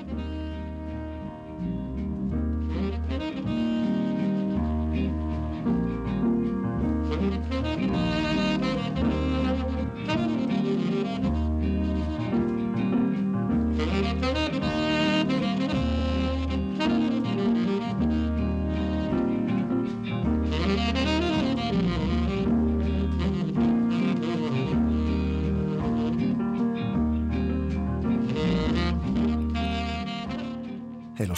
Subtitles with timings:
[0.00, 0.39] Heil og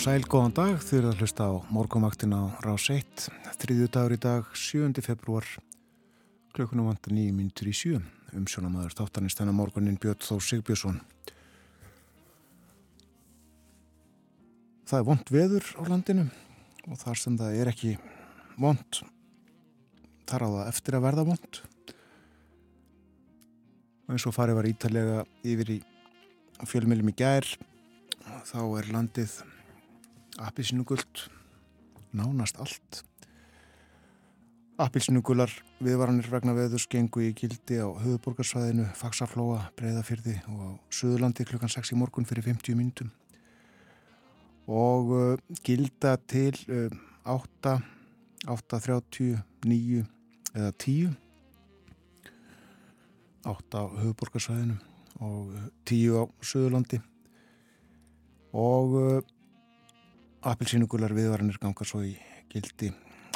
[0.03, 3.29] sæl, góðan dag, þau eru að hlusta á morgumaktin á Rás 1,
[3.61, 4.99] þriðju dagur í dag, 7.
[5.05, 5.47] februar,
[6.57, 8.01] klukkunum vantar nýjum myndur í sjö,
[8.35, 10.99] umsjónamaður þáttanist þennan morgunin Björn Þór Sigbjörnsson.
[14.91, 16.27] Það er vond veður á landinu
[16.89, 17.95] og þar sem það er ekki
[18.59, 19.01] vond,
[20.27, 21.63] þar á það eftir að verða vond.
[24.11, 25.81] Eins og farið var ítalega yfir í
[26.67, 27.55] fjölmjölum í gær,
[28.51, 29.41] þá er landið
[30.41, 31.27] apilsinugult
[32.17, 33.03] nánast allt.
[34.81, 35.53] Apilsinugular
[35.85, 41.93] viðvaranir vegna veðurs gengu í gildi á höfuborgarsvæðinu, Faxaflóa, Breiðafyrði og á Suðurlandi klukkan 6
[41.93, 43.13] í morgun fyrir 50 mínutum
[44.73, 46.89] og uh, gilda til uh,
[47.27, 47.77] 8
[48.49, 50.05] 8.30 9
[50.55, 51.13] eða 10
[53.45, 54.79] 8 á höfuborgarsvæðinu
[55.23, 55.53] og
[55.87, 57.01] 10 á Suðurlandi.
[58.53, 59.23] Og uh,
[60.43, 62.17] Appelsínugular viðvaranir gangar svo í
[62.51, 62.89] gildi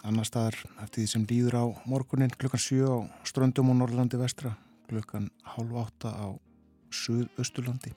[0.06, 4.56] annar staðar eftir því sem líður á morgunin klukkan 7 á Ströndum og Norrlandi vestra
[4.90, 6.28] klukkan hálf 8 á
[6.90, 7.92] Suðausturlandi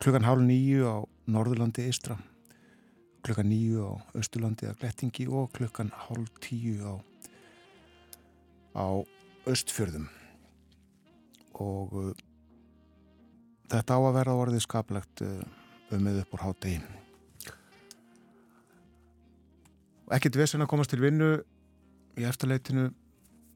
[0.00, 0.96] klukkan hálf 9 á
[1.28, 2.16] Norðurlandi eistra
[3.20, 6.94] klukkan 9 á Östurlandi að Glettingi og klukkan hálf 10 á
[8.80, 8.88] á
[9.50, 10.08] Östfjörðum
[11.60, 12.14] og uh,
[13.68, 15.44] þetta á að vera orðið skaplegt uh,
[15.92, 16.46] um með upp úr
[20.10, 21.42] hátegi ekkert vesen að komast til vinnu
[22.18, 22.90] í eftirleitinu.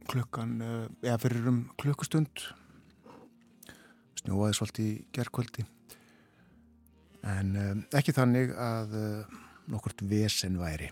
[0.06, 2.28] Klukkan, eh, eða fyrir um klukkustund.
[4.20, 5.64] Snjóaði svolítið í gerðkvöldi
[7.24, 9.24] en um, ekki þannig að uh,
[9.72, 10.90] nokkurt vesen væri.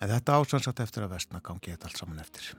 [0.00, 2.54] En þetta ásansat eftir að vestna gangi þetta allt saman eftir.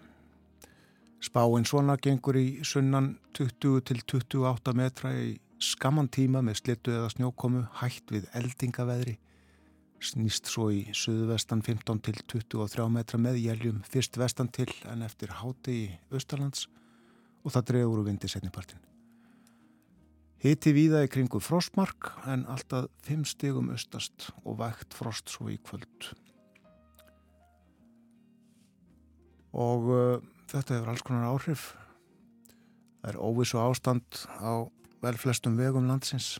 [1.21, 7.13] Spáinn svona gengur í sunnan 20 til 28 metra í skamman tíma með slittu eða
[7.13, 9.19] snjókomu hægt við eldingaveðri
[10.03, 15.33] snýst svo í suðvestan 15 til 23 metra með jæljum fyrst vestan til en eftir
[15.41, 16.67] háti í Östalands
[17.43, 18.79] og það drefur úr vindi setnipartin.
[20.39, 25.57] Hiti víða í kringu frostmark en alltaf 5 stigum östast og vægt frost svo í
[25.59, 26.13] kvöld.
[29.51, 31.73] Og uh, þetta hefur alls konar áhrif.
[33.01, 34.63] Það er óvissu ástand á
[35.03, 36.37] vel flestum vegum landsins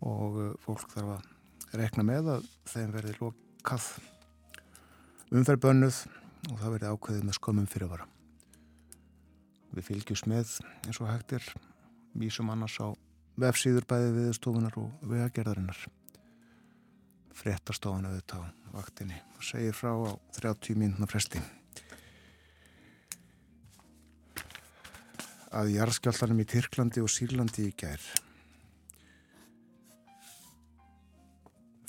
[0.00, 1.31] og uh, fólk þarf að
[1.78, 3.86] rekna með að þeim verði lokað
[5.32, 6.00] umferðbönnuð
[6.50, 8.08] og það verði ákveðið með skömmum fyrirvara.
[9.72, 11.46] Við fylgjum með eins og hægtir
[12.18, 12.92] vísum annars á
[13.40, 15.78] vefsíður bæði viðstofunar og vegagerðarinnar.
[17.32, 21.40] Frettarstofan auðvitað á vaktinni og segir frá á 30 mínuna fresti.
[25.52, 28.04] Að jarðskjáltanum í Tyrklandi og Sýrlandi í gær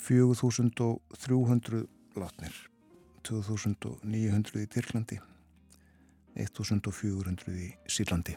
[0.04, 1.84] 4300
[2.20, 2.56] látnir
[3.24, 5.20] 2900 í Tyrklandi
[6.34, 8.36] 1400 í Sílandi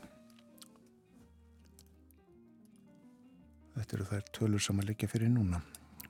[3.77, 5.59] Þetta eru þær tölur sem að leggja fyrir núna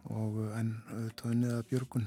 [0.08, 2.06] og enn auðvitað niða björgun.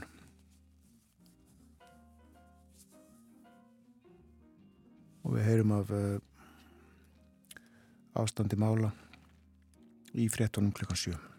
[5.20, 6.16] Og við heyrum af uh,
[8.24, 8.94] ástandi mála
[10.16, 11.29] í frettunum klukkan 7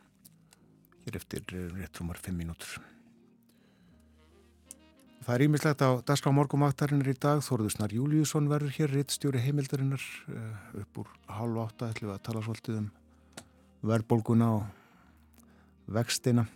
[1.05, 1.45] hér eftir
[1.75, 2.81] rétt rúmar 5 mínútur.
[5.21, 7.43] Það er ímislegt á Daskra morgumaktarinnar í dag.
[7.45, 10.01] Þóruður Snar Júliusson verður hér rittstjóri heimildarinnar
[10.33, 12.87] eh, upp úr halv átta ætlum við að tala svolítið um
[13.85, 16.47] verðbólguna og vextina.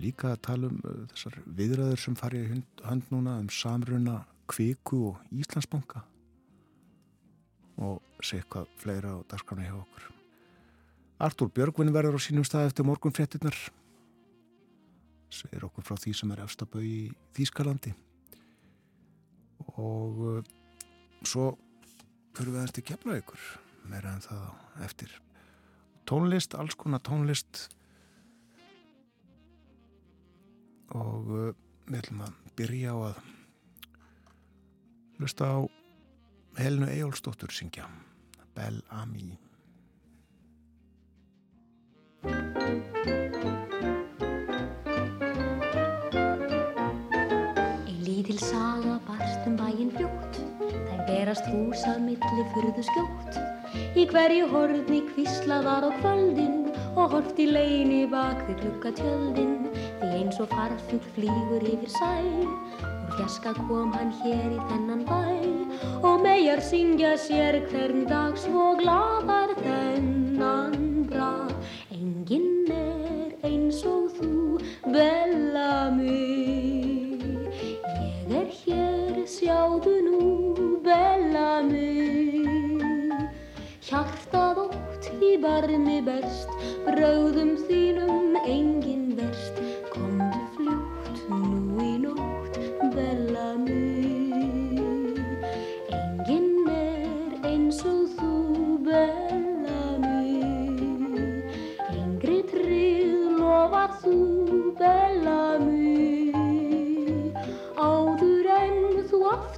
[0.00, 5.04] Líka að tala um eh, þessar viðræður sem farið í hönd núna um samruna kviku
[5.12, 6.00] og Íslandsbanka
[7.84, 10.13] og sé eitthvað fleira á Daskrana hjá okkur.
[11.22, 13.54] Artúr Björgvin verður á sínum stað eftir morgun fréttinnar
[15.34, 17.92] segir okkur frá því sem er efstabau í Þýskalandi.
[19.80, 20.40] Og uh,
[21.26, 21.52] svo
[22.34, 23.46] fyrir við aðeins til kemla ykkur
[23.90, 25.14] meira en það eftir.
[26.08, 27.66] Tónlist, alls konar tónlist.
[30.94, 31.48] Og uh,
[31.88, 33.22] við ætlum að byrja á að
[35.18, 35.58] hlusta á
[36.58, 37.88] Helnu Ejólfsdóttur syngja
[38.54, 39.34] Bell Ami
[42.24, 42.32] Ein
[48.00, 50.38] lítil saga barst um bæinn fljótt,
[50.88, 53.36] þær berast húsað milli fyrðu skjótt.
[53.92, 59.68] Í hverju horni kvislaðar á kvöldin og horft í leini bak við klukkatjöldin.
[60.00, 62.48] Því eins og farfugl flýgur yfir sæl,
[62.80, 65.52] úr fjaska kom hann hér í þennan bæl.
[66.00, 70.83] Og megar syngja sér hvern dag svo gladar þennan.
[74.94, 77.18] Bella mig
[78.30, 80.20] ég er hér sjáðu nú
[80.86, 83.10] bella mig
[83.88, 86.54] hjartað ótt í barni berst
[86.86, 89.58] bröðum þínum engin verst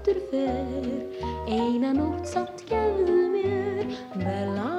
[0.07, 4.76] aftur fer eina nótt samt gefðu mér bella mig,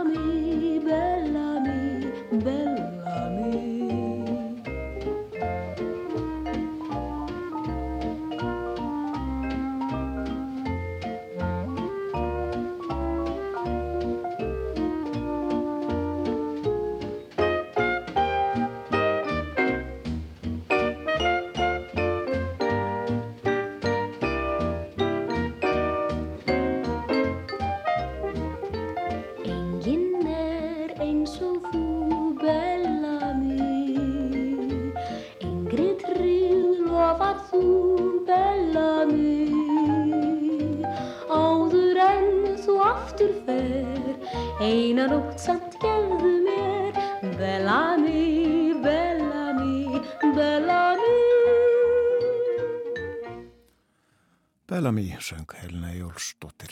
[54.98, 56.72] Bellamy söng Helena Jólsdóttir.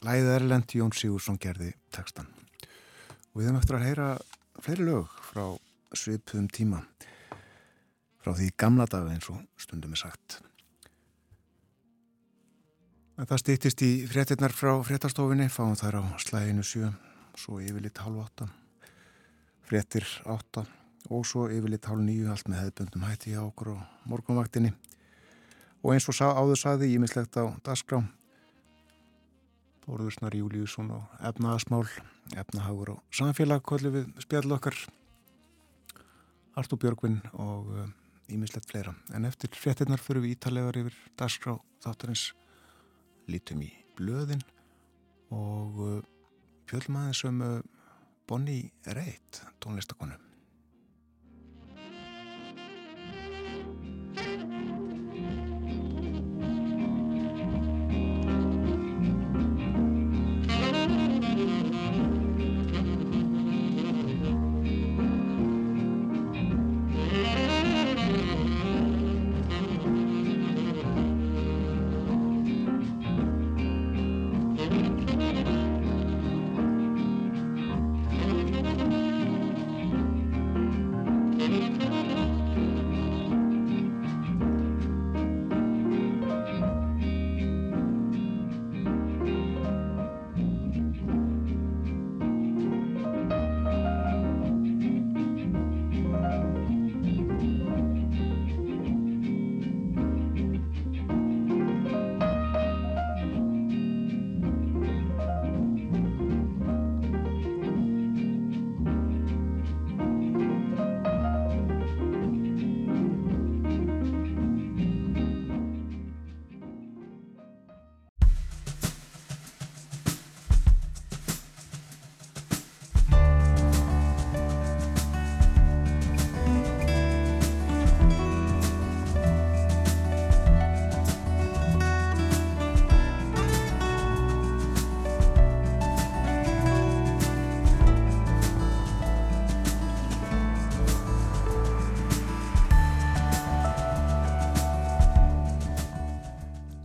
[0.00, 2.30] Læðið Erlend Jón Sigursson gerði textan.
[3.34, 4.06] Og við höfum eftir að heyra
[4.64, 5.42] fleiri lög frá
[5.92, 6.80] svipuðum tíma.
[8.24, 10.38] Frá því gamla dag eins og stundum er sagt.
[13.20, 16.94] En það stýttist í fréttinnar frá fréttastofinni, fáum þær á slæginu sjö,
[17.36, 18.48] svo yfirleitt hálf átta,
[19.68, 20.64] fréttir átta
[21.12, 24.72] og svo yfirleitt hálf nýju, allt með hefðbundum hætti á okkur og morgunvaktinni.
[25.82, 28.02] Og eins og áður saði, ímislegt á dagskrá,
[29.88, 31.86] Þórðursnar Júliusson og efnaðasmál,
[32.36, 34.76] efnahagur og samfélag kollu við spjall okkar,
[36.58, 37.70] Artúr Björgvin og
[38.28, 38.92] ímislegt fleira.
[39.14, 42.32] En eftir fréttinnar fyrir við ítalegar yfir dagskrá þáttarins
[43.28, 44.44] lítum í blöðin
[45.34, 45.98] og uh,
[46.68, 47.58] fjöldum aðeins um uh,
[48.28, 50.27] Bonnie Raitt, tónlistakonu.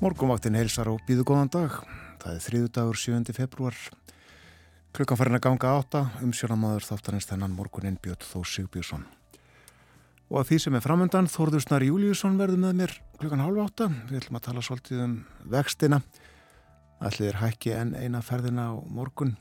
[0.04, 1.76] Morgumvaktin heilsar og býðu góðan dag.
[2.20, 3.20] Það er þriðu dagur 7.
[3.38, 3.76] februar.
[4.92, 9.06] Klukkan farin að ganga átta, umsjónamaður þáttarins þennan morgunin Björn Þó Sigbjörnsson.
[10.28, 13.88] Og að því sem er framöndan, Þórðursnar Júliusson verður með mér klukkan hálf átta.
[14.10, 15.16] Við ætlum að tala svolítið um
[15.56, 16.02] vextina.
[17.14, 19.38] Er hækki en eina ferðina á morgun.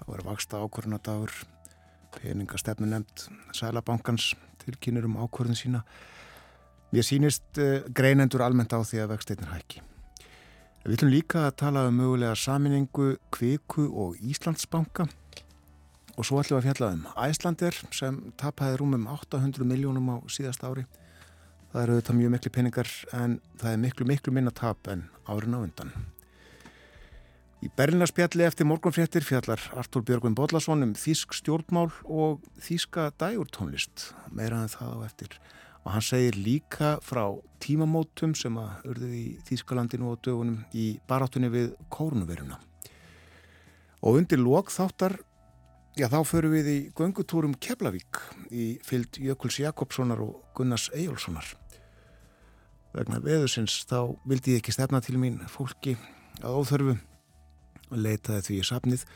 [0.00, 1.38] Það var vaksta ákvörðunadagur,
[2.18, 4.32] peningastefnu nefnd Sælabankans
[4.66, 5.86] tilkynir um ákvörðun sína.
[6.94, 9.82] Mér sýnist uh, greinendur almennt á því að vexteinnir hækki.
[10.86, 15.08] Við viljum líka að tala um mögulega saminningu Kviku og Íslandsbanka
[16.16, 20.62] og svo ætlum við að fjalla um Æslandir sem tapaði rúmum 800 miljónum á síðast
[20.64, 20.86] ári.
[21.72, 25.58] Það eru þetta mjög miklu peningar en það er miklu miklu minna tap en árin
[25.58, 25.90] á undan.
[27.64, 34.62] Í Berlinarspjalli eftir morgunfréttir fjallar Artúr Björgvin Bodlason um þýsk stjórnmál og þýska dægurtónlist, meira
[34.62, 35.38] en það á eftir.
[35.86, 37.28] Og hann segir líka frá
[37.62, 42.58] tímamótum sem að urðu í Þýskalandinu og dögunum í baráttunni við kórnuveruna.
[44.02, 45.14] Og undir lok þáttar,
[45.94, 48.18] já þá förum við í göngutúrum Keflavík
[48.50, 51.54] í fyllt Jökuls Jakobssonar og Gunnars Eyjólfssonar.
[52.96, 55.94] Vegna veðusins þá vildi ég ekki stefna til mín fólki
[56.42, 56.98] að óþörfu
[57.92, 59.08] og leitaði því í safnið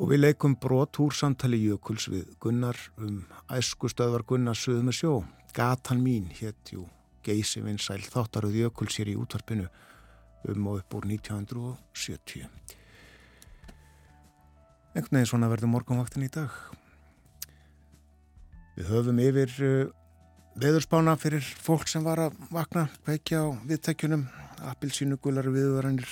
[0.00, 5.02] og við leikum brot úr samtali Jökuls við Gunnar um æsku stöðvar Gunnar sögðu með
[5.02, 5.16] sjó
[5.54, 6.88] Gatan mín héttjú
[7.24, 9.68] geysi vinsæl þáttaröð Jökuls hér í útvarpinu
[10.50, 12.48] um og upp úr 1970
[14.94, 16.50] einhvern veginn svona verður morgunvaktin í dag.
[18.74, 19.92] Við höfum yfir uh,
[20.58, 24.26] veðurspána fyrir fólk sem var að vakna kveikja á viðtækjunum
[24.70, 26.10] appilsínu gular viðvaranir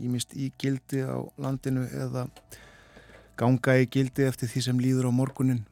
[0.00, 2.28] ímist í gildi á landinu eða
[3.40, 5.64] ganga í gildi eftir því sem líður á morgunin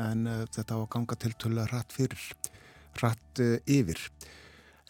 [0.00, 2.28] en uh, þetta á að ganga til tölu að rætt fyrir,
[3.02, 4.00] rætt uh, yfir.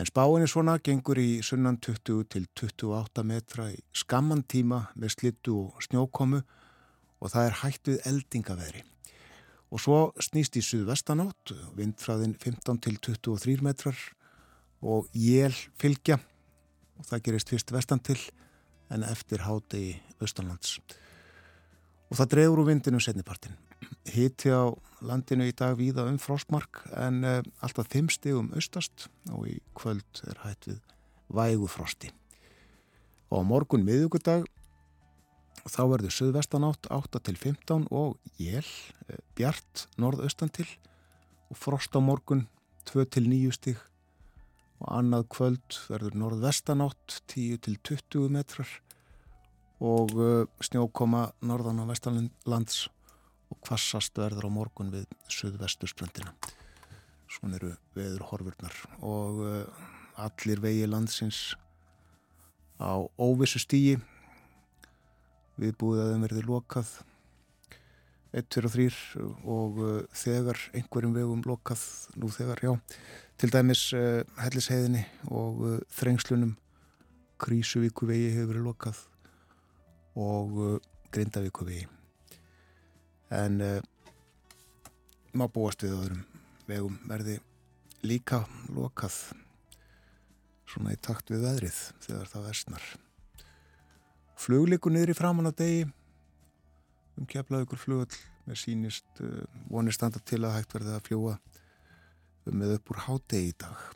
[0.01, 5.17] En spáin er svona, gengur í sunnan 20 til 28 metra í skamman tíma með
[5.17, 6.41] slittu og snjókomu
[7.21, 8.85] og það er hætt við eldingaveðri.
[9.71, 13.99] Og svo snýst í suðvestanátt, vindfræðin 15 til 23 metrar
[14.81, 16.19] og jél fylgja
[16.99, 18.19] og það gerist fyrst vestan til
[18.91, 20.79] en eftir hádegi austanlands.
[22.11, 23.55] Og það drefur úr vindinu setnipartin.
[24.11, 24.69] Hitti á
[25.05, 30.23] landinu í dag víða um frostmark en uh, alltaf þeim stegum austast og í kvöld
[30.29, 30.81] er hætt við
[31.33, 32.11] vægu frosti.
[33.31, 34.49] Og á morgun miðugudag
[35.69, 38.67] þá verður söðvestanátt 8 til 15 og jél,
[39.09, 40.69] uh, bjart norðaustan til
[41.51, 42.47] og frost á morgun
[42.91, 43.81] 2 til 9 stig
[44.81, 48.71] og annað kvöld verður norðvestanátt 10 til 20 metrar
[49.81, 52.89] og uh, snjókoma norðan á vestanlands
[53.51, 56.33] og kvassast verður á morgun við söðvesturströndina.
[57.31, 58.77] Svon eru veður horfurnar
[59.07, 59.85] og uh,
[60.19, 61.55] allir vegi landsins
[62.81, 63.99] á óvissu stígi
[65.61, 66.93] við búið að þeim verði lokað
[68.31, 68.89] 1, 2 og 3
[69.51, 71.85] og uh, þegar einhverjum vegum lokað
[72.17, 72.73] nú þegar, já.
[73.41, 76.57] Til dæmis uh, hellisheiðinni og uh, þrengslunum.
[77.41, 79.07] Krísuvíku vegi hefur verið lokað
[80.21, 80.77] og uh,
[81.11, 81.89] Grindavíku vegi
[83.31, 83.79] en uh,
[85.33, 86.25] má búast við öðrum
[86.67, 86.99] vegum.
[87.11, 87.39] Verði
[88.07, 88.43] líka
[88.75, 89.17] lokað
[90.71, 92.91] svona í takt við veðrið þegar það versnar.
[94.41, 95.87] Flugliku niður í framann á degi.
[97.19, 101.39] Um keflaðu ykkur flugall með sínist uh, vonir standa til að hægt verði að fljúa
[102.51, 103.89] með upp úr hádegi í dag.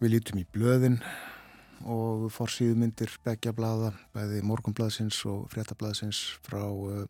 [0.00, 0.96] Við lítum í blöðin
[1.88, 7.06] og fórsýðmyndir begja blada, bæði morgunblaðsins og fréttablaðsins frá uh,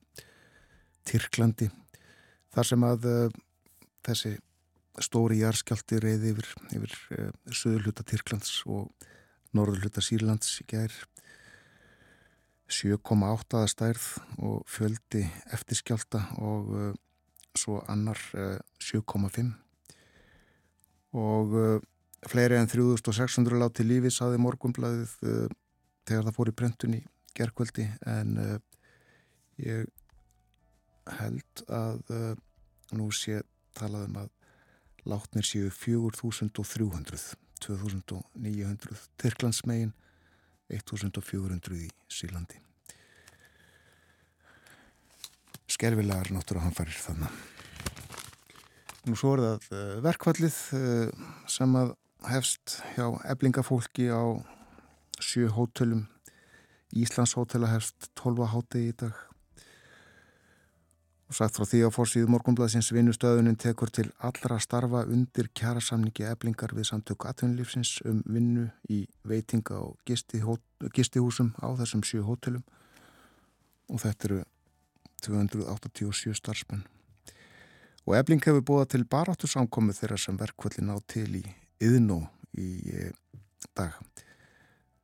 [1.09, 1.71] Tyrklandi.
[2.55, 3.39] Þar sem að uh,
[4.07, 4.37] þessi
[5.01, 8.91] stóri jarskjaldi reyði yfir, yfir uh, söðurluta Tyrklands og
[9.57, 10.95] norðurluta Sýrlands í gær
[12.71, 14.05] 7,8 stærð
[14.39, 16.95] og fjöldi eftirskjálta og
[17.59, 19.51] svo annar uh, 7,5
[21.19, 21.83] og
[22.29, 25.47] fleiri en 3600 láti lífi saði morgunblæðið uh,
[26.09, 27.01] þegar það fór í brentun í
[27.37, 28.57] gerkvöldi en uh,
[29.61, 29.87] ég
[31.21, 32.35] held að uh,
[32.97, 33.41] nú sé
[33.79, 34.35] talað um að
[35.09, 39.95] látnir séu 4300 2900 Tyrklandsmegin
[40.71, 42.61] 1400 í Sílandi.
[45.71, 47.41] Skerfilegar náttúrulega hanfarir þannig.
[49.09, 50.57] Nú svo er það verkvallið
[51.49, 51.93] sem að
[52.29, 54.23] hefst hjá eblingafólki á
[55.21, 56.07] sjö hótelum.
[56.93, 59.15] Íslands hótela hefst 12 hátegi í dag.
[61.31, 66.75] Og sagt frá því að fórsíðu morgunblæðsins vinnustöðunin tekur til allra starfa undir kjærasamningi eblingar
[66.75, 72.67] við samtöku atvinnulífsins um vinnu í veitinga og gistihúsum á þessum sjö hótelum
[73.91, 74.43] og þetta eru
[75.23, 76.83] 287 starfsmenn.
[78.09, 81.45] Og ebling hefur búið til baráttu samkomi þeirra sem verkvöldi ná til í
[81.81, 82.23] yðnó
[82.59, 83.13] í eh,
[83.77, 83.97] dag.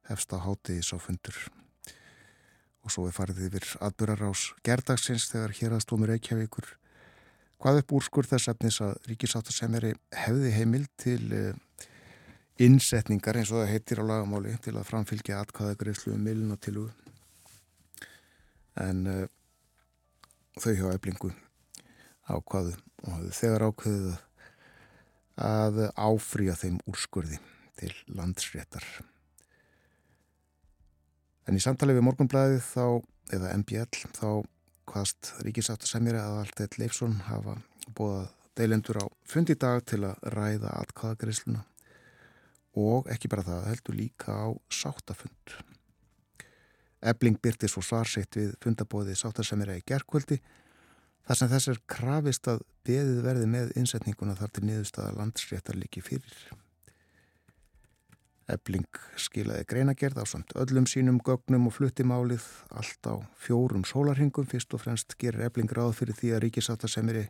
[0.06, 1.36] Hefsta hátegi sá fundur
[2.86, 6.68] og svo er farið yfir atbyrgarás gerdagsins þegar hér aðstómur Reykjavíkur
[7.62, 11.48] hvað upp úrskur þess efnis að ríkisáttasemjari hefði heimil til uh,
[12.62, 16.94] innsetningar eins og það heitir á lagamáli til að framfylgja atkvæðagreifslu um milina til úr
[18.84, 19.24] en uh,
[20.60, 21.32] þau hjá eblingu
[22.30, 24.22] ákvaðu og hafðu þegar ákveðið að
[25.36, 27.38] áfrýja þeim úrskurði
[27.76, 28.86] til landsréttar
[31.46, 32.86] en í samtali við morgunblæðið þá,
[33.36, 34.28] eða MBL þá
[34.86, 37.56] hvaðst ríkisáttasemjari að Alteit Leifsson hafa
[37.96, 41.64] bóðað deilendur á fundi dag til að ræða atkvæðagreisluna
[42.76, 45.54] og ekki bara það, heldur líka á sáttafund.
[47.06, 50.40] Ebling byrti svo svarsitt við fundabóðið sáttasemjari í gerðkvöldi
[51.26, 56.04] þar sem þess er krafist að beðið verði með innsetninguna þar til niðurstaða landsréttar líki
[56.04, 56.38] fyrir.
[58.46, 58.86] Ebling
[59.18, 64.46] skilaði greinagerð á samt öllum sínum gögnum og fluttimálið allt á fjórum sólarhingum.
[64.46, 67.24] Fyrst og fremst gerir Ebling ráð fyrir því að ríkisáttasemiri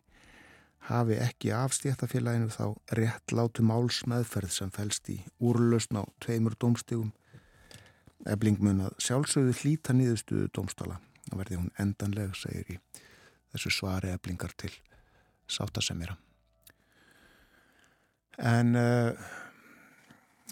[0.91, 7.09] hafi ekki afstéttafélaginu þá rétt látu máls meðferð sem fælst í úrlausn á tveimur domstegum.
[8.29, 11.01] Ebling mun að sjálfsögðu hlýta nýðustuðu domstala.
[11.31, 12.79] Það verði hún endanleg, segir í
[13.53, 14.73] þessu svari Eblingar til
[15.47, 16.17] sáttasemira.
[18.37, 18.75] En...
[18.75, 19.35] Uh,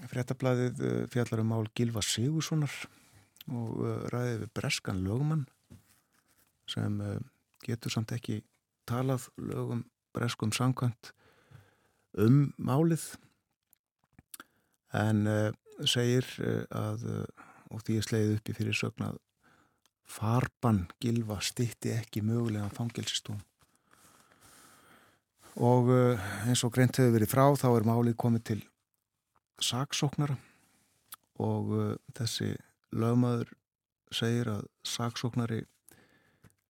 [0.04, 2.74] Frettablaðið eh, fjallar um mál Gilva Sigurssonar
[3.48, 5.46] og eh, ræðið við Breskan lögumann
[6.70, 7.22] sem eh,
[7.64, 8.42] getur samt ekki
[8.90, 9.86] talað lögum
[10.16, 11.14] Breskum sangkvæmt
[12.22, 13.08] um málið
[14.96, 15.26] en
[15.84, 16.24] segir
[16.72, 17.02] að
[17.74, 19.18] og því er sleið upp í fyrir sögnað
[20.06, 23.42] farban Gilva stitti ekki mögulega fangelsistóm
[25.56, 25.92] og
[26.46, 28.62] eins og greint hefur verið frá þá er málið komið til
[29.64, 30.36] saksóknara.
[31.40, 32.54] Og uh, þessi
[32.96, 33.52] lögmaður
[34.14, 35.64] segir að saksóknari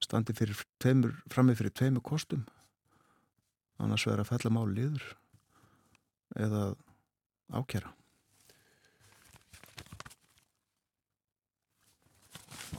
[0.02, 2.46] standi fyrir tveimur, frammi fyrir tveimu kostum.
[3.82, 5.06] Annars verður að fella mál liður
[6.40, 6.64] eða
[7.54, 7.92] ákjara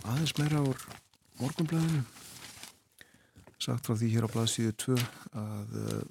[0.05, 0.83] aðeins meira úr
[1.41, 2.03] morgunblæðinu
[3.63, 4.97] sagt frá því hér á blaðsíðu 2
[5.41, 6.03] að uh,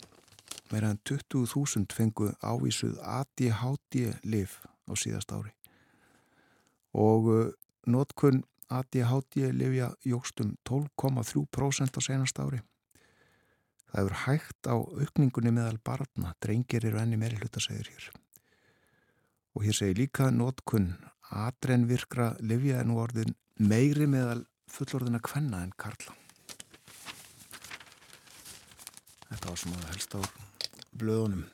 [0.71, 4.57] meira en 20.000 fengu ávísuð ADHD-lif
[4.89, 5.53] á síðast ári
[6.95, 7.47] og uh,
[7.85, 8.43] notkunn
[8.73, 12.63] ADHD-lifja jógstum 12,3% á senast ári.
[13.91, 18.07] Það hefur hægt á aukningunni meðal barna, drengir eru enni meiri hluta segir hér.
[19.55, 20.95] Og hér segir líka notkunn
[21.29, 26.15] adrenvirkra lifja en orðin meiri meðal fullorðina kvenna en karla.
[29.29, 30.31] Þetta var að helst ár
[30.95, 31.45] blöðunum.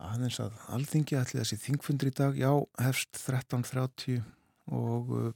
[0.00, 4.22] Aðeins að alþingi ætli þessi þingfundur í dag, já, hefst 13.30
[4.72, 5.32] og uh,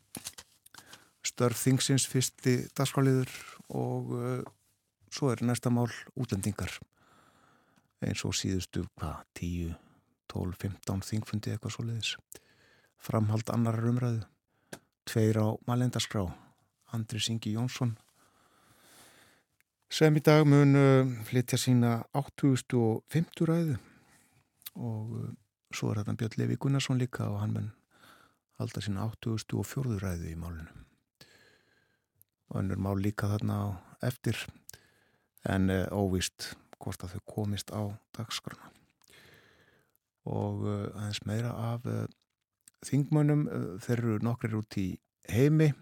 [1.24, 3.32] störf þingsins fyrsti dagskráliður
[3.76, 4.40] og uh,
[5.12, 6.72] svo er næsta mál útlendingar.
[8.04, 9.74] Eins og síðustu hvað, 10,
[10.32, 12.16] 12, 15 þingfundi eitthvað svo leiðis
[13.04, 14.24] framhald annar umræðu
[15.08, 16.24] tveir á malendaskrá
[16.94, 17.94] Andri Singi Jónsson.
[19.90, 23.76] Sem í dag mun uh, flytja sína 8.50 ræðu.
[24.74, 25.28] Og uh,
[25.74, 27.70] svo er þetta Björn Levi Gunnarsson líka og hann mun
[28.58, 30.82] halda sína 8.04 ræðu í málunum
[32.50, 33.66] og hann er mál líka þarna á
[34.06, 34.38] eftir
[35.50, 37.82] en uh, óvist hvort að þau komist á
[38.14, 38.70] dagskrana
[40.30, 41.88] og aðeins meira af
[42.86, 44.88] þingmönnum uh, þeir eru nokkrir út í
[45.30, 45.72] heimi.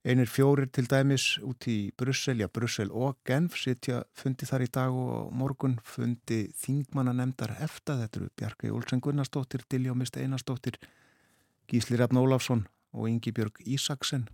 [0.00, 4.68] Einir fjórir til dæmis út í Brussel, já Brussel og Genf sitja fundi þar í
[4.72, 5.76] dag og morgun.
[5.84, 10.80] Fundi þingmanna nefndar eftir, þetta eru Bjarki Olsen Gunnarsdóttir, Dilljó Mista Einarsdóttir,
[11.68, 12.64] Gísli Rafn Ólafsson
[12.96, 14.24] og Ingi Björg Ísaksen.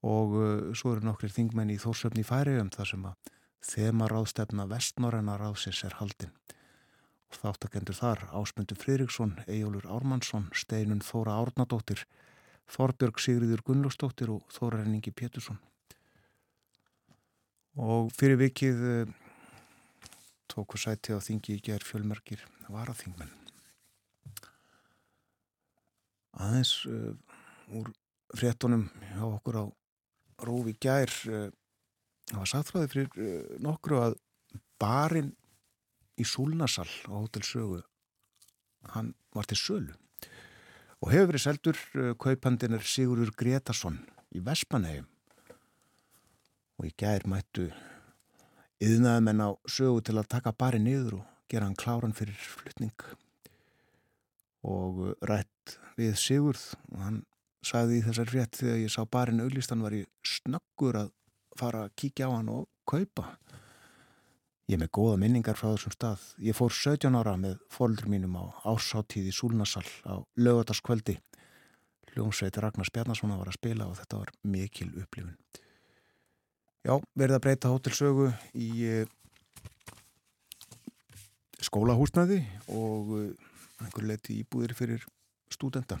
[0.00, 3.32] Og uh, svo eru nokkrir þingmenn í Þórsöfni færiðum þar sem að
[3.68, 6.32] þema ráðstefna vestnorrenna ráðsins er haldinn.
[7.28, 12.06] Þáttakendur þar Ásmundur Fridriksson, Ejólur Ármannsson, Steinun Þóra Árnadóttir,
[12.72, 15.58] Þorbjörg Sigriður Gunnlósdóttir og Þóra Renningi Pétursson.
[17.78, 19.12] Og fyrir vikið uh,
[20.50, 23.30] tóku sæti á þingi í gerð fjölmerkir varaþingmenn.
[26.38, 27.12] Aðeins uh,
[27.76, 27.92] úr
[28.36, 29.64] fréttonum hjá okkur á
[30.48, 31.48] Rófi Gjær uh,
[32.28, 34.18] það var sagðfræði fyrir nokkru að
[34.80, 35.32] barinn
[36.18, 37.82] í Súlnasal á Hotel Sögu.
[38.94, 39.94] Hann var til sölu.
[40.98, 44.00] Og hefur verið seldur uh, kaupandin er Sigurur Gretarsson
[44.34, 45.06] í Vespanheim
[46.78, 47.68] og í gær mættu
[48.82, 53.06] yðnaðum en á sögu til að taka bari niður og gera hann kláran fyrir flytning
[54.66, 57.22] og uh, rætt við Sigurð og hann
[57.66, 61.14] sagði í þessar frétt þegar ég sá barinn auðlistan var ég snöggur að
[61.58, 63.36] fara að kíkja á hann og kaupa
[64.68, 66.24] Ég er með góða minningar frá þessum stað.
[66.44, 71.14] Ég fór 17 ára með fóldur mínum á ásáttíð í Súlnasall á lögataskvöldi.
[72.12, 75.38] Ljónsveit Ragnar Spjarnarsson var að spila og þetta var mikil upplifun.
[76.84, 78.28] Já, verið að breyta hótelsögu
[78.60, 79.08] í eh,
[81.64, 83.50] skólahúsnaði og eh,
[83.80, 85.08] einhver leiti íbúðir fyrir
[85.48, 85.96] stúdenda.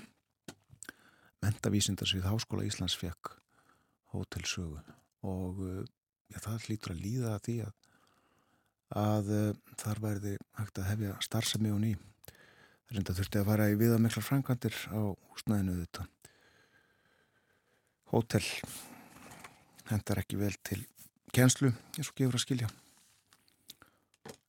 [1.40, 3.32] Mentavísindarsvið Háskóla Íslands fekk
[4.12, 4.84] hótelsögu
[5.24, 5.84] og eh,
[6.34, 7.77] já, það hlýtur að líða að því að
[8.96, 9.48] að uh,
[9.80, 11.94] þar verði hægt að hefja starfsemi og ný.
[12.88, 15.00] Það er enda þurfti að fara í viðamiklar frangandir á
[15.32, 16.06] húsnæðinu þetta.
[18.08, 18.44] Hótel
[19.90, 20.80] hendar ekki vel til
[21.36, 22.70] kjenslu eins og gefur að skilja.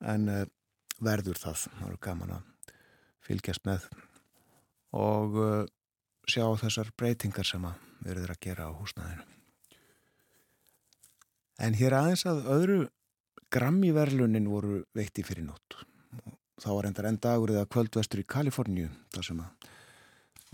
[0.07, 0.45] En uh,
[1.03, 2.77] verður það, það eru gaman að
[3.27, 3.89] fylgjast með
[4.95, 5.65] og uh,
[6.29, 9.25] sjá þessar breytingar sem að verður að gera á húsnæðinu.
[11.59, 12.79] En hér aðeins að öðru
[13.49, 15.79] Grammy-verlunin voru veitti fyrir nótt.
[16.61, 19.69] Þá var endar enn dagur eða kvöldvestur í Kaliforníu þar sem að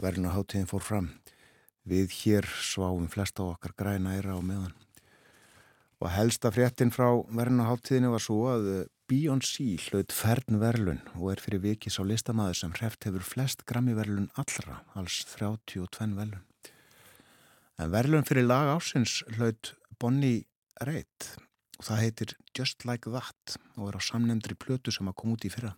[0.05, 1.09] verlunaháttíðin fór fram.
[1.83, 4.71] Við hér sváum flesta á okkar græna eira á meðan.
[5.99, 8.69] Og helsta fréttin frá verlunaháttíðinu var svo að
[9.11, 14.31] Beyoncé hlaut fern verlun og er fyrir vikis á listamæður sem hreft hefur flest Grammy-verlun
[14.39, 16.47] allra, alls 32 verlun.
[17.75, 20.47] En verlun fyrir lag ásins hlaut Bonnie
[20.79, 21.35] Raitt
[21.79, 25.47] og það heitir Just Like That og er á samnefndri plötu sem að koma út
[25.47, 25.73] í fyrra.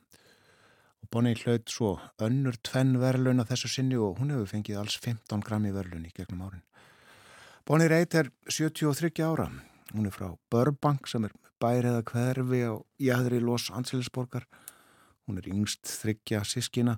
[1.03, 1.91] Og Bonnie hlaut svo
[2.23, 6.13] önnur tvenn verðlun að þessu sinni og hún hefur fengið alls 15 grammi verðlun í
[6.15, 6.63] gegnum árin.
[7.67, 9.49] Bonnie Raitt er 73 ára.
[9.93, 14.47] Hún er frá Burbank sem er bæriða hverfi á jæðri Los Angeles borgar.
[15.27, 16.97] Hún er yngst þryggja sískina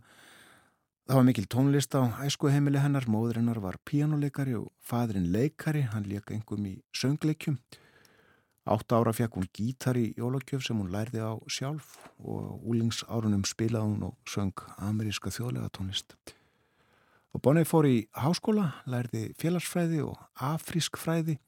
[1.10, 6.36] Það var mikil tónlist á æskuheimili hennar, móðurinnar var píjánuleikari og fadrin leikari, hann leika
[6.36, 7.56] engum í söngleikjum.
[8.70, 13.88] Átt ára fekk hún gítar í jólagjöf sem hún lærði á sjálf og úlingsárunum spilaði
[13.88, 16.14] hún og söng ameríska þjóðlega tónlist.
[17.34, 21.40] Og Bonnie fór í háskóla, lærði félagsfræði og afrískfræði.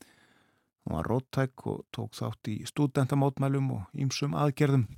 [0.81, 4.89] Hún var róttæk og tók þátt í studentamótmælum og ímsum aðgerðum.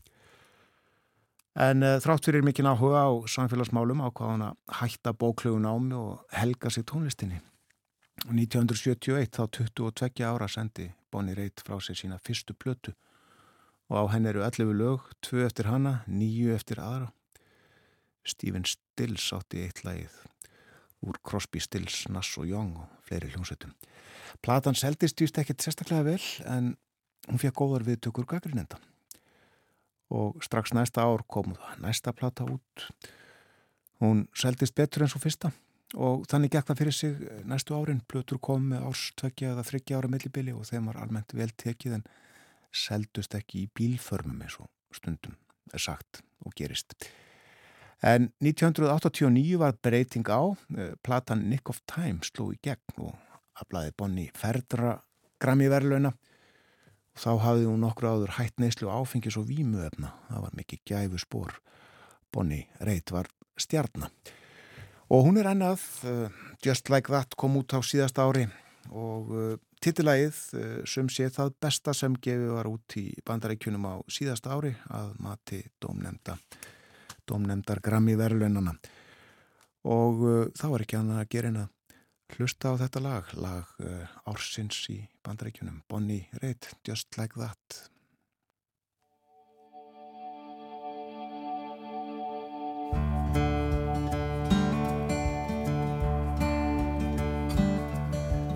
[1.60, 6.24] En uh, þrátt fyrir mikinn áhuga á samfélagsmálum ákvaða hún að hætta bóklögun ámi og
[6.32, 7.44] helga sig tónlistinni.
[8.32, 12.96] 1971 þá 22 ára sendi Bonnie Raitt frá sér sína fyrstu plötu
[13.92, 17.12] og á henn eru 11 lög, 2 eftir hanna, 9 eftir aðra.
[18.26, 20.16] Stephen Stills átti eitt lagið
[21.04, 23.76] úr Crosby, Stills, Nass og Young og fleiri hljómsveitum.
[24.42, 26.72] Platan seldist výst ekkert sérstaklega vel en
[27.28, 28.80] hún fekk góðar viðtökur gaggrinenda
[30.14, 32.88] og strax næsta ár kom næsta plata út.
[34.02, 35.52] Hún seldist betur eins og fyrsta
[35.94, 37.16] og þannig gekk það fyrir sig
[37.50, 38.02] næstu árin.
[38.10, 42.06] Plutur kom með árstökja eða þryggja ára millibili og þeim var almennt vel tekið en
[42.74, 45.38] seldust ekki í bílförmum eins og stundum
[45.74, 46.96] er sagt og gerist.
[48.04, 50.42] En 1989 var breyting á
[50.76, 53.14] eh, platan Nick of Time sló í gegn og
[53.62, 54.98] aflaði Bonnie Ferdra
[55.40, 60.84] Grammy-verlauna og þá hafði hún nokkur áður hætt neyslu áfengis og vímuöfna það var mikið
[60.90, 61.58] gæfu spór
[62.34, 64.12] Bonnie Raitt var stjarnar
[65.14, 68.48] og hún er ennað uh, Just Like That kom út á síðast ári.
[68.90, 73.94] Og uh, titilægið uh, sem sé það besta sem gefið var út í bandarækjunum á
[74.12, 76.38] síðast ári að mati domnemda
[77.30, 78.74] domnemdar Grammy verðlunana
[79.88, 80.20] og
[80.60, 83.72] þá var ekki annað að gera en að hlusta á þetta lag lag
[84.28, 87.93] ársins í bandarækjunum Bonnie Raitt, Just Like That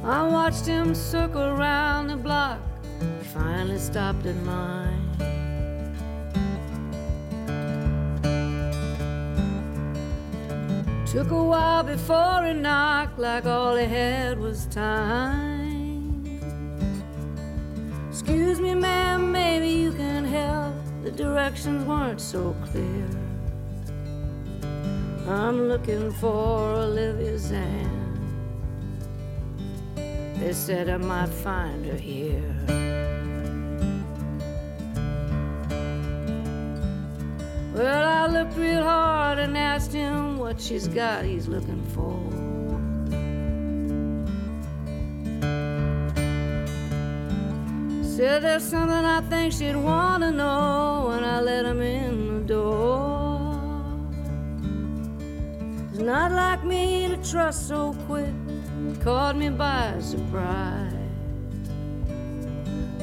[0.08, 2.62] I watched him circle around the block,
[3.34, 5.04] finally stopped at mine.
[11.06, 16.40] Took a while before he knocked, like all he had was time.
[18.10, 20.76] Excuse me, ma'am, maybe you can help.
[21.04, 23.10] The directions weren't so clear.
[25.28, 28.07] I'm looking for Olivia Zan.
[30.40, 32.54] They said I might find her here.
[37.74, 42.18] Well, I looked real hard and asked him what she's got he's looking for.
[48.04, 52.54] Said there's something I think she'd want to know when I let him in the
[52.54, 53.38] door.
[55.92, 58.34] It's not like me to trust so quick
[59.02, 60.94] caught me by surprise.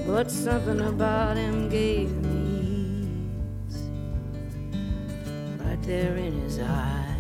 [0.07, 3.09] But something about him gave me
[3.68, 3.83] ease
[5.61, 7.11] right there in his eyes.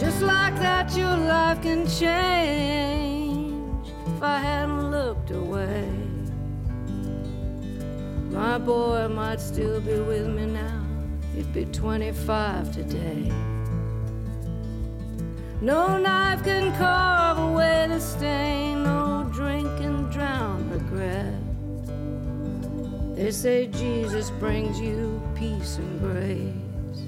[0.00, 3.88] Just like that, your life can change.
[4.06, 5.88] If I hadn't looked away,
[8.30, 10.85] my boy might still be with me now.
[11.36, 13.30] He'd be 25 today.
[15.60, 21.34] No knife can carve away the stain, no drink can drown regret.
[23.16, 27.00] They say Jesus brings you peace and grace.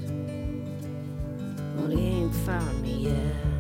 [1.76, 3.57] Well, he ain't found me yet.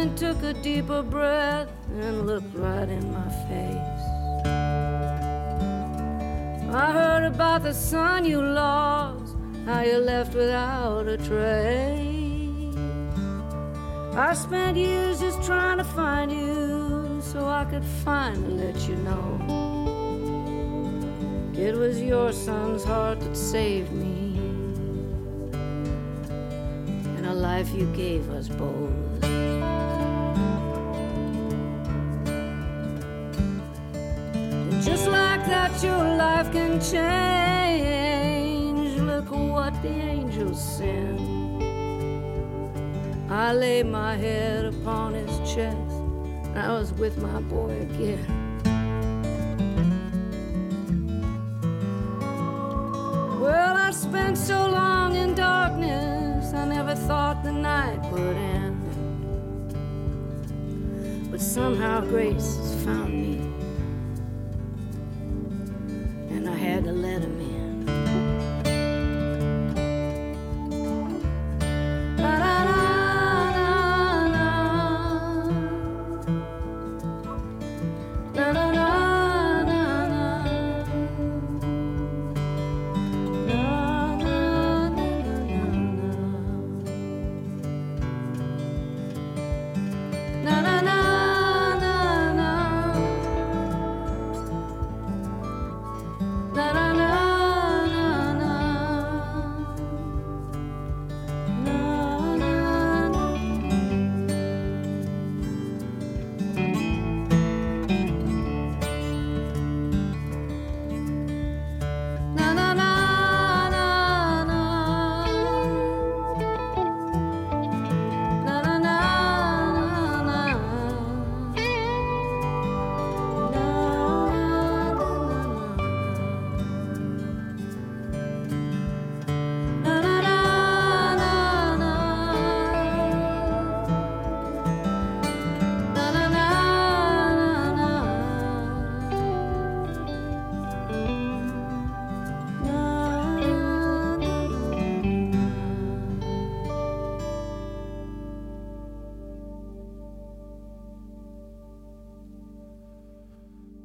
[0.00, 1.68] And took a deeper breath
[2.00, 4.02] and looked right in my face.
[6.74, 9.36] I heard about the son you lost,
[9.66, 12.74] how you left without a trace.
[14.14, 19.28] I spent years just trying to find you so I could finally let you know.
[21.52, 24.38] It was your son's heart that saved me,
[27.16, 28.99] and a life you gave us both.
[36.42, 38.98] Life can change.
[39.00, 41.20] Look what the angels send.
[43.30, 45.76] I laid my head upon his chest.
[46.54, 48.24] I was with my boy again.
[53.42, 58.80] Well, I spent so long in darkness, I never thought the night would end.
[61.30, 62.56] But somehow grace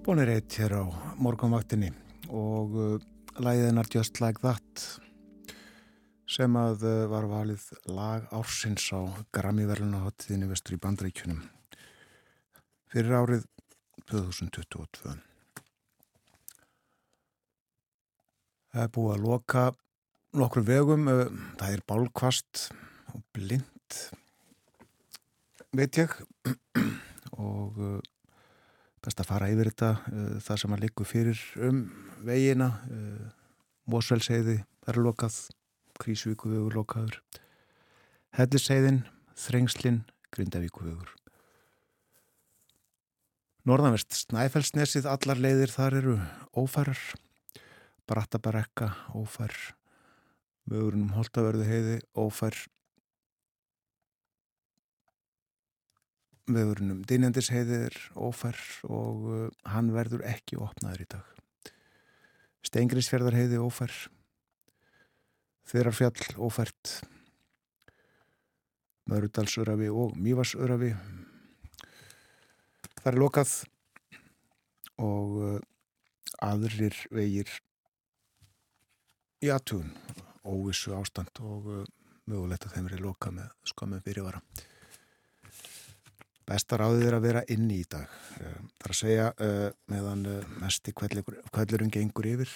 [0.06, 0.86] Bonner eitt hér á
[1.18, 1.88] morgunvaktinni
[2.30, 3.06] og uh,
[3.42, 4.84] læðinar Just Like That
[6.30, 9.02] sem að uh, var valið lag ársins á
[9.34, 11.42] Grammy-verlunahottiðinni vestur í Bandaríkjunum
[12.94, 13.50] fyrir árið
[14.14, 15.18] 2022.
[18.78, 19.68] Það er búið að loka
[20.38, 22.68] nokkrum vegum, uh, það er bálkvast
[23.10, 24.04] og blind,
[25.74, 26.20] veit ég,
[27.42, 27.88] og
[29.06, 31.84] best að fara yfir þetta uh, það sem að liggur fyrir um
[32.26, 33.28] vegina uh,
[33.92, 34.58] Mósvelseiði
[34.90, 35.38] er lokað
[36.02, 37.20] Krísvíku vegur lokaður
[38.36, 39.04] Helliseiðin,
[39.40, 40.02] Þrengslin
[40.34, 41.14] Grindavíku vegur
[43.66, 46.18] Norðanvert Snæfellsnesið, allar leiðir þar eru
[46.54, 47.00] ófærar
[48.06, 49.54] Brattabarekka, ófær
[50.70, 52.58] vegurinn um Holtaverðu heiði ófær
[56.46, 61.32] vegurinn um Dynjandisheiði er ófær og uh, hann verður ekki opnaður í dag.
[62.66, 63.94] Steingriðsfjörðarheiði ófær,
[65.66, 66.92] Þyrarfjall ófært,
[69.10, 70.92] Mörudalsörafi og Mývarsörafi.
[73.00, 73.54] Það er lokað
[75.02, 75.58] og uh,
[76.46, 77.50] aðrir vegir
[79.46, 79.90] í aðtun,
[80.46, 81.84] óvissu ástand og uh,
[82.30, 84.42] mögulegt að þeim er lokað með skamum fyrirvara.
[86.46, 88.06] Bestar áður er að vera inni í dag.
[88.38, 90.28] Uh, það er að segja uh, meðan
[90.62, 92.54] mest í kveldurinn gengur yfir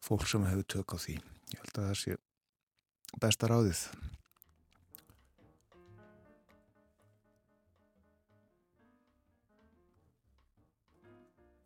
[0.00, 1.18] fólk sem hefur tök á því.
[1.50, 2.16] Ég held að það sé
[3.20, 3.84] bestar áðið.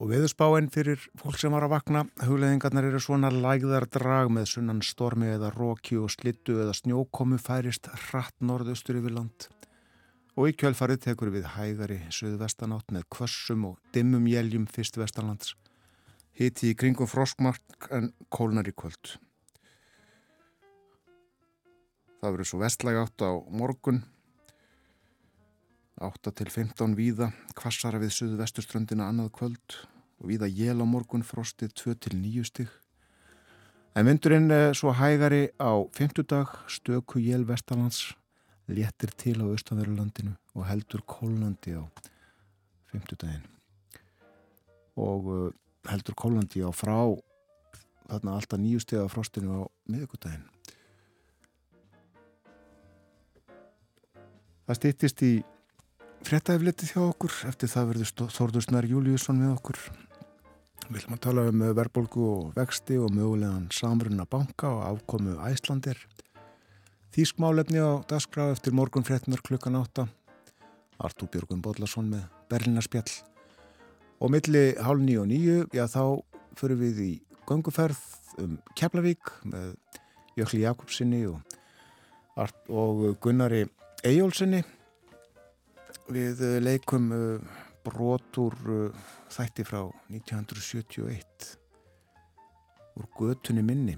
[0.02, 4.82] Og viðspáinn fyrir fólk sem var að vakna, hugleðingarnar eru svona lægðar drag með sunnan
[4.84, 9.46] stormi eða róki og slittu eða snjókomu færist hratt norðaustur yfir land.
[10.34, 15.52] Og í kjölfarið tekur við hægari söðvestanátt með kvössum og dimmum jæljum fyrst vestanlands.
[16.34, 19.12] Hiti í kringum froskmark en kólnar í kvöld.
[22.18, 24.02] Það verður svo vestlæg átt á morgun.
[26.02, 29.76] 8 til 15 víða, kvassara við söðu vesturströndina annað kvöld
[30.18, 32.74] og viða jél á morgun frostið 2-9 stig.
[33.94, 38.16] En vindurinn svo hægari á 50 dag stöku jél vestalands
[38.70, 41.84] léttir til á austanverðurlandinu og heldur kólandi á
[42.92, 43.46] 50 daginn.
[44.96, 45.50] Og uh,
[45.90, 46.96] heldur kólandi á frá
[48.08, 50.46] þarna alltaf nýju steg á frostinu á miðugudaginn.
[54.64, 55.34] Það stýttist í
[56.24, 59.80] frettæflitið hjá okkur eftir það verður Þórðursnar Júliusson með okkur
[60.84, 65.96] Við viljum að tala um verbolgu og vexti og mögulegan samrunna banka og afkomu æslandir.
[67.14, 70.08] Þýskmálefni á dagskrá eftir morgun fréttunar klukkan átta.
[70.98, 73.12] Artúr Björgun Bodlason með Berlinarspjall.
[74.18, 76.24] Og milli hálf nýju og nýju, já þá
[76.58, 77.10] fyrir við í
[77.46, 78.00] ganguferð
[78.42, 79.68] um Keflavík með
[80.40, 81.38] Jökli Jakobsinni og,
[82.66, 83.62] og Gunnari
[84.02, 84.64] Ejjólfsinni.
[86.10, 87.12] Við leikum
[87.86, 88.58] brotur
[89.30, 91.54] þætti frá 1971
[92.98, 93.94] úr götunni minni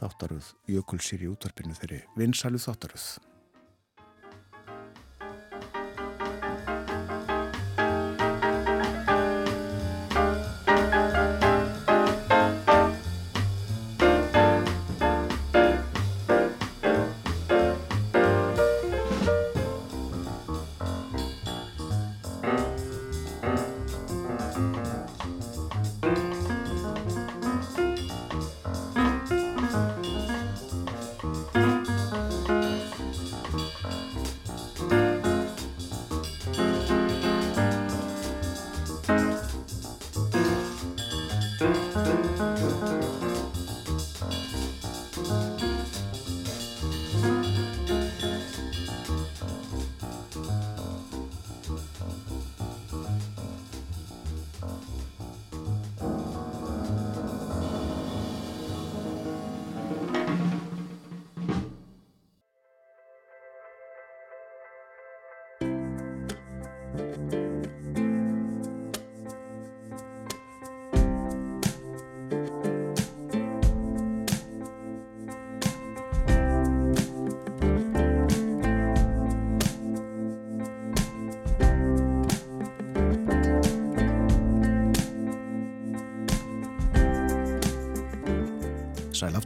[0.00, 3.04] þáttaröð Jökulsýri útvarpinu þeirri vinsælu þáttaröð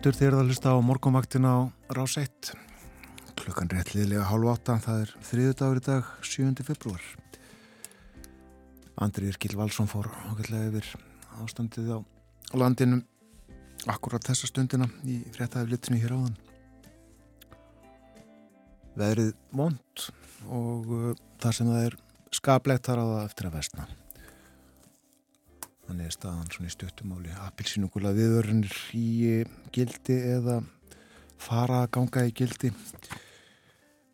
[0.05, 1.61] Aftur þegar það hlusta á morgunvaktina á
[1.97, 2.51] rás 1.
[3.41, 6.65] Klukkan réttliðlega hálf átta, það er þriðu dagur í dag, 7.
[6.67, 7.07] februar.
[9.01, 10.91] Andri Irkil Valsson fór ákveðlega yfir
[11.41, 11.99] ástandið á
[12.53, 13.01] landinu
[13.89, 16.39] akkurat þessa stundina í fréttæðiflitinu hér áðan.
[19.01, 20.09] Veðrið vond
[20.53, 22.01] og uh, þar sem það er
[22.43, 23.93] skaplegt þar á það eftir að vestna.
[25.85, 29.43] Þannig er staðan svona í stuttumáli apilsínugula viðörunir í
[29.75, 30.63] gildi eða
[31.41, 32.71] fara að ganga í gildi.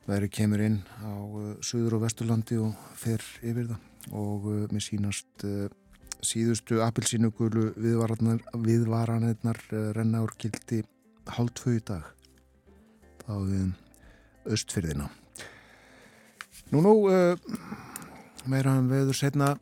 [0.09, 4.83] Væri kemur inn á uh, Suður og Vesturlandi og fer yfir það og uh, mér
[4.83, 5.47] sínast
[6.27, 9.63] síðustu apilsínugulu viðvaranirnar
[9.97, 10.83] renna úr gildi
[11.31, 12.05] hálftvö í dag.
[13.31, 15.07] Við östfyrðina.
[16.75, 16.95] Nú nú,
[18.51, 19.55] meira um veður setna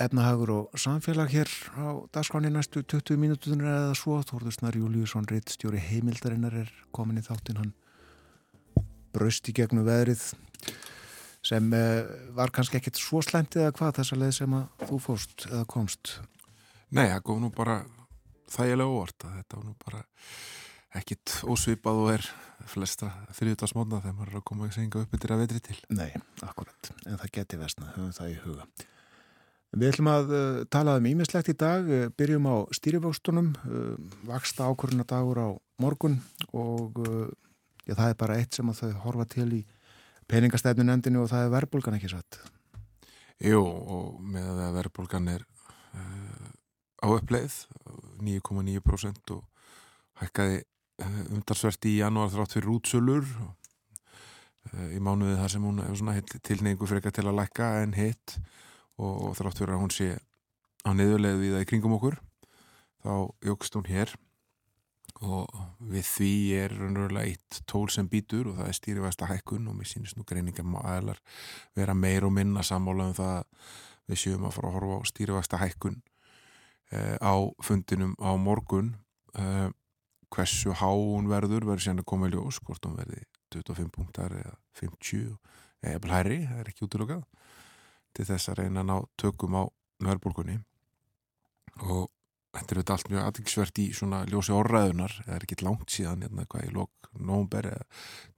[0.00, 4.18] efnahagur og samfélag hér á dagskráni næstu 20 mínutunir eða svo.
[4.22, 7.60] Þórðursnar Júliusson Rittstjóri heimildarinnar er komin í þáttinn.
[7.60, 7.74] Hann
[9.14, 10.22] braust í gegnum veðrið
[11.46, 15.46] sem eh, var kannski ekkit svo slæmt eða hvað þessa leið sem að þú fóst
[15.50, 16.16] eða komst?
[16.90, 17.78] Nei, það góð nú bara
[18.52, 20.02] þægilega óvart að þetta var nú bara
[20.96, 22.28] ekkit ósvipað og er
[22.66, 25.78] flesta þrjúta smóna þegar maður er að koma í senga upp yfir að vetri til.
[25.94, 26.10] Nei,
[26.42, 28.68] akkurat, en það geti vestna, höfum það í huga
[29.74, 33.94] Við ætlum að uh, tala um ímislegt í dag, uh, byrjum á stýrifókstunum, uh,
[34.28, 35.48] vaksta ákvöruna dagur á
[35.82, 36.20] morgun
[36.56, 36.96] og
[37.84, 39.62] já, það er bara eitt sem að þau horfa til í
[40.30, 42.38] peningastefnu nefndinu og það er verbulgan ekki satt.
[43.44, 46.48] Jú, og með að verbulgan er uh,
[47.04, 47.58] á uppleið
[48.24, 49.44] 9,9% og
[50.22, 50.62] hækkaði
[51.04, 53.28] uh, umdarsvert í janúar þrátt fyrir útsölur.
[54.72, 56.16] Uh, í mánuði þar sem hún er svona
[56.48, 58.38] tilneingu frekar til að lækka en hitt
[59.00, 60.08] og, og þrátt fyrir að hún sé
[60.86, 62.16] á niðurleið við það í kringum okkur
[63.06, 63.12] þá
[63.46, 64.14] jógst hún hér.
[65.24, 65.48] Og
[65.80, 69.88] við því er raunverulega eitt tól sem býtur og það er stýrivægsta hækkun og mér
[69.88, 71.22] sínist nú greiningar aðlar
[71.78, 73.46] vera meir og minna sammála um það
[74.10, 75.96] við sjöum að fara að horfa á stýrivægsta hækkun
[76.92, 77.34] eh, á
[77.64, 78.92] fundinum á morgun.
[79.38, 79.70] Eh,
[80.28, 83.22] hversu há hún verður verður sérna komið ljós hvort hún verði
[83.54, 85.38] 25 punktar eða 50
[85.86, 87.24] eða eða hærri, það er ekki útlökað
[88.16, 89.62] til þess að reyna að ná tökum á
[90.04, 90.58] verðbólkunni
[91.84, 92.06] og
[92.56, 96.24] þetta er auðvitað allt mjög aðeinsvert í svona ljósi orraðunar, það er ekki langt síðan
[96.24, 97.84] hérna hvað í lok nógumber eða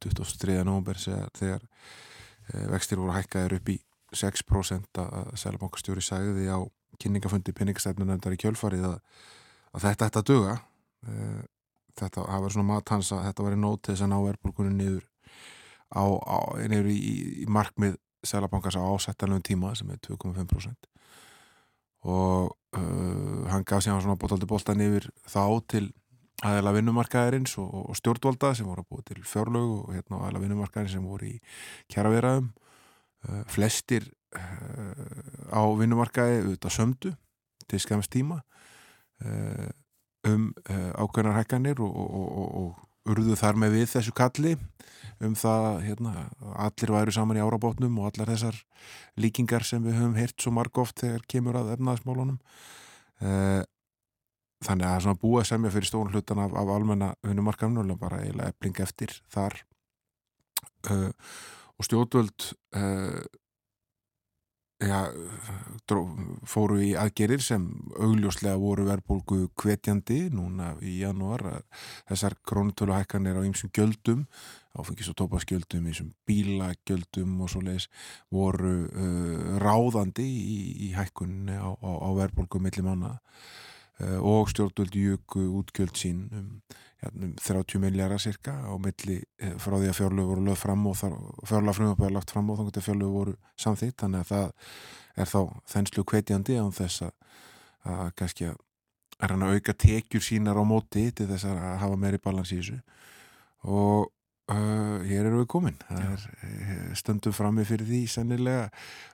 [0.05, 0.57] 23.
[0.66, 3.79] nógumber þegar e, vextir voru hækkaðir upp í
[4.18, 6.59] 6% að Sælabankastjóri sagði á
[6.99, 8.99] kynningafundi peningastæfnunöndar í kjölfarið að,
[9.76, 11.29] að þetta ætti að döga e,
[11.99, 14.74] þetta hafa verið svona mat hans að þetta væri nót til þess að ná verðbólkunni
[14.79, 15.09] niður
[15.95, 16.39] á, á
[16.70, 16.99] niður í,
[17.45, 17.99] í markmið
[18.29, 20.89] Sælabankars á ásættanlegum tíma sem er 2,5%
[22.09, 25.89] og uh, hann gaf sér svona bótaldi bóltan yfir þá til
[26.47, 30.95] aðeila vinnumarkaðarins og, og stjórnvalda sem voru að búið til fjárlög og hérna aðeila vinnumarkaðarins
[30.95, 31.39] sem voru í
[31.91, 34.07] kjæraveraðum uh, flestir
[34.39, 37.14] uh, á vinnumarkaði auðvitað sömdu
[37.68, 38.39] til skemst tíma
[39.24, 39.68] uh,
[40.29, 44.55] um uh, ákveðnar hækkanir og, og, og urðu þar með við þessu kalli
[45.25, 46.12] um það hérna,
[46.55, 48.61] allir væru saman í árabótnum og allar þessar
[49.19, 52.39] líkingar sem við höfum hirt svo marg oft þegar kemur að efnaðismálunum
[53.25, 53.62] eh,
[54.64, 58.55] þannig að svona búa semja fyrir stórn hlutan af, af almenna hundumarkamnu og bara eiginlega
[58.55, 59.61] ebling eftir þar.
[60.89, 61.11] Uh,
[61.79, 62.49] og stjórnvöld
[62.79, 63.21] uh,
[64.83, 65.01] ja,
[65.91, 66.03] dró,
[66.47, 67.64] fóru í aðgerir sem
[67.99, 71.62] augljóslega voru verðbólgu kvetjandi núna í janúar.
[72.11, 74.27] Þessar krónutölu hækkanir á ýmsum gjöldum
[74.79, 77.89] áfengis og tópaskjöldum ýmsum bílagjöldum og svo leiðis
[78.35, 80.59] voru uh, ráðandi í,
[80.89, 83.16] í hækkunni á, á, á verðbólgu millir manna.
[83.99, 86.53] Uh, og stjórnvöldi jöku útgjöld sín um
[87.07, 90.97] um 30 miljardar cirka á milli eh, frá því að fjárlög voru lögð fram og
[90.99, 94.49] fjárlega frumöfum er lagt fram og þannig að fjárlög voru samþýtt þannig að það
[95.22, 95.41] er þá
[95.74, 97.12] þenslu kveitjandi án þess að,
[97.87, 98.59] að kannski að
[99.18, 102.61] er hann að auka tekjur sínar á móti til þess að hafa meiri balans í
[102.61, 102.79] þessu.
[103.66, 104.11] Og
[104.49, 105.74] Uh, hér eru við komin.
[105.92, 108.70] Er, eh, stöndum frammi fyrir því sennilega.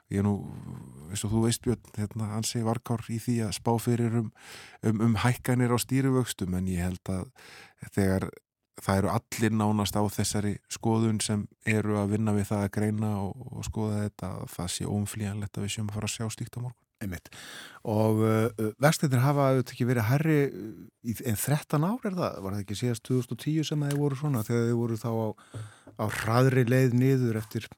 [0.07, 0.37] Ég er nú,
[1.09, 4.31] eins og þú veist Björn hérna, ansi varkár í því að spá fyrir um,
[4.87, 7.27] um, um hækkanir á stýrivöxtum en ég held að
[7.97, 8.29] þegar
[8.79, 13.11] það eru allir nánast á þessari skoðun sem eru að vinna við það að greina
[13.25, 16.59] og, og skoða þetta það sé óumflíjanlegt að við séum að fara að sjá stíkt
[16.59, 17.29] á morgun Einmitt.
[17.85, 20.39] og uh, vextinir hafa auðvitað ekki verið herri
[21.29, 24.65] en 13 ár er það, var það ekki síðast 2010 sem það voru svona þegar
[24.69, 25.27] þið voru þá á,
[26.01, 27.69] á hraðri leið niður eftir,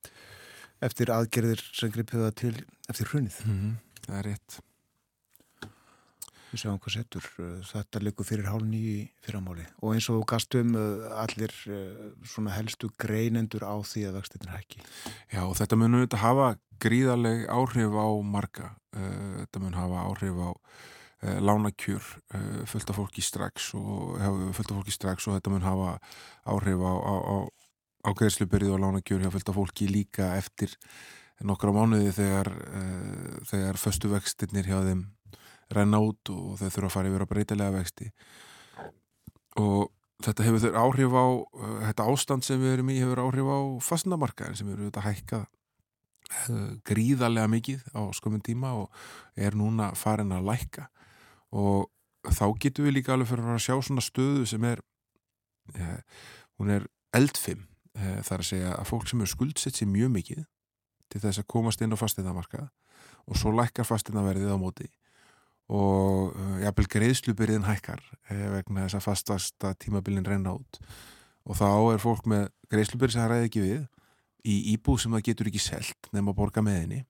[0.83, 2.55] eftir aðgerðir sem gripiða til
[2.87, 3.75] eftir hrunið mm -hmm.
[4.07, 4.61] Það er rétt
[6.47, 7.25] Við sjáum hvað settur,
[7.67, 12.87] þetta likur fyrir hálf nýji fyrramáli og eins og gastum uh, allir uh, svona helstu
[12.95, 14.85] greinendur á því að vextinir hækki.
[15.33, 16.45] Já og þetta munum þetta hafa
[16.79, 18.69] gríðarleg áhrif á marga.
[18.95, 20.49] Uh, þetta mun hafa áhrif á
[21.17, 24.19] lánakjur af fólki strax og
[24.53, 25.95] fullt af fólki strax og þetta mun hafa
[26.45, 27.35] áhrif á, á, á,
[28.05, 30.77] á greiðslubyrði og lánakjur hjá fullt af fólki líka eftir
[31.41, 32.51] nokkra mánuði þegar
[33.49, 35.01] þegar föstu vextinnir hjá þeim
[35.73, 38.09] renna út og þau þurfa að fara yfir að breytilega vexti.
[39.57, 39.89] Og
[40.23, 41.25] þetta hefur þurr áhrif á
[41.89, 45.47] þetta ástand sem við erum í hefur áhrif á fastnamarkaðin sem eru þetta hækkað
[46.27, 48.91] Eh, gríðarlega mikið á skömmun tíma og
[49.39, 50.87] er núna farin að lækka.
[51.55, 51.87] Og
[52.27, 54.81] þá getur við líka alveg fyrir að sjá svona stöðu sem er
[55.75, 56.01] eh,
[56.59, 57.63] hún er eldfim
[57.95, 60.43] eh, þar að segja að fólk sem er skuldsett sér mjög mikið
[61.07, 62.67] til þess að komast inn á fasteinamarkað
[63.27, 64.89] og svo lækkar fasteinaverðið á móti
[65.67, 68.01] og eh, jafnvel greiðslubyrðin hækkar
[68.31, 70.79] eh, vegna þess að fastasta tímabilin reyna út.
[71.47, 73.83] Og þá er fólk með greiðslubyrð sem það ræði ekki við
[74.47, 77.03] í íbúð sem það getur ekki selt nefn að borga með henni.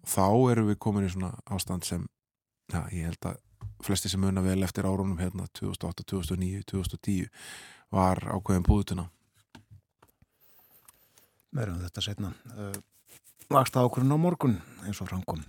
[0.00, 2.06] Og þá erum við komin í svona ástand sem
[2.72, 3.40] ja, ég held að
[3.84, 7.28] flesti sem munna vel eftir árunum hérna 2008, 2009, 2010
[7.92, 9.06] var ákveðin búðutuna.
[11.56, 12.30] Meðrum þetta setna
[13.50, 15.40] Vast ákveðin á morgun eins og framkom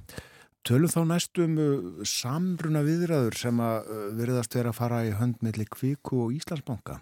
[0.68, 5.40] Tölum þá næstum uh, samruna viðræður sem að uh, veriðast vera að fara í hönd
[5.42, 7.00] melli Kvíku og Íslandsbanka.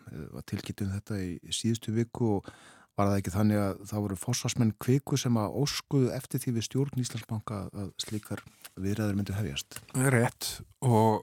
[0.47, 2.51] Tilkynntum þetta í síðustu viku og
[2.99, 6.65] var það ekki þannig að það voru fósasmenn kviku sem að óskuðu eftir því við
[6.67, 8.43] stjórn Íslandsbanka að slíkar
[8.79, 9.79] viðræður myndu hefjast.
[9.93, 10.49] Það er rétt
[10.83, 11.21] og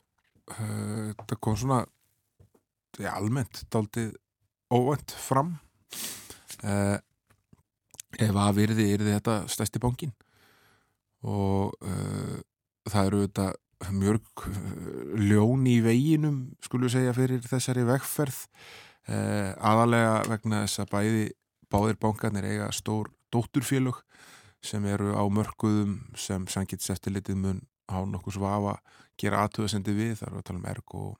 [0.57, 1.83] uh, það kom svona
[3.01, 4.15] ja, almennt daldið
[4.73, 5.57] óvænt fram
[6.65, 6.97] uh,
[8.17, 10.17] ef að virði er þetta stærsti bankin
[11.27, 12.37] og uh,
[12.87, 13.47] það eru þetta
[13.93, 14.47] mjörg
[15.21, 18.39] ljón í veginum skulum segja fyrir þessari vegferð.
[19.07, 21.27] Uh, aðalega vegna þess að bæði
[21.71, 24.01] báðir bankarnir eiga stór dótturfélög
[24.65, 28.79] sem eru á mörguðum sem sangits eftirlitið mun á nokkuð svafa
[29.21, 31.13] gera aðtöðasendi við, það eru að tala um erg og,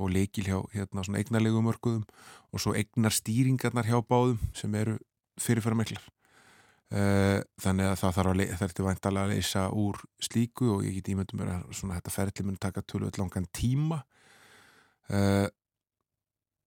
[0.00, 2.04] og leikil hjá hérna svona eignarlegu mörguðum
[2.52, 4.98] og svo eignar stýringarnar hjá báðum sem eru
[5.40, 6.04] fyrirfæra miklar
[6.92, 11.08] þannig að það þarf að það ertu væntalega að leysa úr slíku og ég get
[11.10, 14.02] ímyndum mér að svona þetta ferli mun taka tölvöld langan tíma.
[15.10, 15.48] Uh,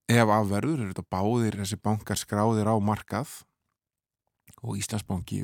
[0.07, 3.31] ef afverður er þetta báðir þessi bankar skráðir á markað
[4.63, 5.41] og Íslandsbanki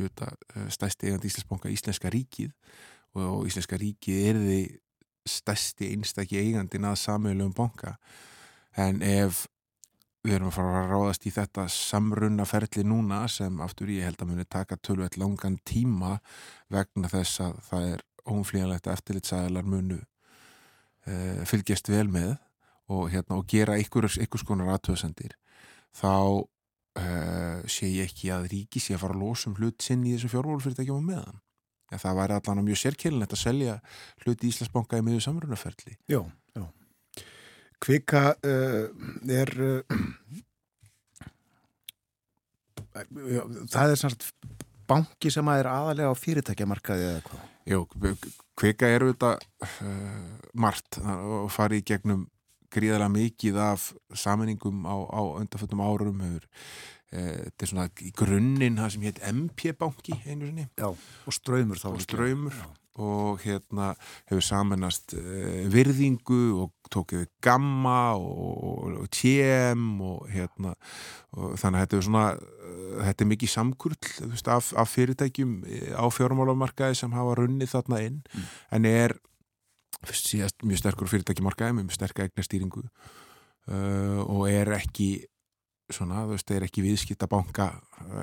[0.74, 2.54] stæsti eigandi Íslandsbanka Íslenska ríkið
[3.20, 4.62] og Íslenska ríkið er því
[5.30, 7.98] stæsti einstakki eigandin að samöðulegum banka.
[8.76, 9.46] En ef
[10.24, 14.22] við erum að fara að ráðast í þetta samrunna ferli núna sem aftur ég held
[14.24, 16.16] að muni taka tölvett langan tíma
[16.72, 22.38] vegna þess að það er óumflíjanlegt að eftirlitsæðalar munu uh, fylgjast vel með
[22.88, 25.36] og, hérna, og gera einhvers konar aðtöðsendir
[25.94, 30.06] þá uh, sé ég ekki að ríki sé að fara að losa um hlut sinn
[30.08, 31.42] í þessum fjármálufyrirtækjum og meðan
[31.94, 33.76] en það væri allan mjög sérkjörlunett að selja
[34.24, 35.98] hluti Íslandsbanka í miður samrunaferli.
[36.08, 36.24] Já, já.
[37.84, 38.86] Kvika uh,
[39.28, 39.82] er uh,
[43.74, 44.30] það er svona
[44.88, 47.50] banki sem að er aðalega á fyrirtækjamarkaði eða hvað?
[47.64, 47.80] Jó,
[48.60, 52.26] kvika er auðvitað uh, margt og farið í gegnum
[52.74, 56.48] gríðarlega mikið af saminingum á, á undarföldum árum hefur
[57.14, 60.66] þetta er svona í grunninn það sem hétt MP-banki einu sinni.
[60.82, 62.56] Já, og ströymur þá og ströymur
[63.02, 63.94] og hérna
[64.30, 70.76] hefur samanast uh, virðingu og tókið gamma og, og TM og hérna
[71.34, 75.60] og þannig að þetta er svona uh, þetta er mikið samkurl veist, af, af fyrirtækjum
[75.98, 78.50] á fjármálamarkaði sem hafa runnið þarna inn mm.
[78.78, 79.18] en er
[80.12, 85.14] síðast mjög sterkur fyrirtækjumarkaði með mjög sterka eignastýringu uh, og er ekki
[85.96, 87.70] svona, þú veist, er ekki viðskiptabanka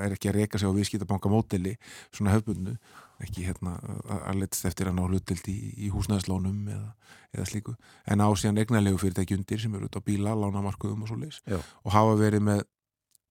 [0.05, 1.77] er ekki að reyka sig á viðskiptabanka mótili
[2.11, 2.77] svona höfbundu
[3.21, 3.77] ekki hérna
[4.25, 5.57] að letst eftir að ná hlutild í,
[5.87, 6.93] í húsnæðslónum eða,
[7.37, 7.75] eða slíku,
[8.09, 11.43] en á síðan egnarlegu fyrirtæki undir sem eru út á bíla, lánamarkuðum og svo leis
[11.51, 12.63] og hafa verið með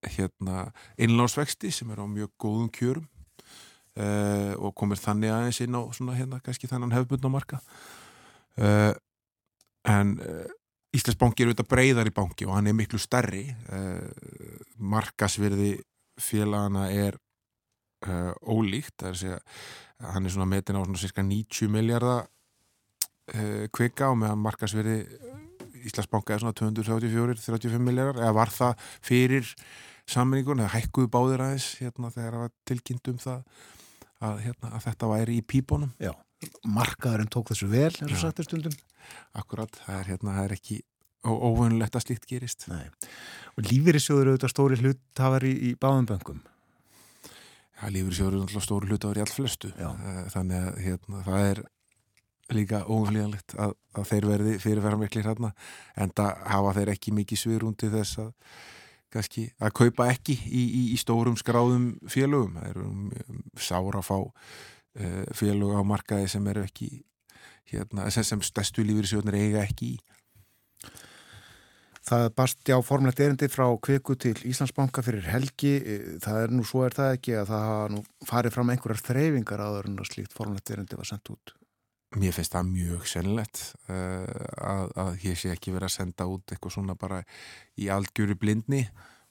[0.06, 0.70] hérna
[1.00, 3.08] innlánsvexti sem er á mjög góðum kjörum
[3.98, 7.60] uh, og komir þannig aðeins inn á svona hérna kannski þannan höfbundamarka
[8.60, 8.94] uh,
[9.88, 10.46] en uh,
[10.96, 13.44] Íslandsbanki er auðvitað breyðar í banki og hann er miklu stærri.
[13.70, 14.06] Uh,
[14.82, 15.76] markasvirði
[16.20, 17.18] félagana er
[18.06, 19.38] uh, ólíkt það er að segja,
[20.14, 24.98] hann er svona metin á svona cirka 90 miljardar uh, kvika og meðan markasvirði
[25.80, 29.54] Íslandsbanka er svona 234-35 miljardar eða var það fyrir
[30.10, 33.38] sammenningun eða hækkuðu báðir aðeins hérna þegar það var tilkynnt um það
[34.20, 35.94] að, hérna, að þetta væri í pípunum?
[36.02, 36.12] Já,
[36.68, 38.76] markaðurinn tók þessu vel eins og sattir stundum
[39.38, 40.78] Akkurat, það er hérna, það er ekki
[41.26, 42.64] óvönulegt að slíkt gerist.
[42.70, 42.86] Nei.
[43.56, 46.40] Og lífyrirsjóður eru auðvitað stóri hlutafar í, í báðum böngum?
[47.80, 49.72] Já, lífyrirsjóður eru alltaf stóri hlutafar í all flestu.
[49.76, 49.90] Já.
[49.90, 51.62] Eh, þannig að hérna, það er
[52.50, 55.52] líka óvönulegt að, að þeir verði fyrirverðar miklir hérna,
[55.94, 58.32] en það hafa þeir ekki mikið sviðrúndi þess að
[59.10, 62.56] kannski að kaupa ekki í, í, í stórum skráðum félögum.
[62.58, 66.90] Það eru um, sára að fá uh, félög á markaði sem eru ekki
[67.70, 69.98] hérna, sem stærstu lífyrirsjóðnir eiga ekki í.
[72.10, 75.74] Það basti á formlegt erindi frá kviku til Íslandsbanka fyrir helgi.
[76.24, 77.96] Það er nú svo er það ekki að það
[78.30, 81.54] farið fram einhverjar þreyfingar áður en að slíkt formlegt erindi var sendt út.
[82.18, 84.26] Mér finnst það mjög sennilegt uh,
[84.58, 87.20] að, að ég sé ekki verið að senda út eitthvað svona bara
[87.78, 88.82] í algjöru blindni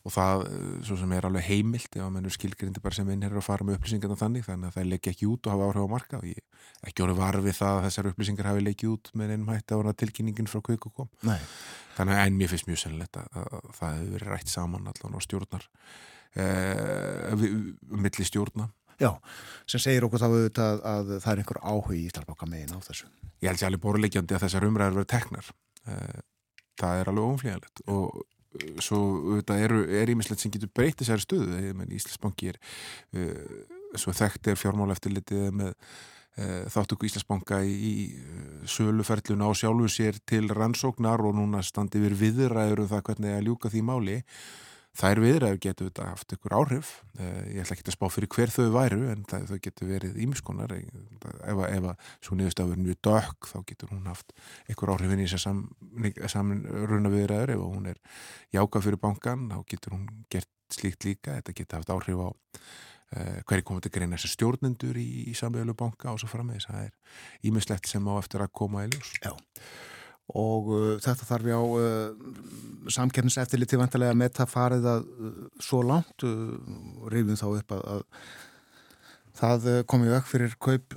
[0.07, 0.43] og það
[0.87, 3.65] svo sem er alveg heimilt ef að mennur skilgrindi bara sem inn er að fara
[3.67, 6.29] með upplýsingarna þannig þannig að það leggja ekki út og hafa áhrif á marka og
[6.29, 9.99] ég ekki orðið varfið það að þessar upplýsingar hafi leggið út með einum hætti á
[9.99, 11.11] tilkynningin frá Kveiku kom.
[11.27, 11.39] Nei.
[11.97, 15.19] þannig að en mér finnst mjög sennilegt að, að það hefur verið rætt saman allan
[15.19, 15.67] á stjórnar
[16.39, 17.45] eh,
[17.91, 18.69] milli stjórna.
[18.99, 19.13] Já,
[19.67, 23.07] sem segir okkur þá auðvitað að það er einhver áhug í Íslandsbanka megin á þessu.
[23.39, 25.51] Ég held sér alveg borlegjandi að þessar umræður verið teknar.
[25.87, 26.19] Eh,
[26.79, 28.19] það er alveg óumflíðanlegt og
[28.81, 28.99] svo
[29.39, 32.61] þetta er ímislegt sem getur breytið sér stöðu, Íslandsbanki er
[33.15, 33.43] uh,
[33.97, 37.93] svo þekkt er fjármála eftirlitið með uh, þáttöku Íslandsbanka í, í
[38.69, 43.45] söluferluna á sjálfu sér til rannsóknar og núna standi við viðræður um það hvernig að
[43.49, 44.17] ljúka því máli
[44.97, 46.91] þær viðræður getur þetta haft ykkur áhrif.
[47.19, 50.19] Uh, ég ætla ekki að spá fyrir hver þau væru en það, þau getur verið
[50.25, 54.35] ímiskonar ef, ef að svo niðurstafur mjög dökk þá getur hún haft
[54.73, 58.03] ykkur áhrif inn í þess að samruna viðræður ef hún er
[58.55, 61.39] jáka fyrir bankan þá getur hún gert slíkt líka.
[61.39, 62.29] Þetta getur haft áhrif á
[63.09, 66.83] Uh, hverju komið til greina þessi stjórnendur í, í samveglu banka og svo frammeðis það
[66.83, 69.15] er ímislegt sem á eftir að koma í ljós.
[69.23, 69.31] Já,
[70.37, 75.09] og uh, þetta þarf já uh, samkerniseftiliti vantilega að metta farið að
[75.61, 76.23] svo langt
[77.11, 78.05] reyfum þá upp að, að
[79.39, 80.95] það komið vekk fyrir kaup,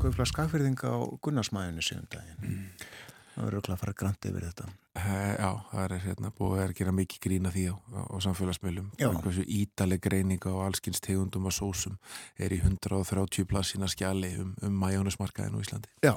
[0.00, 2.86] kaupla skafyrðinga á Gunnarsmæðinu síðan daginn mm.
[3.34, 4.68] Það verður okkur að fara grann yfir þetta.
[5.00, 7.74] Já, það er hérna búið að gera mikið grína því á,
[8.10, 8.88] á samfélagsmiðlum.
[8.98, 11.94] Hversu ítaleg greininga og allskynst tegundum og sósum
[12.36, 15.92] er í 130 plassina skjali um, um majónusmarkaðin á Íslandi.
[16.02, 16.14] Já,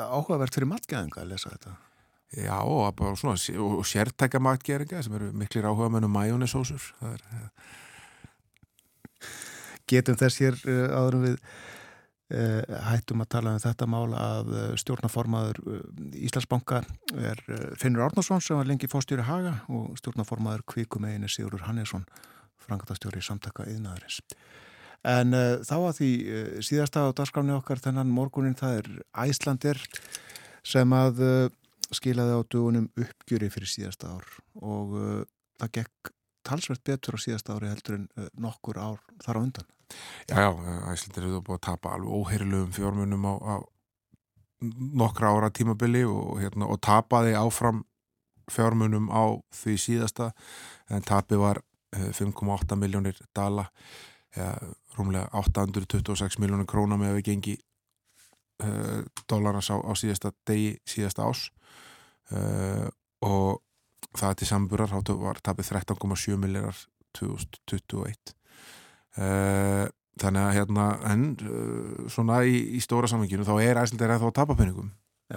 [0.00, 1.76] áhugavert fyrir matgæðinga að lesa þetta.
[2.34, 3.36] Já, og, bara svona,
[3.68, 7.22] og sértækja matgæðinga sem eru miklir áhuga með um majónusósur það er
[9.84, 11.73] Getum þess hér áðurum við Eh,
[12.88, 15.82] hættum að tala um þetta mál að eh, stjórnaformaður eh,
[16.26, 16.82] Íslandsbanka
[17.14, 17.40] er
[17.80, 22.06] Finnur Árnarsson sem var lengi fórstjóri Haga og stjórnaformaður Kvíkum einu Sigurur Hannesson
[22.64, 24.22] frangatastjóri samtaka yðnaðurins
[25.04, 28.90] en uh, þá að því uh, síðasta á dagskráni okkar þennan morgunin það er
[29.26, 29.82] Æslandir
[30.64, 31.46] sem að uh,
[31.94, 34.30] skilaði á dögunum uppgjöri fyrir síðasta ár
[34.64, 34.96] og
[35.60, 36.10] það gekk
[36.48, 38.08] talsvert betur á síðasta ári heldur en
[38.40, 39.73] nokkur ár þar á undan
[40.28, 43.54] Já, já, Æslandir hefur búið að tapa alveg óheirilegum fjármunum á, á
[45.02, 47.84] nokkra ára tímabili og, hérna, og tapaði áfram
[48.52, 50.30] fjármunum á því síðasta
[50.92, 51.60] en tapi var
[51.94, 53.68] 5,8 eh, miljónir dala
[54.34, 57.54] eða rúmlega 826 miljónir króna með að við gengi
[58.64, 61.48] uh, dólarnas á, á síðasta degi, síðasta ás
[62.34, 62.88] uh,
[63.22, 63.62] og
[64.14, 66.78] það til samburar var tapið 13,7 miljónar
[67.14, 68.43] 2021 Uh,
[69.14, 74.40] þannig að hérna en uh, svona í, í stóra samvinginu þá er æslandir eða þá
[74.40, 74.90] tapapenningum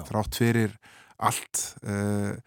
[0.08, 0.74] þrátt fyrir
[1.18, 2.38] allt uh,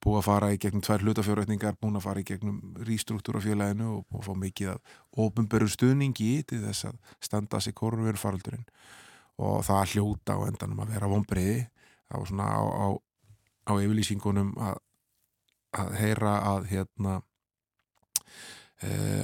[0.00, 4.18] búið að fara í gegnum tvær hlutafjörötningar, búið að fara í gegnum rístruktúra félaginu og
[4.18, 8.66] að fá mikið af ofinberur stuðningi til þess að standa sig korunveru faraldurinn
[9.44, 11.60] og það hljóta á endanum að vera vonbreiði
[12.12, 12.86] á á, á,
[13.70, 14.82] á yfirlýsingunum að,
[15.80, 17.33] að heyra að hérna Eh,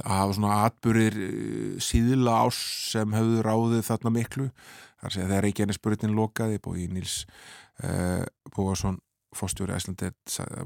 [0.01, 2.59] að hafa svona atbyrðir eh, síðla ás
[2.91, 4.49] sem hefur ráðið þarna miklu.
[5.01, 7.23] Þar sé að enni spuritin lokaði í Níls
[7.81, 8.21] uh,
[8.53, 8.99] Búarsson
[9.33, 10.11] fórstjóri Æslandi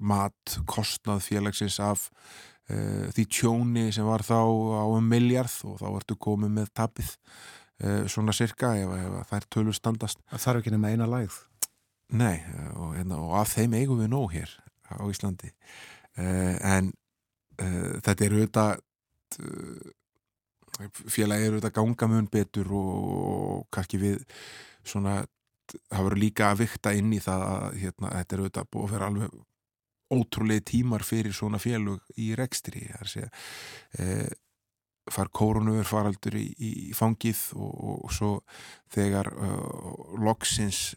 [0.03, 5.87] mat kostnað félagsins af uh, því tjóni sem var þá á um miljard og þá
[5.93, 10.19] ertu komið með tapið uh, svona cirka ef, ef það er tölur standast.
[10.33, 11.39] Það þarf ekki nema eina lægð.
[12.11, 12.35] Nei
[12.75, 14.51] og, hérna, og af þeim eigum við nóg hér
[14.91, 15.55] á Íslandi.
[16.15, 16.91] En
[17.57, 18.71] þetta er auðvitað
[19.45, 19.93] uh,
[21.07, 24.23] félagi eru auðvitað ganga mun betur og, kannski við
[24.85, 25.21] svona
[25.65, 28.95] það verður líka að vikta inn í það að hérna, þetta eru auðvitað búið að
[28.95, 29.37] vera alveg
[30.15, 33.29] ótrúlega tímar fyrir svona félug í rekstri er að segja.
[33.99, 34.27] Uh,
[35.13, 38.29] far kórunur faraldur í, í fangið og, og, og svo
[38.93, 40.95] þegar uh, loksins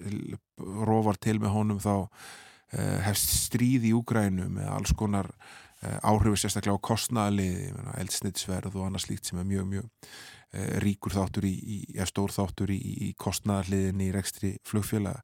[0.59, 6.35] rofar til með honum þá uh, hefst stríð í Úgrænu með alls konar Eh, áhrifu
[6.41, 11.55] sérstaklega á kostnæðalið eldsnittsverð og annað slíkt sem er mjög mjög uh, ríkur þáttur í,
[11.55, 15.14] í eða stór þáttur í, í kostnæðaliðin í rekstri flugfjöla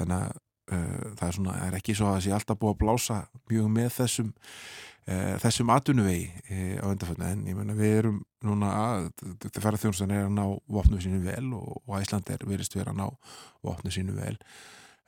[0.00, 0.32] þannig að
[0.74, 3.18] uh, það er svona, er ekki svo að það sé alltaf búið að blása
[3.52, 9.08] mjög með þessum uh, þessum atunuvegi á undarfönda en ég menna við erum núna að
[9.44, 10.44] þetta færða þjónustan er að ná
[10.78, 14.34] vopnu sínu vel og, og Æsland er verist verið að ná vopnu sínu vel.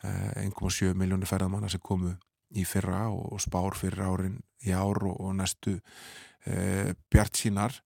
[0.04, 2.10] 1,7 miljónir ferðamanna sem komu
[2.54, 5.76] í fyrra og spár fyrir árin í ár og, og næstu
[6.46, 7.76] e, bjart sínar.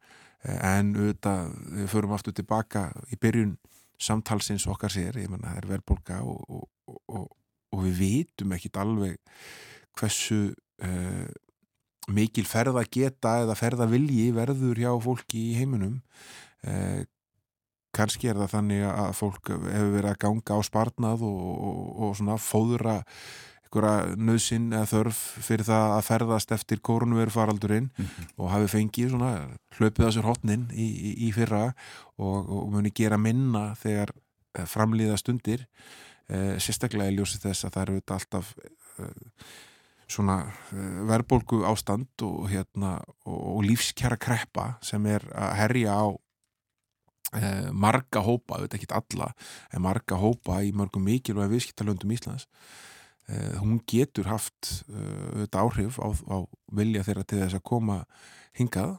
[0.42, 3.56] E, en auðvitað við förum aftur tilbaka í byrjun
[3.98, 7.26] samtalsins okkar sér, ég menna það er verðbólka og, og,
[7.74, 9.18] og við vitum ekkit alveg
[9.98, 10.90] hversu e,
[12.08, 15.98] mikil ferða geta eða ferða vilji verður hjá fólki í heiminum.
[16.62, 17.04] E,
[17.96, 22.98] kannski er það þannig að fólk hefur verið að ganga á sparnað og svona fóðura
[23.68, 28.28] einhverja nöðsinn eða þörf fyrir það að ferðast eftir kórnverufaraldurinn mm -hmm.
[28.36, 29.48] og hafi fengið svona
[29.78, 31.74] hlaupið á sér hotnin í, í, í fyrra
[32.16, 34.12] og, og muni gera minna þegar
[34.54, 35.66] eh, framlýða stundir
[36.28, 38.54] eh, sérstaklega í ljósi þess að það eru alltaf
[38.98, 39.12] eh,
[40.08, 40.40] svona
[40.72, 46.06] eh, verðbólgu ástand og, hérna, og, og lífskjara kreppa sem er að herja á
[47.36, 49.32] eh, marga hópa, auðvitað ekki alla
[49.72, 52.48] en marga hópa í mörgum mikil og viðskiptalöndum Íslands
[53.60, 56.38] hún getur haft þetta áhrif á, á
[56.72, 57.98] vilja þeirra til þess að koma
[58.56, 58.94] hingað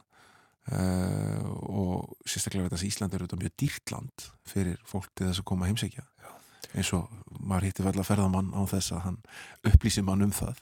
[0.70, 5.42] uh, og sérstaklega veit að Ísland er auðvitað mjög dýrt land fyrir fólk til þess
[5.42, 6.06] að koma heimsækja
[6.70, 7.10] eins og
[7.40, 9.22] maður hittir vel að ferðamann á þess að hann
[9.66, 10.60] upplýsi mann um það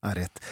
[0.00, 0.42] Það er rétt.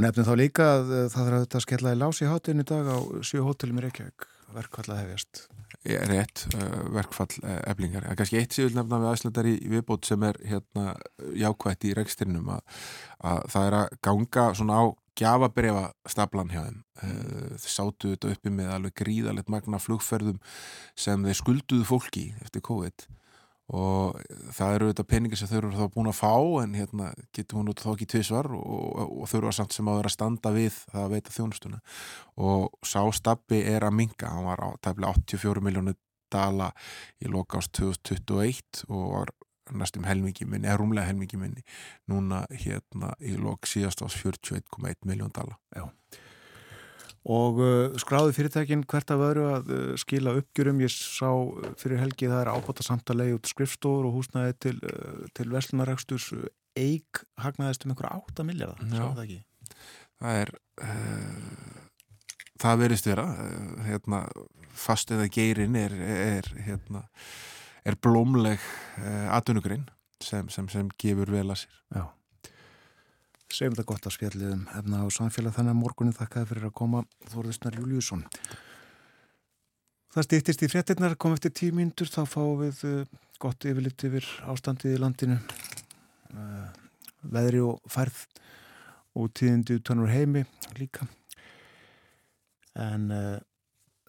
[0.00, 3.42] Nefnum þá líka að það þarf að skella í lási hátinn í dag á sjö
[3.44, 4.29] hótelum í Reykjavík.
[4.54, 5.42] Verkvall að hefjast.
[6.10, 8.04] Rétt uh, verkfall uh, eblingar.
[8.04, 10.96] Er kannski eitt síðan nefna við æslandar í viðbót sem er hérna
[11.38, 12.82] jákvætt í rekstirinnum að,
[13.30, 14.84] að það er að ganga svona á
[15.20, 16.82] gjafabrefa staplan hjá þeim.
[17.00, 20.42] Uh, þeir sátu þetta uppi með alveg gríðalegt magna flugferðum
[20.98, 23.08] sem þeir skulduðu fólki eftir COVID
[23.70, 24.18] og
[24.56, 27.70] það eru þetta peningi sem þau eru þá búin að fá en hérna getur hún
[27.70, 30.54] út þá ekki tvísvar og, og, og þau eru að samt sem vera að standa
[30.54, 31.82] við það að veita þjónustuna.
[32.46, 35.94] Og sá stabbi er að minga, hann var tæmlega 84 miljónu
[36.30, 36.70] dala
[37.22, 39.34] í loka ást 2021 og var
[39.70, 41.62] næstum helmingi minni, eða rúmlega helmingi minni
[42.10, 45.58] núna hérna í lok síðast ás 41,1 miljón dala.
[45.70, 45.86] Já
[47.28, 50.80] og uh, skráði fyrirtækin hvert af öðru að uh, skila uppgjörum.
[50.80, 51.28] Ég sá
[51.80, 56.30] fyrir helgi það er ábota samtalegi út skrifstóður og húsnæði til, uh, til Veslunaræksturs
[56.78, 59.40] eig hagnaðist um einhverja 8 miljardar það ekki?
[60.20, 60.52] Það er
[62.60, 63.24] það verist vera
[63.86, 64.20] hérna,
[64.76, 67.02] fast eða geirin er, er, hérna,
[67.88, 68.62] er blómleg
[69.32, 69.88] atvinnugrein
[70.22, 71.76] sem, sem, sem gefur vel að sér.
[71.96, 72.04] Já
[73.54, 76.76] segjum þetta gott að spjallið um efna á samfélag þannig að morgunin þakkaði fyrir að
[76.80, 78.26] koma Þorðisnar Júliusson
[80.10, 82.80] Það stýttist í fréttinnar kom eftir tíu mínútur þá fáum við
[83.38, 85.36] gott yfirlitt yfir ástandið í landinu.
[87.30, 88.24] Veðri og færð
[89.14, 90.42] og tíðindi utanur heimi
[90.80, 91.06] líka.
[92.74, 93.38] En uh,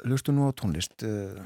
[0.06, 1.38] hlustu nú á tónlist uh,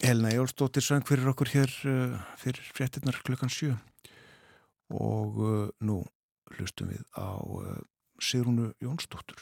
[0.00, 3.72] Helena Jólsdóttir söng fyrir okkur hér uh, fyrir fréttinnar klukkan 7
[4.90, 6.02] og uh, nú
[6.56, 7.78] hlustum við á uh,
[8.20, 9.40] Sigrúnu Jónsdóttur.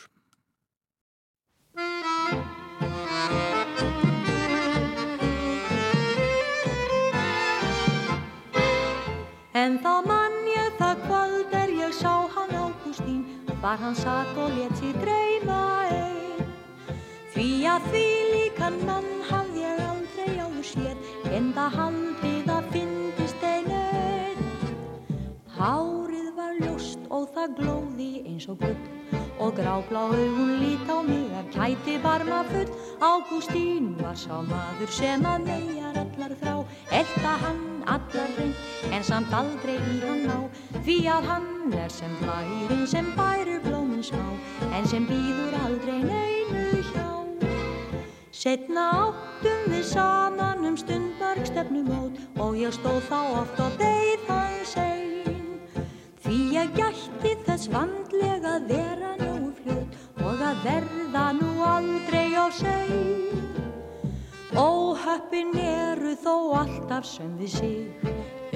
[9.59, 13.25] En þá mann ég það kvöld er ég sá hann Ágústín
[13.63, 16.53] var hann satt og let sér dreyma einn
[17.35, 22.71] því að því líkan mann hafði ég aldrei áður sér en það hann við að
[22.79, 22.98] einu
[25.59, 31.33] Hárið var ljóst og það glóði eins og gull og gráblá augun lít á mig
[31.35, 32.71] af kæti barma full.
[33.03, 36.55] Ágústín var sá maður sem að megar allar þrá,
[37.01, 40.39] elda hann allar reynd en samt aldrei í hann ná.
[40.87, 44.27] Því að hann er sem blærin sem bæru blómin smá
[44.79, 47.11] en sem býður aldrei neinu hjá.
[48.31, 54.79] Setna áttum við saman um stundmark stefnumót og ég stóð þá oft og beigð hans
[54.79, 55.18] einn.
[56.29, 62.53] Því ég gætti þess vandlega að vera nógu fljótt og að verða nú aldrei á
[62.53, 63.47] segn.
[64.53, 68.11] Óhöppin eru þó alltaf sem við sig,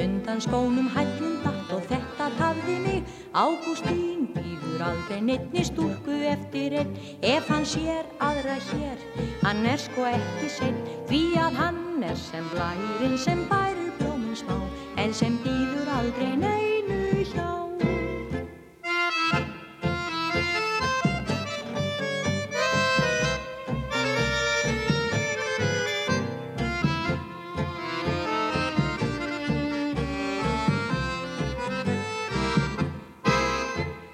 [0.04, 3.14] undan skónum hællin datt og þetta tafði mig.
[3.32, 6.92] Ágústín býður aldrei neittni stúrku eftir einn,
[7.24, 9.00] ef hann sér aðra hér,
[9.46, 10.76] hann er sko ekki sinn.
[11.08, 14.60] Því að hann er sem blærin sem bærir blóminn smá,
[15.00, 16.81] en sem býður aldrei neinu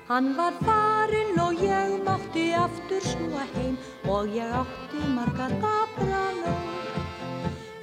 [0.08, 3.74] Hann var farinn og ég mátti aftur snúa heim
[4.08, 6.70] og ég átti marga dabra nóg.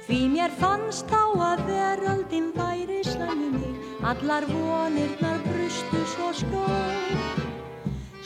[0.08, 3.78] Því mér fannst þá að veröldin væri slæmi mig,
[4.10, 7.46] allar vonirnar brustu svo skóð.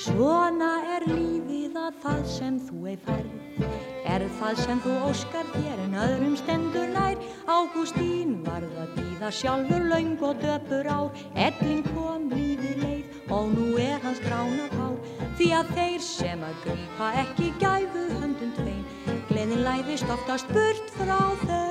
[0.00, 3.64] Svona er lífið að það sem þú ei færð,
[4.08, 7.18] er það sem þú óskar þér en öðrum stendur nær.
[7.46, 13.66] Ágústín varð að býða sjálfur laung og döpur ár, elling kom lífið leið og nú
[13.78, 14.96] er hans grána hár.
[15.38, 18.86] Því að þeir sem að grípa ekki gæfu höndum tvein,
[19.30, 21.68] gleðin læðist oftast burt frá þau.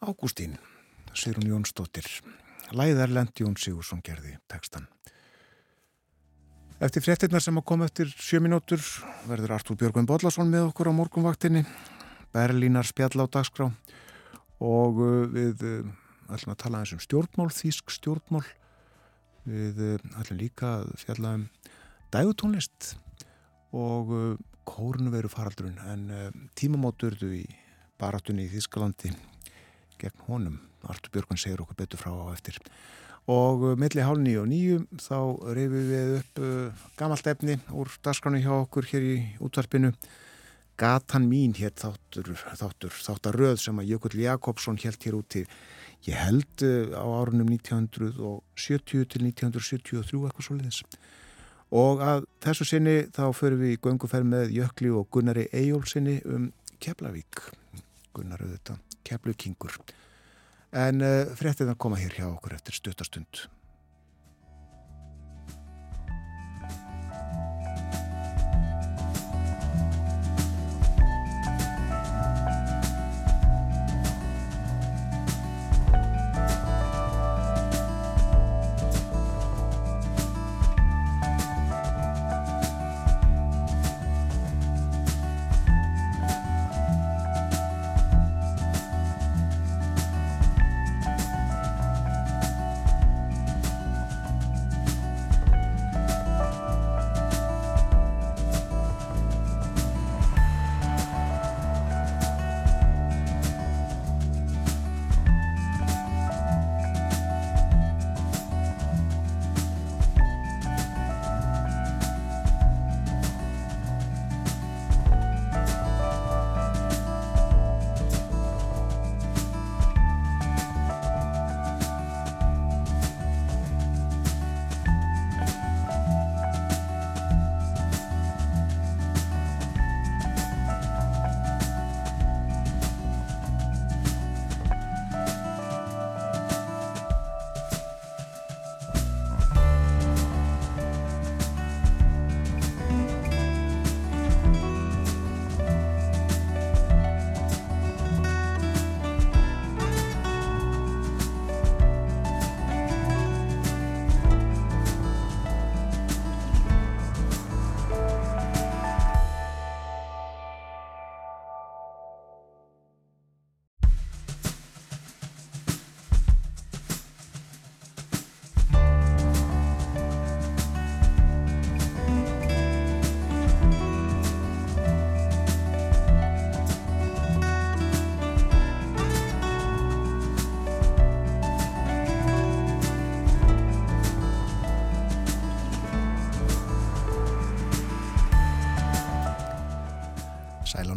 [0.00, 0.56] Ágústín,
[1.14, 2.06] Sigrun Jónsdóttir.
[2.76, 4.86] Læðar Lendi Jón Sigursson gerði tekstan.
[6.80, 8.80] Eftir fréttinnar sem að koma eftir sjö minútur
[9.28, 11.64] verður Artúr Björgvin Bodlason með okkur á morgunvaktinni.
[12.32, 13.66] Berlínar spjall á dagskrá
[14.64, 15.90] og uh, við uh,
[16.32, 18.46] ætlum að tala eins um stjórnmál, þýsk stjórnmál.
[19.44, 21.44] Við uh, ætlum líka að fjalla um
[22.14, 22.94] dægutónlist
[23.76, 27.44] og kórnu veru faraldurinn en tímamóturðu í
[28.00, 29.12] barátunni í Þískalandi
[30.00, 30.58] gegn honum.
[30.88, 32.56] Artur Björgun segir okkur betur frá á eftir.
[33.30, 35.18] Og uh, milli hálf nýju og nýju þá
[35.56, 39.14] reyfum við upp uh, gamalt efni úr dasgránu hjá okkur hér í
[39.44, 39.92] útvarpinu.
[40.80, 45.44] Gatan mín hér þáttur, þáttur, þáttar röð sem að Jökull Jakobsson held hér úti.
[46.08, 50.84] Ég held uh, á árunum 1970 til 1973 eitthvað svo leiðis.
[51.70, 56.48] Og að þessu sinni þá förum við í gönguferð með Jökli og Gunnari Eyjólfsinni um
[56.82, 57.44] Keflavík.
[58.16, 59.76] Gunnar auðvitað, Keflukingur.
[60.70, 63.46] En uh, fréttið að koma hér hjá okkur eftir stuttarstund.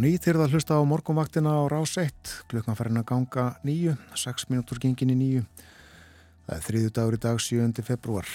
[0.04, 4.49] Ný þegar það hlusta á morgunvaktina á rás 1 klukkan farin að ganga nýju 6
[4.51, 5.43] minútur gengin í nýju
[6.47, 7.86] það er þriðu dagur í dag 7.
[7.88, 8.28] februar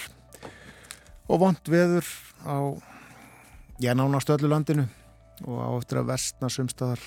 [1.28, 2.08] og vond veður
[2.48, 2.56] á
[3.78, 4.88] já nánast öllu landinu
[5.46, 7.00] og á eftir að vestna sumstaðar.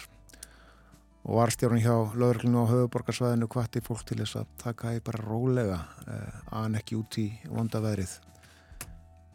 [1.21, 5.77] Og varstjórun hjá lögurklinu á höfuborgarsvæðinu hvati fólk til þess að taka í bara rólega
[6.07, 8.15] eh, aðan ekki út í vonda veðrið.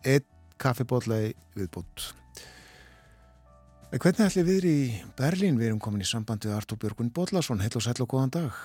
[0.02, 0.26] Einn
[0.58, 2.08] kaffibótlei viðbútt
[3.86, 4.78] Hvernig ætli við í
[5.14, 5.60] Berlín?
[5.60, 7.60] Við erum komin í sambandi við Artur Björgun Bóllarsson.
[7.62, 8.56] Heil og sæl og góðan dag.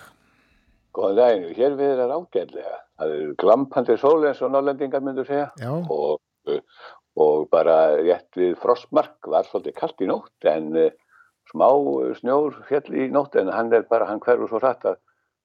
[0.97, 1.51] Góðan daginu.
[1.59, 2.79] Hér við erum ágæðlega.
[2.97, 6.17] Það eru glampandi sól eins og nállendingar myndur segja og,
[7.21, 10.89] og bara rétt við frostmark var svolítið kallt í nótt en uh,
[11.53, 11.69] smá
[12.17, 14.97] snjór fjall í nótt en hann er bara, hann hverfur svo rætt að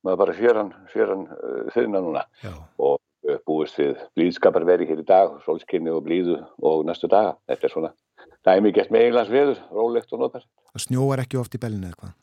[0.08, 2.54] maður bara sér hann, sér hann uh, þurna núna Já.
[2.80, 2.96] og
[3.28, 7.36] uh, búist við blíðskapar veri hér í dag, sólskinni og blíðu og næstu daga.
[7.52, 7.94] Þetta er svona
[8.46, 10.46] dæmi gett með einlands veður, rólegt og notar.
[10.72, 12.16] Það snjóar ekki oft í bellinu eða hvað?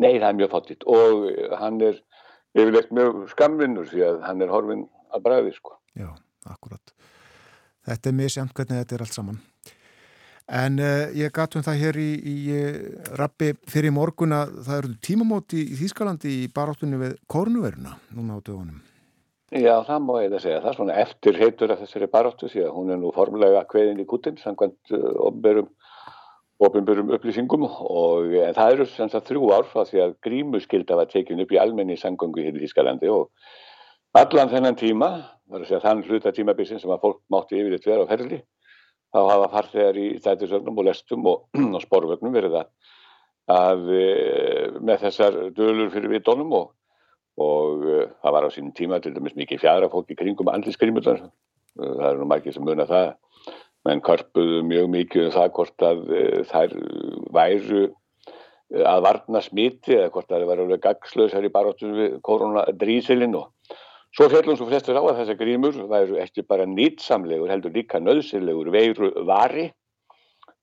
[0.00, 1.26] Nei, það er mjög fátitt og
[1.60, 1.98] hann er
[2.54, 5.76] yfirlegt mjög skamvinnur því að hann er horfin að bræði sko.
[5.98, 6.08] Já,
[6.48, 6.94] akkurat.
[7.84, 9.42] Þetta er mjög semt hvernig þetta er allt saman.
[10.44, 12.80] En uh, ég gatum það hér í, í uh,
[13.16, 18.40] rappi fyrir morgun að það eru tímamóti í Þýskalandi í baráttunni við kornuveruna núna á
[18.44, 18.82] dögunum.
[19.52, 20.60] Já, það má ég það segja.
[20.62, 24.00] Það er svona eftir heitur af þessari baróttu því að hún er nú formulega kveðin
[24.00, 25.66] í kutin samkvæmt uh,
[26.64, 31.42] ofinbörum upplýsingum og það eru sem sagt þrjú ár frá því að grímuskylda var tekin
[31.42, 33.30] upp í almenni sangöngu hér í Þískalandi og
[34.14, 35.10] allan þennan tíma,
[35.64, 38.38] segja þann hluta tímabilsin sem að fólk mátti yfir eitt vera á ferli,
[39.10, 41.42] þá hafa farþegar í þættisögnum og lestum og,
[41.74, 42.70] og sporvögnum verið að,
[43.50, 46.70] að eh, með þessar dölur fyrir vitónum og
[47.40, 51.24] og uh, það var á sínum tíma til dæmis mikið fjara fólk í kringum andliskrimullar
[51.24, 51.30] uh,
[51.80, 53.14] það eru nú margir sem muna það.
[53.84, 56.76] Menn karpuðu mjög mikið um það hvort að uh, þær
[57.34, 57.84] væru
[58.74, 63.76] að varna smiti eða hvort að það væri alveg gagslausar í baróttunum við koronadrísilinn og
[64.14, 68.70] svo fjallum svo flestur á að þessar grímur væru ekki bara nýtsamlegur heldur líka nöðsilegur
[68.74, 69.68] veiru vari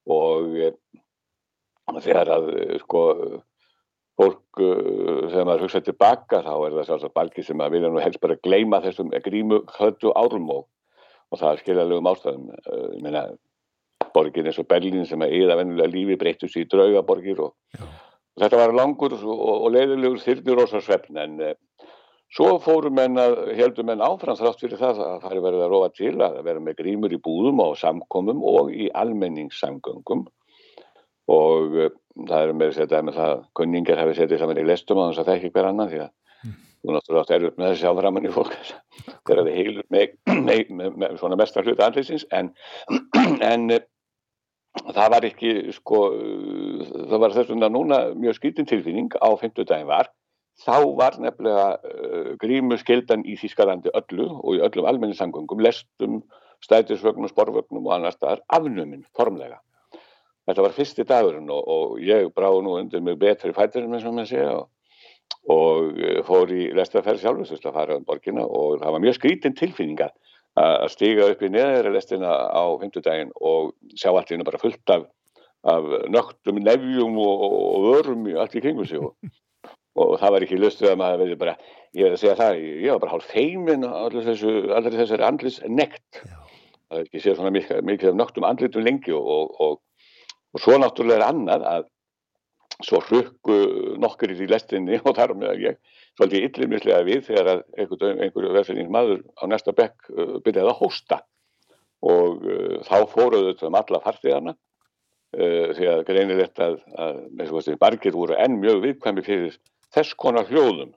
[0.10, 0.58] og
[2.02, 2.50] þegar að
[2.82, 3.04] sko
[4.20, 8.02] fólk uh, þegar maður hugsaði tilbaka þá er það sjálfsagt balki sem að vilja nú
[8.04, 10.68] helst bara gleyma þessum grímu höldu árum og,
[11.32, 12.52] og það er skiljaðlegum ástæðum.
[12.66, 13.26] Uh, ég meina
[14.12, 18.44] borgir eins og Berlín sem að eða vennulega lífi breyttu sér í draugaborgir og, og
[18.44, 21.22] þetta var langur og, og leiðilegur þyrnir og svo svefn.
[21.22, 21.56] En uh,
[22.36, 25.74] svo fórum menn að heldum menn áfram þrátt fyrir það að það er verið að
[25.76, 30.28] róa til að vera með grímur í búðum og samkomum og í almenningssamgöngum
[31.30, 31.92] og uh,
[32.28, 35.30] það er með þetta með það kunningar hafi setið saman í lestum á þess að
[35.30, 36.58] það ekki hver annan því að mm.
[36.82, 38.58] þú náttúrulega átt erður með þessi áframan í fólk.
[39.30, 40.16] Þegar þið heilur með,
[40.48, 42.52] með, með, með svona mestra hluta andliðsins en,
[43.52, 43.86] en uh,
[44.96, 46.02] það var ekki sko
[47.12, 49.12] það var þess vegna núna mjög skýtin tilfinning.
[49.20, 50.12] Á 50 daginn var
[50.62, 56.22] þá var nefnilega uh, grímu skildan í Þískalandi öllu og í öllum almenningssangungum lestum,
[56.62, 59.62] stætisvögnum, sporvögnum og annar staðar afnuminn formlega
[60.50, 64.16] þetta var fyrsti dagurinn og, og ég brá nú undir mig betri fætturinn eins og
[64.18, 64.68] maður segja og,
[65.54, 69.58] og eh, fór í lestaferð sjálfur að fara um borgina og það var mjög skrítin
[69.58, 70.12] tilfinninga
[70.60, 74.92] að stiga upp í neðra lestina á fymtudaginn og sjá allt í hennu bara fullt
[74.92, 75.06] af,
[75.64, 80.60] af nögtum, nefjum og, og örum í allt í kringu sig og það var ekki
[80.60, 81.54] lustuð að maður verði bara,
[81.96, 84.54] ég verði að segja það, ég var bara hálf feimin allir þessu,
[84.88, 89.56] þessari andlis nekt það er ekki séð svona mikið, mikið af nögtum andlitum lengi og
[89.56, 89.80] og
[90.60, 91.90] svo náttúrulega er annað að
[92.86, 93.58] svo hrukku
[94.02, 99.22] nokkur í lestinni og þar með ég svolítið yllimislega við þegar einhverju einhver verðsynning maður
[99.40, 101.22] á næsta bekk uh, byrjaði að hósta.
[102.02, 108.18] Og uh, þá fóruðu þetta um alla farþegarna uh, því að greinilegt að, að bargir
[108.18, 109.60] voru enn mjög viðkvæmi fyrir
[109.94, 110.96] þess konar hljóðum.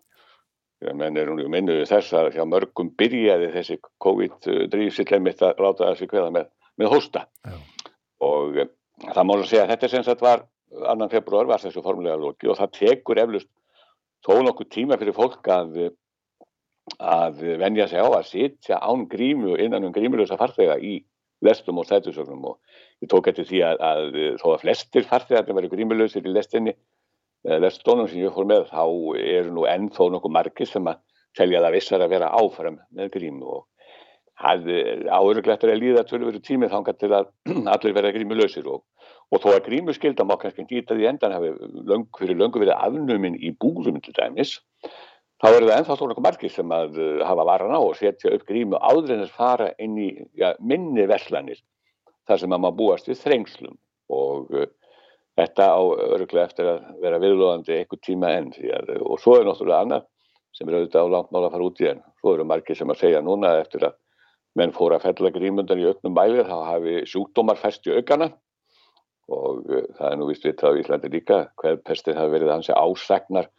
[0.84, 6.08] Menn er nú minnuði þess að hjá mörgum byrjaði þessi COVID-drýfsill emitt að láta þessi
[6.10, 6.50] kveða með,
[6.80, 7.22] með hósta.
[7.46, 7.54] Já.
[8.24, 8.58] og
[9.02, 10.44] það má segja að þetta sem sagt var
[10.90, 13.50] annan februar var þessu formulega loki og það tekur eflust
[14.24, 15.90] þó nokkuð tíma fyrir fólk að
[17.00, 20.98] að venja sig á að sitja án grímu innan um grímulösa farþega í
[21.44, 22.58] lestum og stætusögnum og
[23.02, 26.74] ég tók eftir því að, að þó að flestir farþegar verið grímulösir í lestinni
[27.44, 28.84] lestónum sem ég fór með þá
[29.20, 31.00] eru nú ennþó nokkuð margir sem að
[31.36, 33.66] telja það vissar að vera áfram með grímu og
[34.40, 34.68] það
[35.14, 37.30] áuruglættur að líða tölveru tími þangar til að
[37.74, 38.82] allir verða grímulösir og,
[39.30, 41.52] og þó að grímuskylda má kannski geta því endan hafi
[41.86, 44.56] löng, fyrir löngu verið afnuminn í búðum til dæmis
[45.42, 48.46] þá eru það ennþá svona margir sem að uh, hafa varan á og setja upp
[48.48, 50.10] grímu áður en þess fara inn í
[50.40, 51.60] ja, minni verslanir
[52.28, 53.76] þar sem að maður búast við þrengslum
[54.14, 54.66] og uh,
[55.38, 55.82] þetta á
[56.14, 60.08] öruglega eftir að vera viðlóðandi einhver tíma enn að, og svo er náttúrulega annað
[60.54, 62.90] sem er auðvitað á langt mál að fara út í enn svo eru margir sem
[62.90, 63.96] að segja núna eftir að
[64.58, 68.30] menn fór að fella grímundan í auknum bælið þá hafi sjúkdómar fæst í aukana.
[69.32, 72.54] Og uh, það er nú vist við það á Íslandi líka hver pestið hafi verið
[72.54, 73.50] hansi ásagnar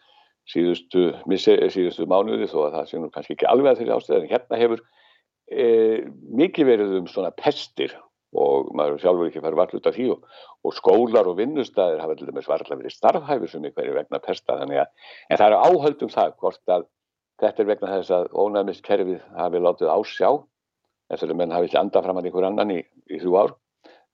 [0.51, 4.17] síðustu, missi, síðustu mánuði þó að það sé nú kannski ekki alveg að þeirri ástöð
[4.19, 4.83] en hérna hefur
[5.49, 5.65] e,
[6.37, 7.95] mikið verið um svona pestir.
[8.35, 10.09] Og maður sjálfur ekki farið varlut af því.
[10.11, 14.19] Og, og skólar og vinnustæðir hafa til dæmis varðilega verið starfhæfur sem ykkur er vegna
[14.19, 14.57] pesta.
[14.59, 14.89] Þannig að
[15.31, 16.87] en það eru áhaldum það hvort að
[17.41, 20.29] þetta er vegna þess að ónæmist kerfið hafi látið ásjá
[21.13, 22.81] að menn hafi ekki andað fram að einhver annan í,
[23.11, 23.55] í þrjú ár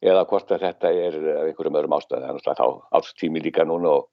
[0.01, 3.93] eða hvort að þetta er af einhverjum öðrum ástæði þannig að þá ástími líka núna
[3.99, 4.07] og,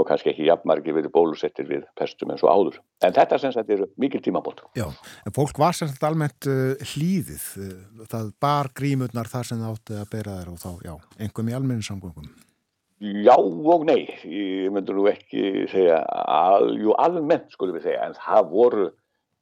[0.00, 2.80] og kannski ekki jafnmargi verið bólusettir við pestum eins og áður.
[3.04, 4.64] En þetta sem sagt eru mikil tímabótt.
[4.76, 7.76] Já, en fólk var sem sagt almennt uh, hlýðið uh,
[8.08, 11.58] það bar grímurnar þar sem það átti að bera þær og þá, já, einhverjum í
[11.60, 12.34] almennin samgöngum.
[12.96, 15.98] Já og nei, ég myndur nú ekki segja,
[16.32, 18.86] al, jú almennt skulum við segja, en það voru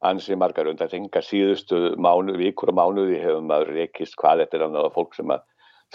[0.09, 4.65] ansi margar undan þengar síðustu mánu, vikur og mánuði hefur maður rekist hvað þetta er
[4.67, 5.43] annað fólk sem að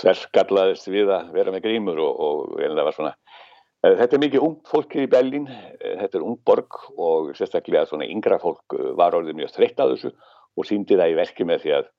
[0.01, 4.47] þverskallaðist við að vera með grímur og, og einlega var svona eh, Þetta er mikið
[4.47, 8.93] ungt fólkið í Berlín, eh, þetta er ung borg og sérstaklega svona yngra fólk eh,
[8.99, 10.13] var orðið mjög þreytt að þessu
[10.59, 11.91] og síndi það í verki með því að,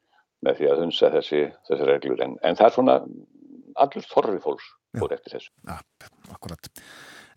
[0.48, 3.00] með því að hunsa þessi, þessi reglur en, en það er svona
[3.82, 4.68] allur þorri fólks
[5.00, 5.52] fór eftir þessu.
[5.70, 5.80] Ja,
[6.34, 6.68] akkurat.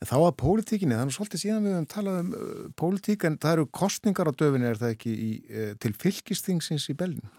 [0.05, 3.64] Þá að pólitíkinni, þannig svolítið síðan við höfum talað um uh, pólitík en það eru
[3.80, 7.32] kostningar á döfinni, er það ekki í, uh, til fylgistingsins í Belgin?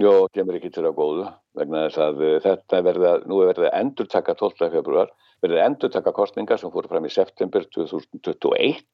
[0.00, 1.26] Jó, kemur ekki til að góðu
[1.58, 4.70] vegna þess að uh, þetta verða, nú er verið að endur taka 12.
[4.72, 5.12] februar,
[5.44, 8.84] verið að endur taka kostningar sem fóru fram í september 2021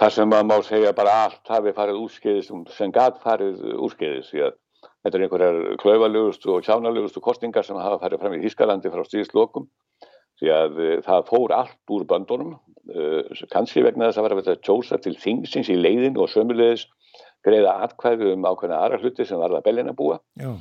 [0.00, 4.44] þar sem maður má segja bara allt hafi farið úrskeiðis sem gæt farið úrskeiðis því
[4.46, 4.58] að
[5.02, 9.66] þetta er einhverjar klauvalugustu og kjánalegustu kostningar sem hafa farið fram í Ískalandi frá stíðslokum
[10.42, 14.64] því að uh, það fór allt úr böndunum uh, kannski vegna þess að vera að
[14.66, 16.88] tjósa til þingsins í leiðin og sömulegis
[17.46, 20.52] greiða atkvæðu um ákveðna aðra hluti sem var það bellin að búa Já.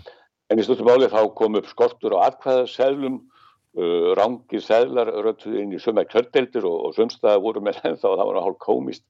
[0.49, 5.75] en í stundum álið þá kom upp skortur á atkvæðaseðlum uh, rángir seglar röttuð inn
[5.75, 9.05] í sömja kjördeldur og, og sömstaða voru með þá það var hálf komist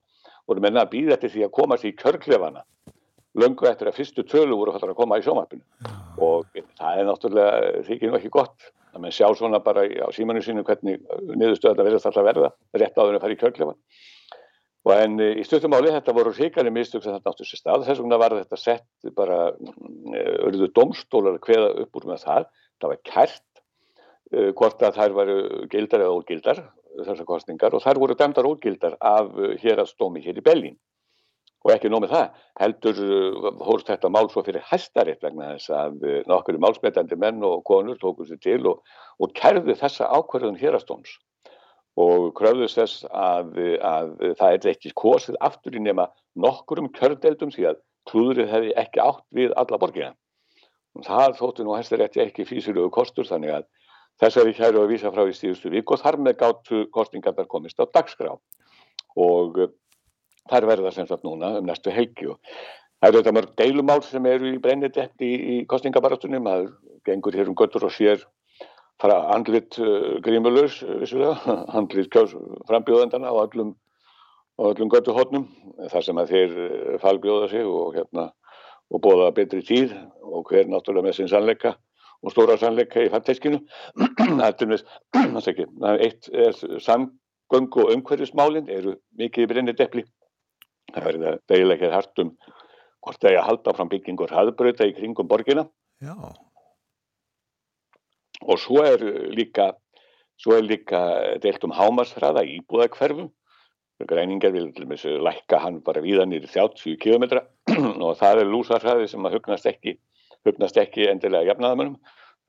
[0.49, 2.65] voru menna að býða til því að komast í kjörklefana
[3.37, 5.63] löngu eftir að fyrstu tölu voru að koma í sjómarpinu
[6.19, 10.43] og það er náttúrulega þykir nú ekki gott að mann sjá svona bara á símanu
[10.43, 10.99] sínu hvernig
[11.31, 13.79] niðurstöða þetta verðast alltaf verða rétt áður að fara í kjörklefan
[14.87, 17.85] og en eh, í stuttumáli þetta voru ríkari mistök sem þetta sér stað.
[17.87, 22.47] Þess vegna var þetta sett bara örðu mm, domstólar kveða upp úr með það.
[22.81, 23.43] Það var kært
[24.33, 25.35] uh, hvort að þær varu
[25.71, 30.23] gildar eða ógildar þessar kostningar og þær voru dæmdar ógildar af uh, hér að stómi
[30.25, 30.79] hér í Bellín
[31.61, 36.05] og ekki nómið það, heldur uh, hóst þetta mál svo fyrir hæstaritt vegna þess að
[36.07, 38.81] uh, nokkur málsmetandi menn og konur tóku sér til og,
[39.21, 41.17] og kærðu þessa ákverðun hérastóms
[41.99, 46.07] og kröfðust þess að, að það er ekki kosið aftur í nema
[46.39, 50.13] nokkur um kjördeldum því að klúðrið hefði ekki átt við alla borgina.
[51.05, 53.67] Það þóttu nú hæstarétti ekki físilögu kostur þannig að
[54.23, 57.85] þessari kæru að vísa frá í stíðustu vik og þar með gáttu kostingar komist á
[57.87, 58.33] dagskrá
[59.19, 59.61] og
[60.49, 62.39] þær verða sem sagt núna um næstu helgi og
[63.01, 66.67] það eru þetta mörg deilumál sem eru í brennitetti í, í kostningabaratunum, það
[67.07, 68.25] gengur hér um göttur og sér
[69.01, 70.81] fara andlit uh, grímulus,
[71.77, 72.35] andlit kjós
[72.69, 73.73] frambjóðendana á öllum,
[74.61, 75.47] öllum göttu hodnum
[75.89, 78.29] þar sem að þeir uh, falbjóða sig og hérna
[78.91, 81.75] og bóða betri tíð og hver náttúrulega með sinn sannleika
[82.21, 83.61] og stóra sannleika í fatteskinu
[84.41, 90.05] það er eitt er samgöngu og umhverfismálinn eru mikið í brenniteppli
[90.91, 92.31] það verði að deila hér hartum
[93.01, 95.67] hvort það er að halda fram byggingur haðbröða í kringum borgina.
[96.01, 96.15] Já.
[98.41, 99.03] og svo er
[99.37, 99.67] líka
[100.41, 101.01] svo er líka
[101.43, 103.29] deilt um hámarsfræða íbúðakverfum
[104.09, 104.71] græningar vil
[105.21, 107.37] lækka hann bara víðan í 30 km
[108.05, 109.97] og það er lúsarfræði sem að hugnast ekki
[110.47, 111.99] hugnast ekki endilega jafnaðamönnum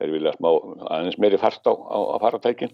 [0.01, 0.49] þeir vilja smá
[0.89, 2.73] aðeins meiri fart á, á, á faratækin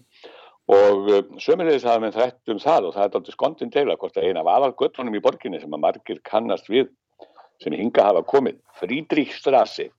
[0.70, 4.18] og uh, sömurleðis hafa með þrætt um það og það er aldrei skondin deila hvort
[4.18, 6.90] að eina af aðalgötunum í borginni sem að margir kannast við
[7.60, 9.90] sem hinga hafa komið Frídríkstrasi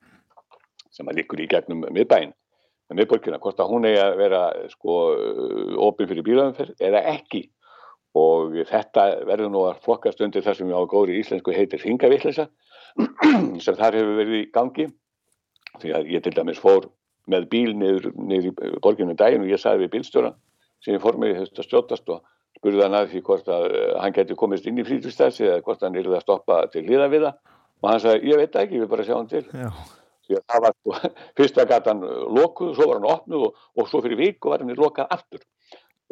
[0.92, 2.34] sem að likur í gegnum miðbæinn
[2.92, 4.42] með miðborgina, hvort að hún eigi að vera
[4.72, 4.96] sko
[5.88, 7.46] opið fyrir bílaðumferð eða ekki.
[8.20, 12.50] Og þetta verður nú að flokkast undir það sem á góri íslensku heitir hingavillisa
[13.64, 14.90] sem þar hefur verið í gangi.
[15.80, 16.90] Því að ég til dæmis fór
[17.32, 20.36] með bíl niður, niður í borginu daginn og ég sagði við bílstjóran
[20.82, 22.22] sem ég fór með í þetta stjótast og
[22.58, 25.84] spurði hann að því hvort að uh, hann geti komist inn í frítustæðsi eða hvort
[25.86, 27.58] hann yrði að stoppa til hlýða við það.
[27.82, 29.44] Og hann sagði ég veit ekki, vil bara sjá hann til.
[29.50, 29.72] Já.
[30.28, 32.06] því að það var sko, fyrsta gatan
[32.38, 35.44] lokuð, svo var hann opnuð og, og svo fyrir viku var hann lokað aftur.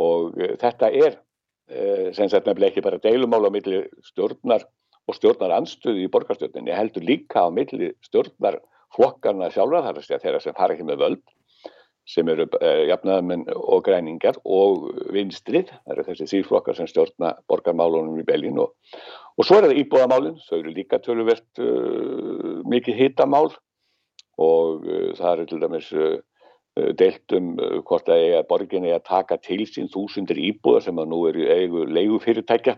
[0.02, 4.66] Og uh, þetta er uh, sem sagt nefnilega ekki bara deilumál á milli stjórnar
[5.10, 8.60] og stjórnar anstöðu í borgarstjórninni, heldur líka á milli stjórnar
[8.94, 11.24] flokkarna sjálfa þar að segja þeirra sem fara ekki með völd
[12.10, 18.18] sem eru eh, jafnaðamenn og græningar og vinstrið, það eru þessi þýrflokkar sem stjórna borgarmálunum
[18.22, 18.74] í Belgin og,
[19.38, 23.52] og svo er það íbúðamálinn, þau eru líka töluvert uh, mikið hitamál
[24.42, 26.18] og uh, það eru til dæmis uh,
[26.98, 27.56] deilt um
[27.86, 31.46] hvort að eiga borgin er að taka til sín þúsundir íbúðar sem að nú eru
[31.52, 32.78] eigu leigufyrirtækja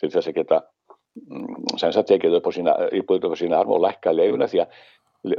[0.00, 0.60] til þess að geta
[1.20, 4.50] mm, sem sagt tekið upp á sína íbúður upp á sína arm og lækka leiguna
[4.50, 4.80] því að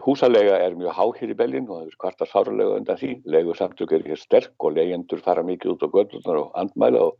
[0.03, 3.11] húsalega er mjög háhýr í Belgin og það er kvartar fáralega undan því.
[3.25, 7.13] Legu samtök er ekki sterk og leyendur fara mikið út á göldlunar og andmæla og,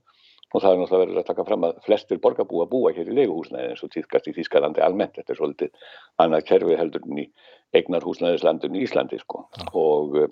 [0.53, 3.71] og það er náttúrulega verið að taka fram að flestir borgarbúa búa hér í leguhúsnaði
[3.71, 5.15] eins og týðkast í Þískalandi almennt.
[5.15, 5.87] Þetta er svolítið
[6.23, 7.27] annað kerfi heldur en í
[7.75, 9.47] eignar húsnaðislandun í Íslandi sko.
[9.73, 10.29] og uh,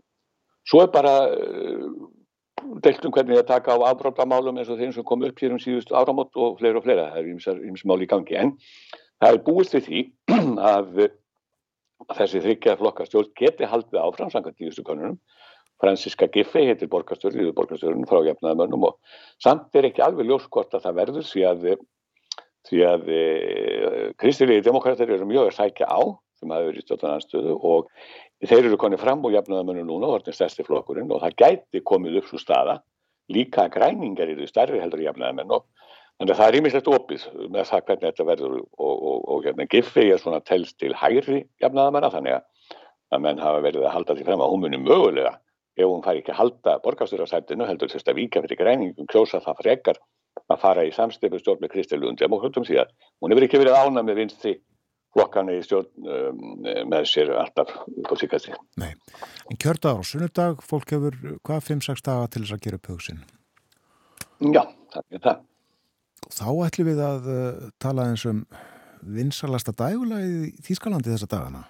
[0.68, 1.90] svo er bara uh,
[2.84, 5.62] deilt um hvernig það taka á afbróttamálum eins og þeim sem kom upp hér um
[5.62, 8.40] síðust áramót og fleira og fleira, það er ímsmál í gangi.
[8.40, 8.56] En
[9.22, 10.02] það er búist við því
[10.72, 11.06] að
[12.14, 15.18] þessi þryggja flokka stjórn geti haldið áfram samkvæmt tíustu konunum
[15.82, 20.76] Franziska Giffey heitir borgarstjórn í borgarstjórnum frá gefnaðamönnum og samt er ekki alveg ljós hvort
[20.76, 21.66] að það verður því að,
[22.70, 23.24] því að e,
[24.22, 26.00] kristilegi demokrater eru mjög að sækja á
[26.40, 27.92] sem hafa verið í stjórnarnarstöðu og
[28.46, 32.22] þeir eru konið fram og gefnaðamönnum núna og er stærsti flokkurinn og það gæti komið
[32.22, 32.80] upp svo staða.
[33.32, 35.66] Líka græningar eru stærri heldur í gefnaðamenn og
[36.24, 40.06] Að það er ímislegt opið með það hvernig þetta verður og, og, og hérna Giffi
[40.08, 44.44] er svona telst til hægri jafnaðamanna þannig að menn hafa verið að halda því frem
[44.44, 45.34] að hún muni mögulega
[45.76, 49.60] ef hún fær ekki að halda borgarstjórnarsættinu heldur þess að vika fyrir græningum kjósa það
[49.60, 50.00] frekar
[50.52, 54.04] að fara í samstifu stjórn með Kristilund demokrátum því að hún hefur ekki verið ána
[54.06, 54.54] með vinsti
[55.16, 56.46] flokkana í stjórn um,
[56.92, 58.94] með sér alltaf upp á síkast Nei,
[59.52, 63.22] en kjördagar og sunnudag fólk hefur hvað 5-6 daga til þess að gera upp hugsin?
[64.40, 64.64] Já,
[64.96, 65.44] það er það
[66.34, 68.44] Þá ætlum við að uh, tala eins um
[69.16, 71.64] vinsalasta dægulega í Þýskalandi þessa dagana.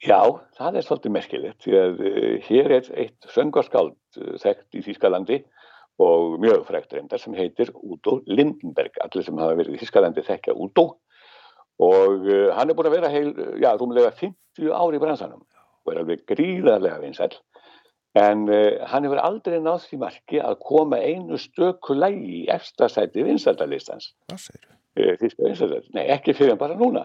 [0.00, 0.20] Já,
[0.56, 5.42] það er svolítið merkilegt því að uh, hér er eitt söngarskáld uh, þekkt í Þískalandi
[6.00, 8.96] og mjög frekt reyndar sem heitir Udo Lindenberg.
[9.04, 10.88] Allir sem hafa verið í Þískalandi þekkja Udo
[11.80, 16.00] og hann er búin að vera heil, já, rúmlega 50 ári í bransanum og er
[16.02, 17.30] alveg gríðarlega vinsæl.
[18.18, 18.48] En
[18.90, 24.10] hann hefur aldrei nátt því marki að koma einu stöku lægi í efstasæti þú?
[24.98, 25.94] Þíska vinsældalistans.
[25.94, 27.04] Nei, ekki fyrir en bara núna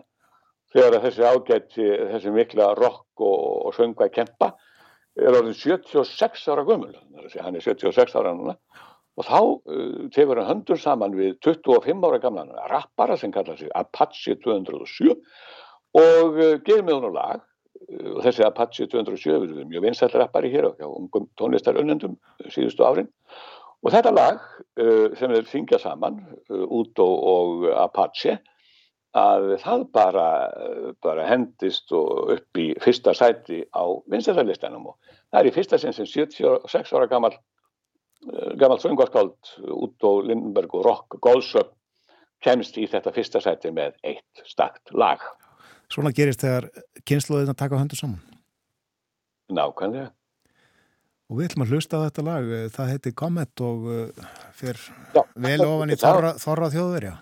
[0.75, 4.51] þegar þessi ágætt, þessi mikla rock og, og sönga kempa
[5.15, 6.91] er orðin 76 ára gömul,
[7.39, 8.57] hann er 76 ára núna
[9.15, 13.71] og þá uh, tegur hann höndur saman við 25 ára gamla rappara sem kallar sig
[13.71, 15.13] Apache 207
[15.95, 17.54] og uh, gerir með hún á lag uh,
[17.85, 22.17] og þessi Apache 207 er mjög vinsæll rappari hér á ungum tónlistar unnendum
[22.49, 23.09] síðustu árin
[23.85, 24.41] og þetta lag
[24.81, 28.39] uh, sem þeir syngja saman uh, Udo og Apache
[29.15, 30.29] að það bara,
[30.99, 34.97] bara hendist upp í fyrsta sæti á vinstarlistanum og
[35.29, 37.37] það er í fyrsta sinn sem 76 ára gammal
[38.59, 41.71] gammal söngarskáld út á Lindenberg og Rock Góðsöp
[42.43, 45.21] kemst í þetta fyrsta sæti með eitt stakt lag.
[45.95, 46.69] Svona gerist þegar
[47.07, 48.19] kynsluðin að taka höndu saman?
[49.55, 50.09] Nákvæmlega.
[51.31, 53.87] Og við ætlum að hlusta á þetta lag, það heiti Comet og
[54.53, 54.81] fyrir
[55.15, 57.15] Já, vel ofan í þorra, þorra þjóðverja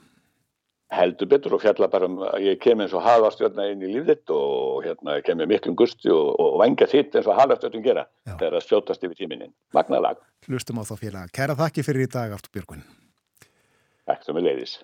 [0.93, 4.31] heldur betur og fjalla bara um að ég kem eins og halvastjörna inn í lífðitt
[4.33, 8.57] og hérna kem með miklum gusti og, og vanga þitt eins og halvastjörnum gera þegar
[8.57, 9.53] það stjótast yfir tíminin.
[9.75, 10.21] Magnalag.
[10.47, 11.31] Hlustum á þá félag.
[11.35, 12.83] Kæra þakki fyrir í dag, Artur Björgun.
[14.09, 14.75] Takk sem við leiðis.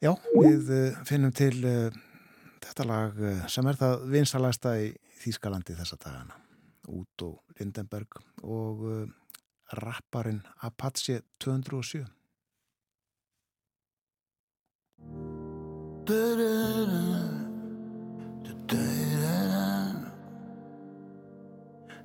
[0.00, 1.90] Já, við uh, finnum til uh,
[2.66, 6.38] þetta lag uh, sem er það vinsalæsta í Þýskalandi þessa dagana.
[6.90, 7.26] Og
[7.58, 8.86] Lindenberg og
[9.78, 12.06] rapparinn Apache 207.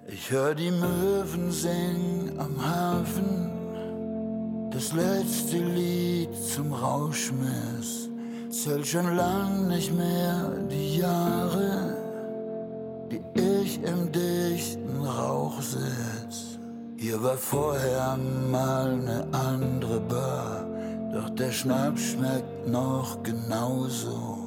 [0.07, 3.52] Ich hör die Möwen singen am Hafen,
[4.72, 8.05] das letzte Lied zum Rauschmiss.
[8.64, 11.98] Zählt schon lang nicht mehr die Jahre,
[13.11, 13.22] die
[13.61, 16.57] ich im dichten Rauch sitz.
[16.98, 18.18] Hier war vorher
[18.49, 20.65] mal ne andere Bar
[21.15, 24.38] doch der Schnaps schmeckt noch genauso.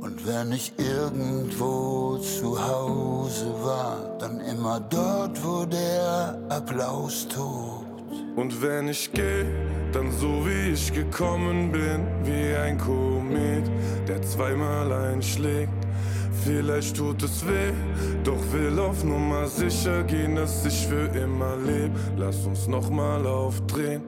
[0.00, 7.85] Und wenn ich irgendwo zu Hause war, dann immer dort, wo der Applaus tobt.
[8.36, 9.44] Und wenn ich geh,
[9.92, 13.64] dann so wie ich gekommen bin, wie ein Komet,
[14.06, 15.72] der zweimal einschlägt.
[16.44, 17.72] Vielleicht tut es weh,
[18.24, 21.90] doch will auf Nummer sicher gehen, dass ich für immer leb.
[22.18, 24.02] Lass uns nochmal aufdrehen.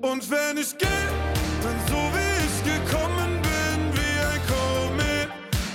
[0.00, 0.88] Und wenn ich gehe,
[1.62, 5.28] dann so wie ich gekommen bin, wie ein Komet,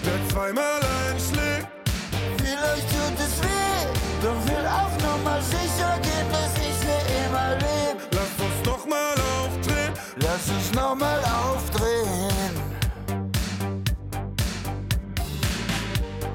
[0.03, 0.90] der zweimal
[10.73, 12.55] Nochmal aufdrehen.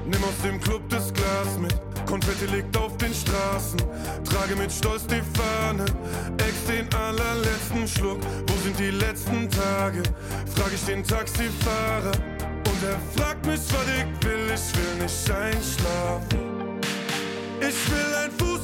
[0.05, 1.75] Nimm aus dem Club das Glas mit.
[2.05, 3.79] Konfetti liegt auf den Straßen,
[4.23, 5.83] trage mit Stolz die Fahne,
[6.37, 8.19] ex den allerletzten Schluck.
[8.47, 10.03] Wo sind die letzten Tage?
[10.55, 14.49] Frag ich den Taxifahrer und er fragt mich, was ich will.
[14.55, 16.79] Ich will nicht einschlafen.
[17.59, 18.56] Ich will ein Fußabdruck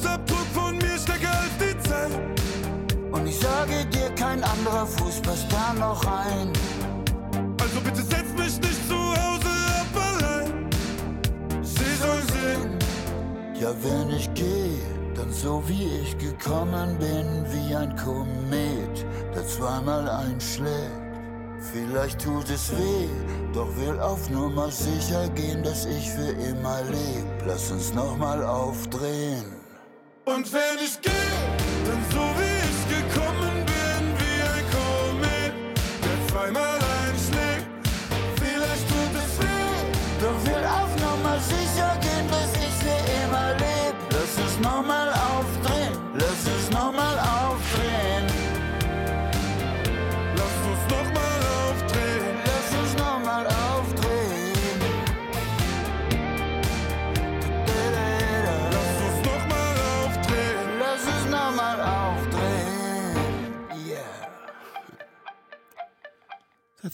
[3.24, 6.52] Und ich sage dir, kein anderer Fuß passt da noch rein.
[7.58, 9.48] Also bitte setz mich nicht zu Hause
[9.80, 10.68] ab allein.
[11.62, 12.78] Sie soll sehen.
[13.58, 14.78] Ja, wenn ich gehe,
[15.14, 20.92] dann so wie ich gekommen bin, wie ein Komet, der zweimal einschlägt.
[21.72, 23.08] Vielleicht tut es weh,
[23.54, 27.24] doch will auf Nummer sicher gehen, dass ich für immer leb.
[27.46, 29.46] Lass uns nochmal aufdrehen.
[30.26, 31.12] Und wenn ich gehe,
[31.86, 32.33] dann so
[33.10, 33.43] come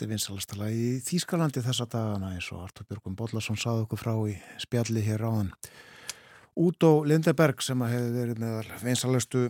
[0.01, 3.99] Þetta er vinsalasta lagi í Þýskalandi þessa dagana eins og Artur Björgum Bodlason saði okkur
[4.01, 5.51] frá í spjalli hér áðan.
[6.57, 9.43] Útó Lindeberg sem að hefði verið meðal vinsalastu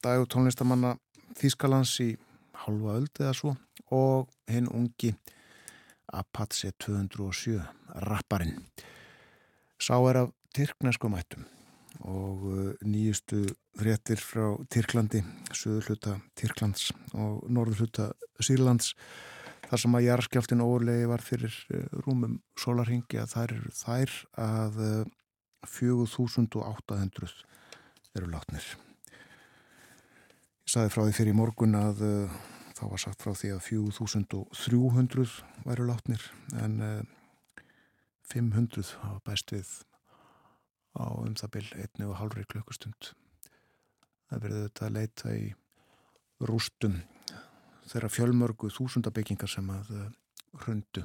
[0.00, 0.94] dagu tónlistamanna
[1.36, 2.06] Þýskalands í
[2.62, 3.52] halva öld eða svo
[3.92, 5.10] og hinn ungi
[6.08, 7.60] Apache 207
[8.08, 8.64] rapparinn.
[9.76, 11.44] Sá er af Tyrknesku mættum
[12.00, 13.44] og uh, nýjustu
[13.76, 15.20] fréttir frá Tyrklandi,
[15.52, 18.10] söður hluta Tyrklands og norður hluta
[18.40, 18.94] Sýrlands
[19.72, 24.80] þar sem að jarðskjálftin óverlegi var fyrir uh, rúmum solarhingi að þær eru þær að
[25.72, 27.32] 4800
[28.18, 28.66] eru látnir.
[30.62, 32.36] Ég saði frá því fyrir morgun að uh,
[32.76, 36.28] þá var sagt frá því að 4300 væru látnir
[36.60, 36.76] en
[38.28, 39.70] 500 hafa bæst við
[40.98, 43.12] á um það byll einni og halvri klukkustund.
[44.28, 45.46] Það verður þetta að leita í
[46.48, 46.98] rústum
[47.90, 50.06] þeirra fjölmörgu þúsundabyggingar sem að eh,
[50.62, 51.04] hrundu.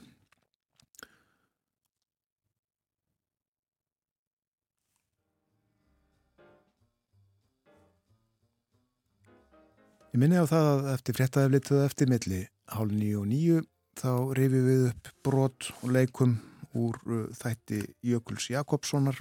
[10.18, 12.38] Ég minni á það að eftir fréttaðeflituð eftir milli
[12.74, 13.58] hálf nýju og nýju
[13.98, 16.38] þá reyfið við upp brot og leikum
[16.78, 19.20] úr uh, þætti Jökuls Jakobssonar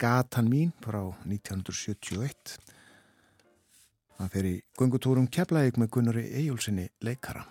[0.00, 2.56] Gatan mín frá 1971
[4.16, 7.44] Það fer í gungutúrum keflaðið með Gunnari Ejjólfsinni leikara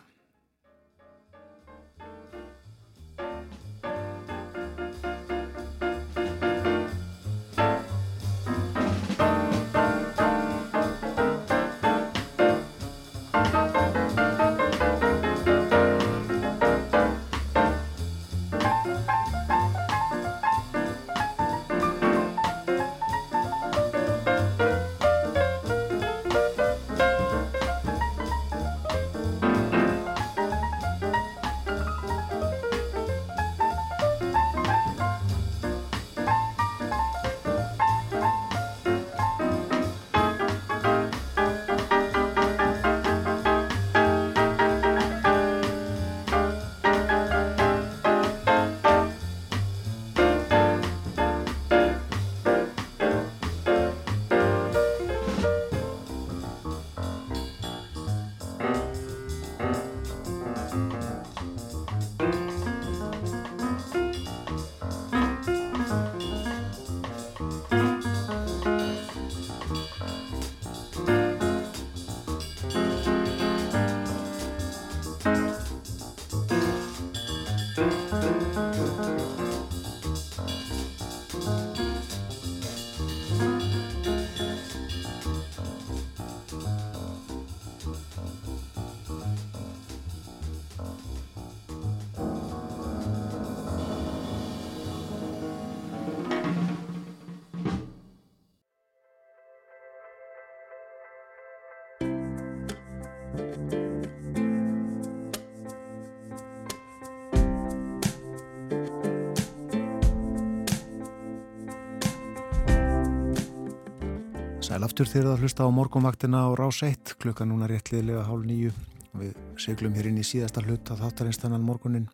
[114.85, 118.73] aftur þegar það hlusta á morgunvaktina á rás 1 klukka núna réttliðilega hálf nýju
[119.17, 122.05] við seglum hér inn í síðasta hlut að þáttarins þannan morgunin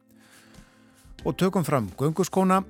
[1.26, 2.62] og tökum fram gönguskóna.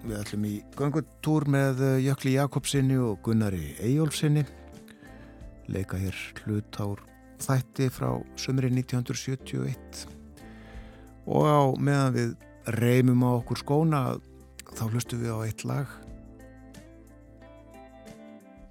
[0.00, 4.46] Við ætlum í göngutúr með Jökli Jakobsinni og Gunnari Eyjólfsinni
[5.70, 7.02] leika hér hlut ár
[7.40, 10.06] þætti frá sömri 1971
[11.30, 12.30] og á meðan við
[12.80, 14.04] reymum á okkur skóna
[14.74, 16.00] þá hlustum við á eitt lag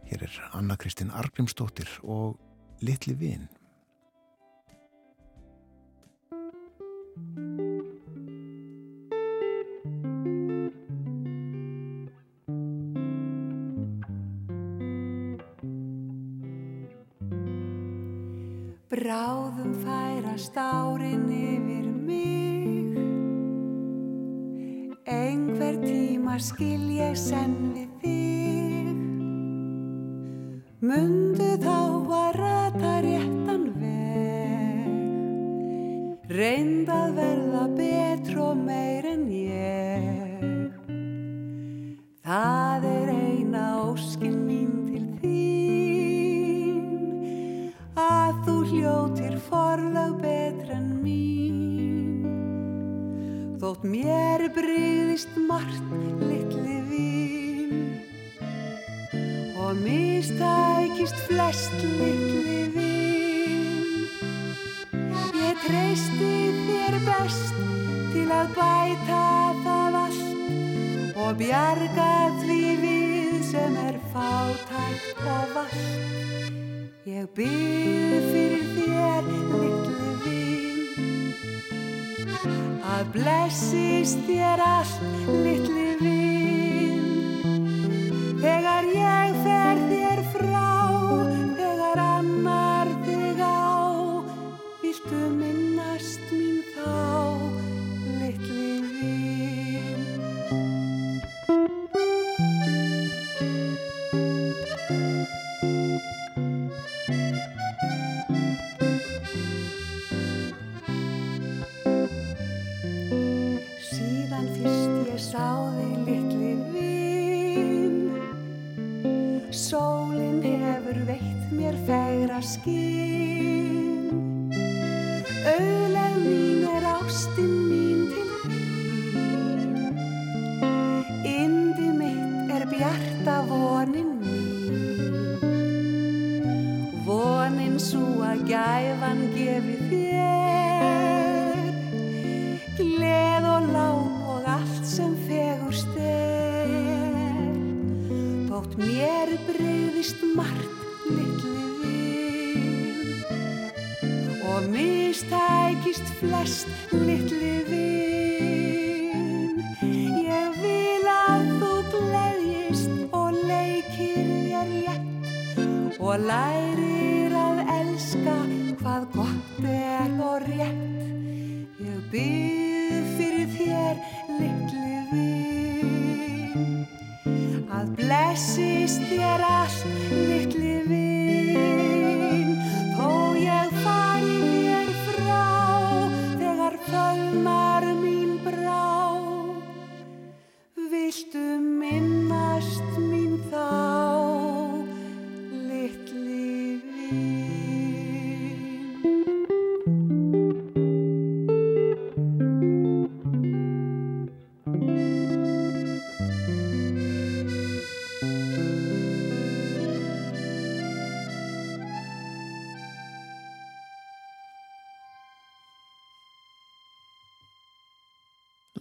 [0.10, 2.40] Hér er Anna Kristín Argrimstóttir og
[2.82, 3.46] Littli Vinn.
[18.90, 22.98] Bráðum færast árin yfir mig
[25.06, 27.89] Einhver tíma skil ég senn við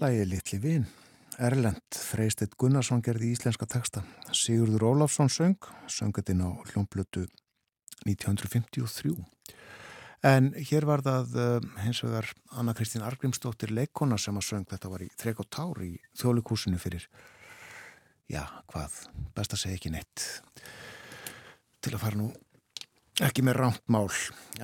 [0.08, 0.84] Lægið Litli Vin,
[1.36, 4.00] Erlend, Freystedt Gunnarsson gerði íslenska texta.
[4.32, 7.26] Sigurður Ólafsson söng, söngatinn á hljómblötu
[8.06, 9.12] 1953.
[10.24, 14.94] En hér var það uh, hins vegar Anna Kristín Argrímsdóttir leikona sem að söng þetta
[14.94, 17.04] var í þrek og tár í þjólikúsinu fyrir,
[18.32, 18.96] já, hvað,
[19.36, 20.26] best að segja ekki neitt.
[21.84, 22.30] Til að fara nú
[23.28, 24.08] ekki með rámt mál,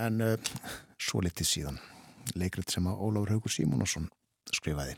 [0.08, 0.56] en uh,
[0.96, 1.82] svo litið síðan.
[2.32, 4.08] Leikrit sem að Ólafur Haugur Símónasson
[4.48, 4.96] skrifaði.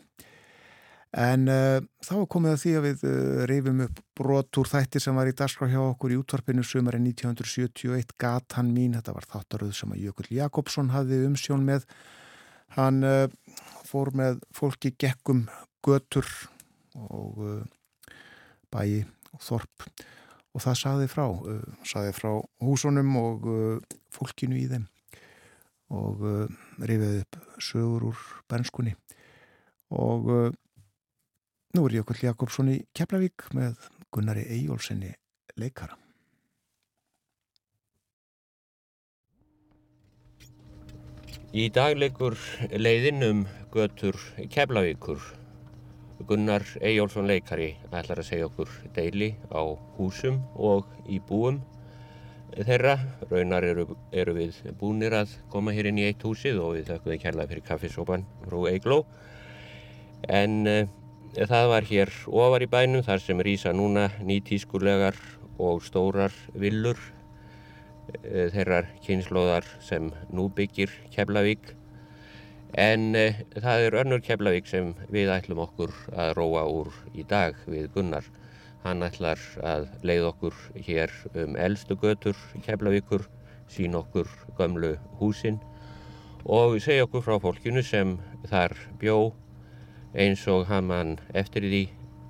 [1.15, 5.17] En uh, þá komið að því að við uh, reyfum upp brot úr þætti sem
[5.17, 9.95] var í dagskrá hjá okkur í útvarpinu sumari 1971 Gatan mín, þetta var þáttaröð sem
[9.95, 11.87] að Jökull Jakobsson hafði umsjón með.
[12.75, 13.31] Hann uh,
[13.87, 15.47] fór með fólki gekkum
[15.87, 16.27] götur
[16.97, 17.39] og
[18.73, 19.05] bæi
[19.37, 19.87] og þorp.
[20.57, 21.25] Og það saði frá,
[21.87, 22.31] saði frá
[22.65, 23.45] húsunum og
[24.11, 24.87] fólkinu í þeim.
[25.95, 26.25] Og
[26.81, 28.97] reyfið upp sögur úr bernskunni.
[29.95, 30.33] Og
[31.77, 33.77] nú er Jökull Jakobsson í Keflavík með
[34.15, 35.11] Gunnari Eyjólfsinni
[35.61, 35.99] leikara.
[41.53, 42.39] Í dag leikur
[42.73, 43.45] leiðin um
[43.75, 44.17] götur
[44.53, 45.21] Keflavíkur.
[46.25, 49.61] Gunnar Eyjólfsson leikari ætlar að segja okkur deili á
[50.01, 51.61] húsum og í búum
[52.57, 52.97] þeirra.
[53.29, 57.25] Raunar eru, eru við búnir að koma hér inn í eitt húsið og við við
[57.27, 59.05] kærlega fyrir kaffisópan frú Eigló.
[60.25, 60.87] En uh,
[61.45, 65.19] það var hér ofar í bænum þar sem rýsa núna nýtískulegar
[65.61, 71.75] og stórar villur uh, þeirrar kynnslóðar sem nú byggir Keflavík.
[72.73, 77.59] En uh, það er önnur Keflavík sem við ætlum okkur að róa úr í dag
[77.69, 78.25] við Gunnar.
[78.87, 83.29] Hann ætlar að leið okkur hér um eldstu götur Keflavíkur,
[83.69, 85.61] sín okkur gömlu húsin
[86.47, 88.15] og segja okkur frá fólkinu sem
[88.49, 88.73] þar
[89.03, 89.35] bjó
[90.17, 91.83] eins og hann mann eftir því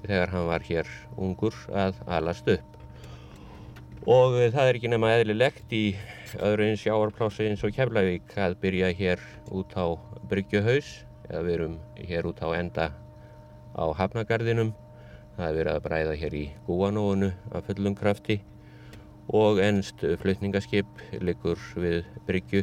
[0.06, 2.72] þegar hann var hér ungur að alast upp.
[4.06, 5.84] Og það er ekki nema eðlilegt í
[6.42, 9.22] öðru eins sjáarplási eins og Keflavík að byrja hér
[9.54, 9.94] út á
[10.30, 10.90] Bryggjuhaus
[11.28, 11.78] eða við erum
[12.10, 12.90] hér út á enda
[13.74, 14.74] á Hafnagarðinum.
[15.36, 18.40] Það er verið að bræða hér í Gúanóinu af fullum krafti
[19.34, 22.62] og ennst flutningaskip liggur við Bryggju.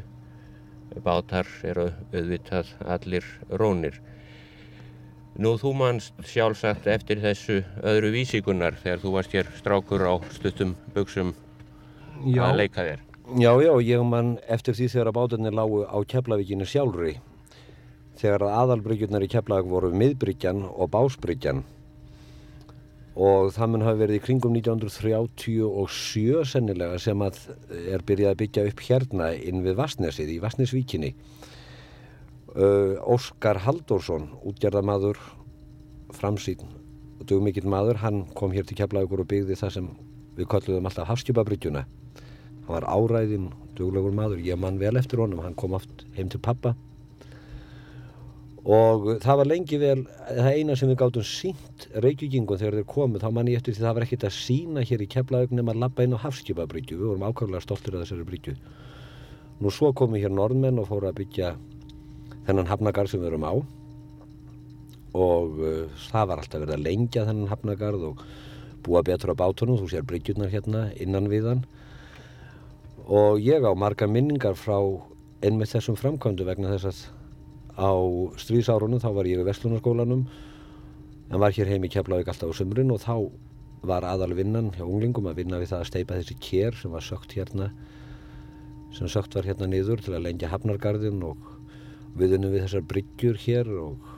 [1.03, 3.99] Bátar eru auðvitað allir rónir.
[5.33, 10.75] Nú, þú mannst sjálfsagt eftir þessu öðru vísíkunar þegar þú varst hér strákur á stuttum
[10.93, 11.31] buksum
[12.37, 13.01] að leika þér.
[13.41, 17.15] Já, já, ég mann eftir því þegar að bátarnir lágu á Keflavíkinu sjálfri.
[18.21, 21.63] Þegar að aðalbryggjurnar í Keflavík voru miðbryggjan og básbryggjan.
[23.17, 27.41] Og það mun hafi verið í kringum 1937 sennilega sem að
[27.73, 31.15] er byrjað að byggja upp hérna inn við Vassnesið í Vassnesvíkinni.
[32.53, 35.17] Uh, Óskar Halldórsson, útgerðamadur,
[36.13, 36.61] framsýn
[37.17, 39.87] og dugmikill maður, hann kom hér til Keflavíkur og byggði það sem
[40.37, 41.85] við kalluðum alltaf Hafstjöpabryggjuna.
[42.67, 46.41] Hann var áræðinn, duglegur maður, ég mann vel eftir honum, hann kom oft heim til
[46.45, 46.75] pappa
[48.63, 53.19] og það var lengi vel það eina sem við gáttum sínt reykjugingum þegar þeir komu,
[53.19, 55.81] þá mann ég eftir því það var ekkert að sína hér í Keflavík nema að
[55.83, 58.55] labba inn á Hafstjöpabryggju, við vorum ákvæmlega stoltir af þessari bryggju.
[59.59, 61.51] Nú svo komu hér norðmenn og fóru að byggja
[62.47, 63.53] þennan hafnagarð sem við erum á.
[65.13, 68.23] Og uh, það var alltaf verið að lengja þennan hafnagarð og
[68.83, 71.65] búa betur á bátunum, þú sér bryggjurnar hérna innan við hann.
[73.07, 74.77] Og ég á margar minningar frá
[75.43, 77.03] einmitt þessum framkvæmdu vegna þess að
[77.73, 77.91] á
[78.37, 80.27] stríðsárunum þá var ég í Vestlunarskólanum
[81.31, 83.15] en var hér heim í Keflavík alltaf á sömurinn og þá
[83.83, 87.03] var aðal vinnan hjá unglingum að vinna við það að steipa þessi kér sem var
[87.03, 87.71] sökt hérna
[88.93, 91.49] sem sökt var hérna niður til að lengja hafnargarðin og
[92.17, 94.11] við unnum við þessar bryggjur hér og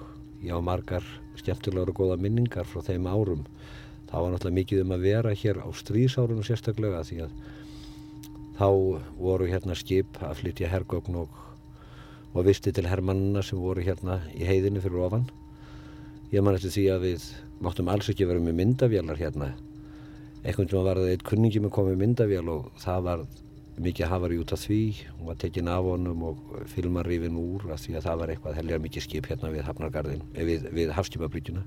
[0.43, 1.05] ég á margar
[1.39, 3.45] skemmtilegar og góða minningar frá þeim árum.
[4.09, 7.37] Þá var náttúrulega mikið um að vera hér á stríðsárunum sérstaklega því að
[8.59, 8.67] þá
[9.19, 11.31] voru hérna skip að flytja hergögn og,
[12.33, 15.25] og visti til hermannina sem voru hérna í heiðinni fyrir ofan.
[16.31, 17.29] Ég man eftir því að við
[17.63, 19.53] máttum alls ekki vera með myndavélar hérna.
[20.45, 23.25] Einhvern veginn var það eitt kunningi með komið myndavél og það var
[23.81, 24.81] mikið hafari út af því
[25.17, 26.37] og var tekin af honum og
[26.71, 30.23] filmar rifin úr af því að það var eitthvað helgar mikið skip hérna við Hafnargarðin,
[30.33, 31.65] eh, við, við Hafskipabrytjuna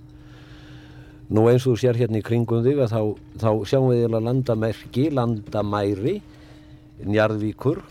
[1.28, 3.02] Nú eins og þú sér hérna í kringum þig að þá,
[3.36, 6.14] þá sjáum við eða landamerki, landamæri
[7.04, 7.82] Njarðvíkur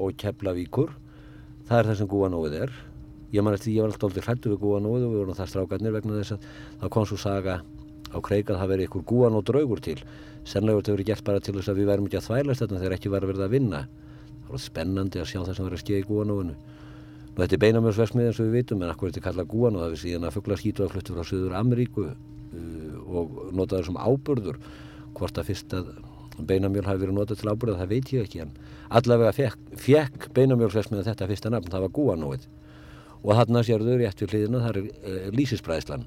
[0.00, 0.94] og Keflavíkur.
[1.68, 2.72] Það er það sem Gúanóið er.
[3.34, 5.94] Ég man eftir, ég var alltaf aldrei hrættu við Gúanóið og við vorum það strákarnir
[5.94, 6.48] vegna þess að
[6.80, 7.58] það kom svo saga
[8.12, 9.98] á kreik að það veri ykkur Gúanó draugur til.
[10.46, 12.96] Sennilega þetta verið gert bara til þess að við værum ekki að þvælast þetta þegar
[12.96, 13.82] ekki var verið að vinna.
[14.46, 16.56] Það var spennandi að sjá það sem verið að skeiða í Gúanóinu.
[17.36, 19.94] Og þetta er beinamjölsversmið eins og við vitum en akkur þetta er kallað Gúanó það
[19.94, 24.60] við síðan að fuggla skítu að fluttu frá Suður Ameríku uh, og notaður sem ábörður
[25.16, 25.90] hvort að fyrst að
[26.36, 28.52] beinamjöl hafi verið notað til ábyrða, það veit ég ekki en
[28.92, 32.44] allavega fekk, fekk beinamjölsversmiða þetta fyrsta nafn, það var gúanóið.
[33.24, 36.04] Og þarna sérðu rétt við hliðina það er e, lísisbræðslan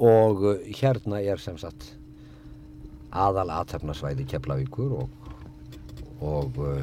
[0.00, 1.92] og e, hérna er sem sagt
[3.10, 5.10] aðal aðtefnasvæði Keflavíkur og,
[6.24, 6.78] og e,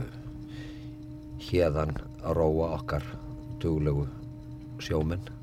[1.50, 3.06] hérðan að róa okkar
[3.64, 4.06] duglegu
[4.84, 5.34] sjómenn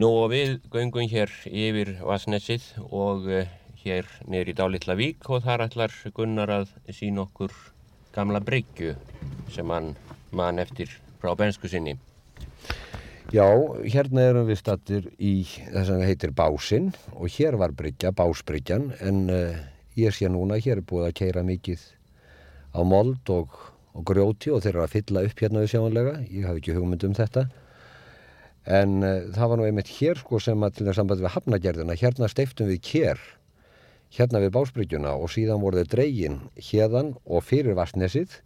[0.00, 3.26] Nú og við göngum hér yfir Vasnessið og
[3.82, 7.52] hér niður í Dálitla vík og þar ætlar Gunnar að sína okkur
[8.14, 8.94] gamla bryggju
[9.52, 9.94] sem hann
[10.32, 11.96] mann eftir frá bensku sinni.
[13.30, 13.46] Já,
[13.86, 18.88] hérna erum við stattir í þess að það heitir Básinn og hér var bryggja, Básbryggjan
[19.06, 19.58] en uh,
[19.98, 21.84] ég sé núna hér er búið að keira mikið
[22.74, 23.54] á mold og,
[23.94, 27.06] og grjóti og þeir eru að fylla upp hérna við sjáanlega, ég hafi ekki hugmynd
[27.06, 27.46] um þetta
[28.80, 31.34] en uh, það var nú einmitt hér sko sem að til þess að sambandi við
[31.36, 33.24] hafnagerðina, hérna steiftum við kér
[34.18, 38.40] hérna við básbryggjuna og síðan voru þeir dregin hérðan og fyrir vastnesið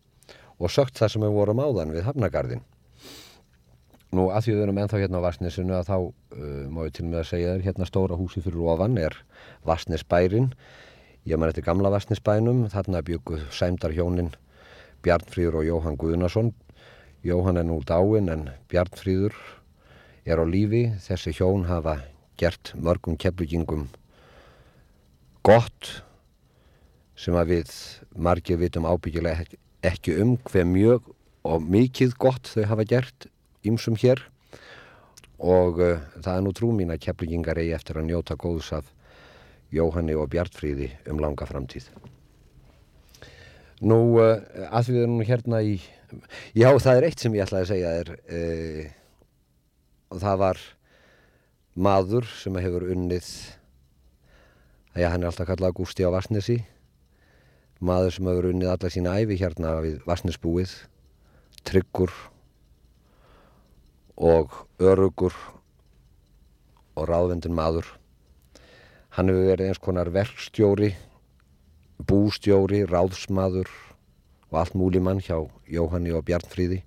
[0.61, 2.65] og sökt það sem við vorum áðan við Hafnagarðin.
[4.15, 7.07] Nú að því við erum ennþá hérna á vastnesinu að þá uh, má ég til
[7.09, 9.17] með að segja þér hérna stóra húsi fyrir ofan er
[9.67, 10.53] vastnesbærin.
[11.27, 14.35] Ég man eftir gamla vastnesbænum, þarna bygguð sæmdar hjónin
[15.05, 16.53] Bjarnfríður og Jóhann Guðnason.
[17.25, 19.35] Jóhann er nú dáin en Bjarnfríður
[20.25, 20.87] er á lífi.
[21.03, 21.99] Þessi hjón hafa
[22.41, 23.89] gert mörgum keflugingum
[25.45, 25.91] gott
[27.19, 27.75] sem að við
[28.17, 29.45] margir vitum ábyggilega
[29.85, 31.11] ekki um hver mjög
[31.45, 33.29] og mikið gott þau hafa gert
[33.69, 34.23] ymsum hér
[35.39, 38.91] og uh, það er nú trú mín að keflingingar eigi eftir að njóta góðs af
[39.75, 41.89] Jóhanni og Bjartfríði um langa framtíð.
[43.83, 44.39] Nú uh,
[44.71, 45.75] að við erum hérna í,
[46.55, 48.87] já það er eitt sem ég ætlaði að segja er uh,
[50.15, 50.65] og það var
[51.75, 53.29] maður sem hefur unnið
[54.95, 56.61] Já, hann er alltaf kallað Gústi á Vassnesi
[57.83, 60.75] maður sem hefur unnið alla sína æfi hérna við Vassnesbúið
[61.67, 62.15] tryggur
[64.17, 65.35] og örugur
[66.95, 67.87] og ráðvendin maður.
[69.15, 70.95] Hann hefur verið eins konar verkstjóri
[72.03, 73.71] bústjóri, ráðsmaður
[74.51, 75.39] og allt múlimann hjá
[75.71, 76.83] Jóhanni og Bjarnfríði.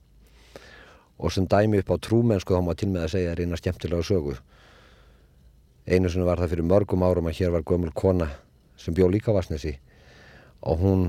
[1.18, 4.06] Og sem dæmi upp á trúmennsku þá má til með að segja er eina skemmtilega
[4.06, 4.36] sögu.
[5.88, 8.30] Einu sem var það fyrir mörgum árum að hér var gömul kona
[8.78, 9.78] sem bjó líka Vassnesi
[10.62, 11.08] og hún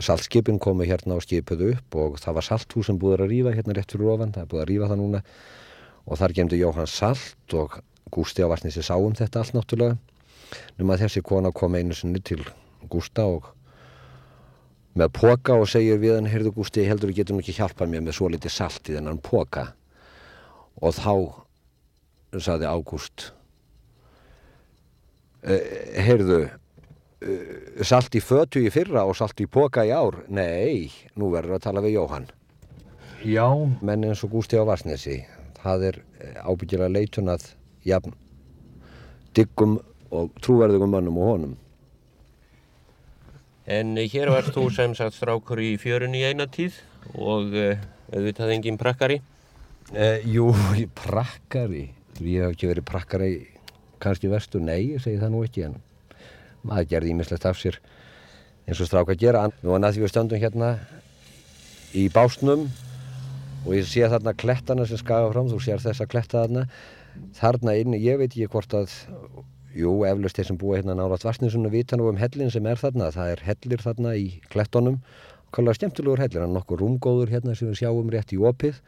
[0.00, 3.76] saltskipin komu hérna og skipuðu upp og það var salthús sem búður að rýfa hérna
[3.76, 5.22] rétt fyrir ofan, það er búið að rýfa það núna.
[6.02, 7.76] Og þar gemdi Jóhann Salt og
[8.12, 9.98] Gústi á Vassnesi sáum þetta allt náttúrulega.
[10.78, 12.40] Nema þessi kona kom einu sinni til
[12.90, 13.52] Gústa og
[14.98, 18.02] með póka og segir við hann, heyrðu Gústi, heldur þú getur nú ekki hjálpað mér
[18.08, 19.70] með svo litið salt í þennan póka
[20.82, 21.14] og þá
[22.40, 23.32] saði Ágúst
[25.42, 25.58] Uh,
[25.98, 26.44] heyrðu
[27.86, 30.22] salt í fötu í fyrra og salt í póka í ár?
[30.28, 32.28] Nei, nú verður að tala við Jóhann.
[33.22, 33.46] Já,
[33.82, 35.20] menn eins og Gústi á Varsnesi
[35.62, 37.52] það er eh, ábyggilega leitun að
[37.86, 38.14] jafn
[39.36, 39.78] diggum
[40.12, 41.52] og trúverðugum mannum og honum.
[43.70, 46.80] En hér varst þú sem sagt strákur í fjörun í eina tíð
[47.14, 47.78] og uh,
[48.10, 49.20] auðvitað engin prakkari.
[49.94, 50.50] Eh, jú,
[50.98, 51.86] prakkari.
[52.20, 53.30] Ég hef ekki verið prakkari
[54.02, 55.78] kannski vestu, nei, ég segi það nú ekki en
[56.66, 57.78] maður gerði ímislegt af sér
[58.66, 59.46] eins og stráka að gera.
[59.62, 60.72] Nú að því við stöndum hérna
[61.98, 62.68] í básnum
[63.62, 66.66] og ég sé þarna klettana sem skaga fram, þú sér þessa kletta þarna.
[67.38, 68.94] Þarna inni, ég veit ekki hvort að,
[69.76, 73.12] jú, eflust þeir sem búa hérna nála tvarsninsunum vita nú um hellin sem er þarna.
[73.14, 75.02] Það er hellir þarna í klettonum,
[75.52, 78.80] kvæmlega skemmtilegur hellir, hann er nokkur rúmgóður hérna sem við sjáum rétt í opið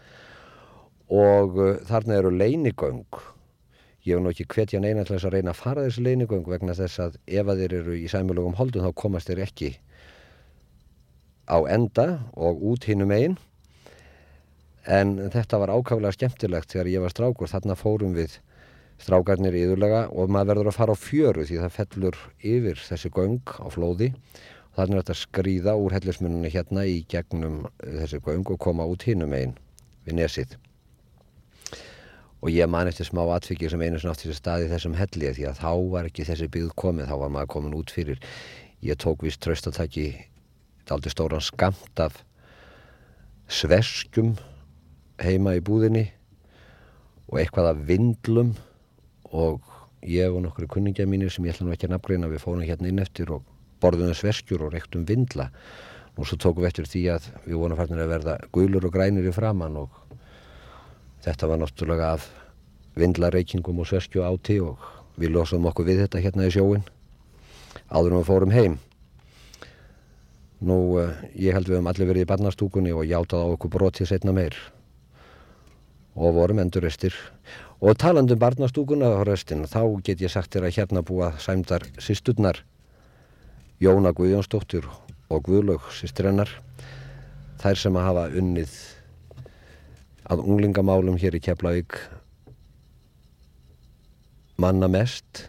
[1.13, 3.05] og uh, þarna eru leinigöng
[4.05, 6.77] ég hef nú ekki hvetja neina til þess að reyna að fara þessi leinigöng vegna
[6.77, 9.71] þess að ef að þeir eru í sæmulugum holdum þá komast þeir ekki
[11.49, 12.07] á enda
[12.37, 13.37] og út hinnum einn
[14.85, 17.49] en þetta var ákaflega skemmtilegt þegar ég var strákur.
[17.49, 18.39] Þarna fórum við
[19.01, 23.41] strákarnir yðurlega og maður verður að fara á fjöru því það fellur yfir þessi göng
[23.61, 24.13] á flóði.
[24.75, 28.89] Og þannig er þetta að skrýða úr hellismunni hérna í gegnum þessi göng og koma
[28.91, 29.57] út hinnum einn
[30.05, 30.59] við nesið
[32.45, 35.47] og ég man eftir smá atfikið sem einu sem átti þessi staði þessum helli því
[35.49, 38.21] að þá var ekki þessi byggð komið, þá var maður komin út fyrir.
[38.85, 40.11] Ég tók vist tröstatæki
[40.93, 42.21] aldrei stóran skamt af
[43.49, 44.35] sveskum
[45.25, 46.05] heima í búðinni
[47.31, 48.53] og eitthvað af vindlum.
[49.33, 49.65] Og
[50.05, 52.93] ég og nokkru kunningja mínir sem ég ætla nú ekki að nafngreina við fórum hérna
[52.93, 53.49] inn eftir og
[53.81, 55.49] borðum sveskjur og reyktum vindla.
[56.21, 59.33] Og svo tókum við eftir því að við vonum að verða guðlur og grænir í
[59.35, 60.04] framann og
[61.25, 62.27] Þetta var náttúrulega af
[63.01, 64.83] vindlareikingum og sveskju áti og
[65.17, 66.85] við losum okkur við þetta hérna í sjóin
[67.89, 68.77] áður en við fórum heim.
[70.65, 74.11] Nú, uh, ég held við hefum allir verið í barnastúkunni og játað á okkur brotið
[74.13, 74.57] setna meir
[76.15, 77.17] og vorum enduristir.
[77.83, 82.63] Og talandum barnastúkunna á röstin, þá get ég sagt þér að hérna búa sæmdar sýsturnar
[83.83, 84.87] Jóna Guðjónsdóttir
[85.29, 86.49] og Guðlaug sýstrennar,
[87.59, 88.77] þær sem að hafa unnið
[90.31, 91.99] að unglingamálum hér í Keflavík
[94.61, 95.49] manna mest.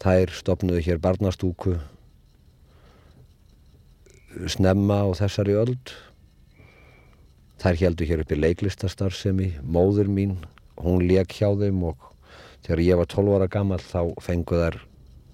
[0.00, 1.76] Þær stopnuðu hér barnastúku
[4.48, 5.92] snemma og þessari öld.
[7.60, 9.50] Þær heldu hér upp í leiklistastarfsemi.
[9.60, 10.38] Móður mín,
[10.80, 12.06] hún leik hjá þeim og
[12.64, 14.80] þegar ég var 12 ára gammal þá fengu þær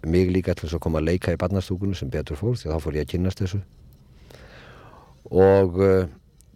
[0.06, 2.82] mig líka til þess að koma að leika í barnastúkunni sem betur fór því þá
[2.82, 3.60] fór ég að kynast þessu.
[5.34, 6.06] Og uh,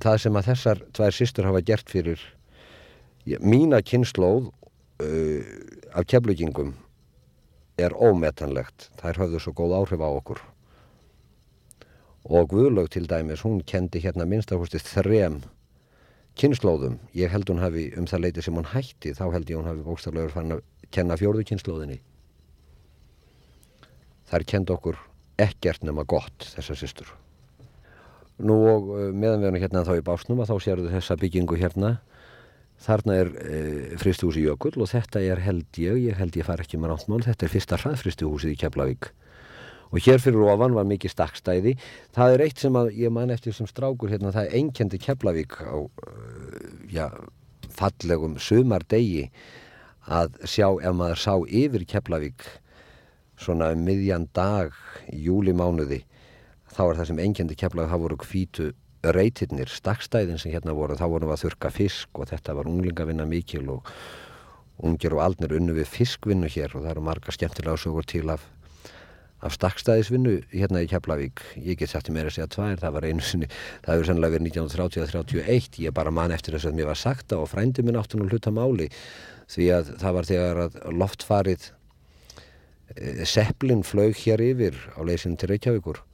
[0.02, 2.22] það sem að þessar tvær sýstur hafa gert fyrir
[3.44, 5.42] mína kynnslóð uh,
[5.94, 6.74] af keflugingum
[7.80, 8.90] er ómetanlegt.
[9.00, 10.42] Þær höfðu svo góð áhrif á okkur.
[12.28, 15.40] Og Guðlaug til dæmis hún kendi hérna minnstakosti þrem
[16.38, 19.68] kynnslóðum ég held hún hafi um það leiti sem hún hætti þá held ég hún
[19.68, 20.62] hafi bókstaflegur fann að
[20.94, 21.98] kenna fjórðu kynnslóðinni
[24.30, 25.00] þær kendi okkur
[25.40, 27.10] ekkert nema gott þessar sýstur
[28.40, 31.58] Nú og eh, meðan við erum hérna þá í básnum að þá sérðu þessa byggingu
[31.60, 31.98] hérna.
[32.80, 33.56] Þarna er e,
[34.00, 37.44] fristihúsi Jökull og þetta er held ég, ég held ég far ekki með náttmál, þetta
[37.44, 39.10] er fyrsta hraðfristihúsið í Keflavík.
[39.92, 41.74] Og hér fyrir ofan var mikið stakkstæði.
[42.16, 45.58] Það er eitt sem að ég man eftir sem strákur hérna, það er einkendi Keflavík
[45.60, 45.90] á uh,
[46.88, 47.10] já,
[47.76, 49.26] fallegum sumardegi
[50.08, 52.46] að sjá ef maður sá yfir Keflavík
[53.40, 54.72] svona um miðjan dag
[55.12, 56.02] júlimánuði
[56.80, 58.70] þá er það sem engjandi keflaði, það voru kvítu
[59.16, 63.26] reytirnir, stakstæðin sem hérna voru, þá vorum við að þurka fisk og þetta var unglingavinna
[63.28, 63.90] mikil og
[64.84, 68.44] ungir og aldnir unnu við fiskvinnu hér og það eru marga skemmtilega sögur til af,
[69.44, 71.42] af stakstæðisvinnu hérna í Keflavík.
[71.60, 73.50] Ég get sætti meira að segja tvær, það var einu sinni,
[73.84, 77.50] það hefur sannlega verið 1930-31, ég bara man eftir þess að mér var sagta og
[77.52, 78.88] frændi minn áttun og hluta máli
[79.50, 81.66] því að það var þegar að loftfarið
[82.96, 86.04] e, Seppelin flög hér yfir á leysinu til Reykjavíkur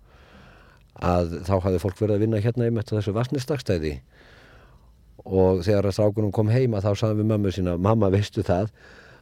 [1.04, 3.96] að þá hafði fólk verið að vinna hérna á þessu vassnistakstæði
[5.26, 8.70] og þegar að strákunum kom heima þá sagðum við mammu sína mamma veistu það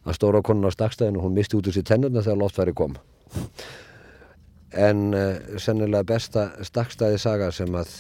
[0.05, 2.99] að stóra konun á stakstæðinu hún misti út úr sér tennurna þegar loftværi kom.
[4.75, 7.95] En uh, sennilega besta stakstæði saga sem að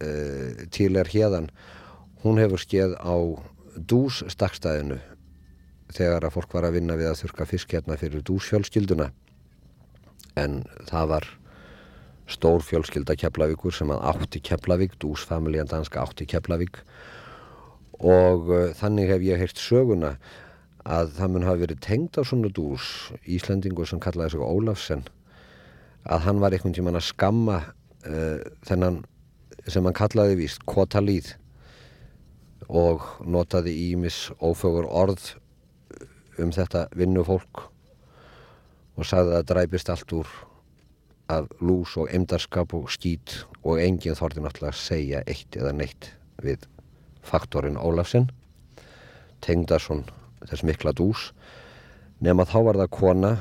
[0.00, 1.50] uh, til er hérðan
[2.24, 3.16] hún hefur skeið á
[3.76, 4.98] dús stakstæðinu
[5.94, 9.10] þegar að fólk var að vinna við að þurka fisk hérna fyrir dúsfjölskylduna.
[10.38, 11.28] En það var
[12.28, 16.82] stór fjölskylda Keflavíkur sem að átti Keflavík, dúsfamiljan danska átti Keflavík.
[17.98, 20.16] Og uh, þannig hef ég heilt söguna
[20.88, 25.04] að það mun hafa verið tengd á svona dús Íslandingur sem kallaði sig Ólafsen
[26.08, 27.58] að hann var einhvern tíman að skamma
[28.06, 28.38] uh,
[28.68, 29.02] þennan
[29.68, 31.34] sem hann kallaði víst Kotalíð
[32.68, 35.34] og notaði ímis ófögur orð
[36.38, 37.64] um þetta vinnufólk
[38.98, 40.30] og sagði að það dræpist allt úr
[41.28, 46.12] af lús og emdarskap og skít og enginn þorði náttúrulega að segja eitt eða neitt
[46.42, 46.64] við
[47.26, 48.30] faktorinn Ólafsson
[49.44, 50.06] Tengdason
[50.46, 51.30] þess mikla dús
[52.24, 53.32] nema þá var það kona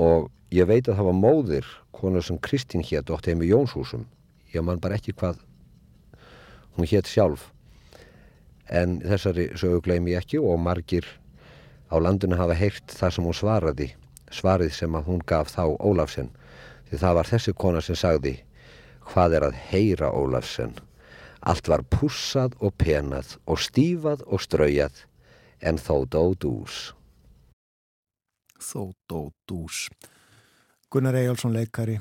[0.00, 4.06] og ég veit að það var móðir kona sem Kristín hétt ótt heim í Jónshúsum.
[4.54, 5.40] Ég man bara ekki hvað
[6.76, 7.50] hún hétt sjálf.
[8.70, 11.06] En þessari sögu gleym ég ekki og margir
[11.90, 13.88] á landinu hafa heyrt það sem hún svaraði
[14.30, 16.30] svarið sem að hún gaf þá Ólafsson
[16.90, 18.36] því það var þessi kona sem sagði
[19.10, 20.76] hvað er að heyra Ólafsson?
[21.40, 25.06] Allt var pussað og penað og stífað og ströyjað
[25.64, 26.90] en þó dó dús
[28.60, 29.88] þó dó dús.
[30.90, 31.98] Gunnar Eyjálsson leikari.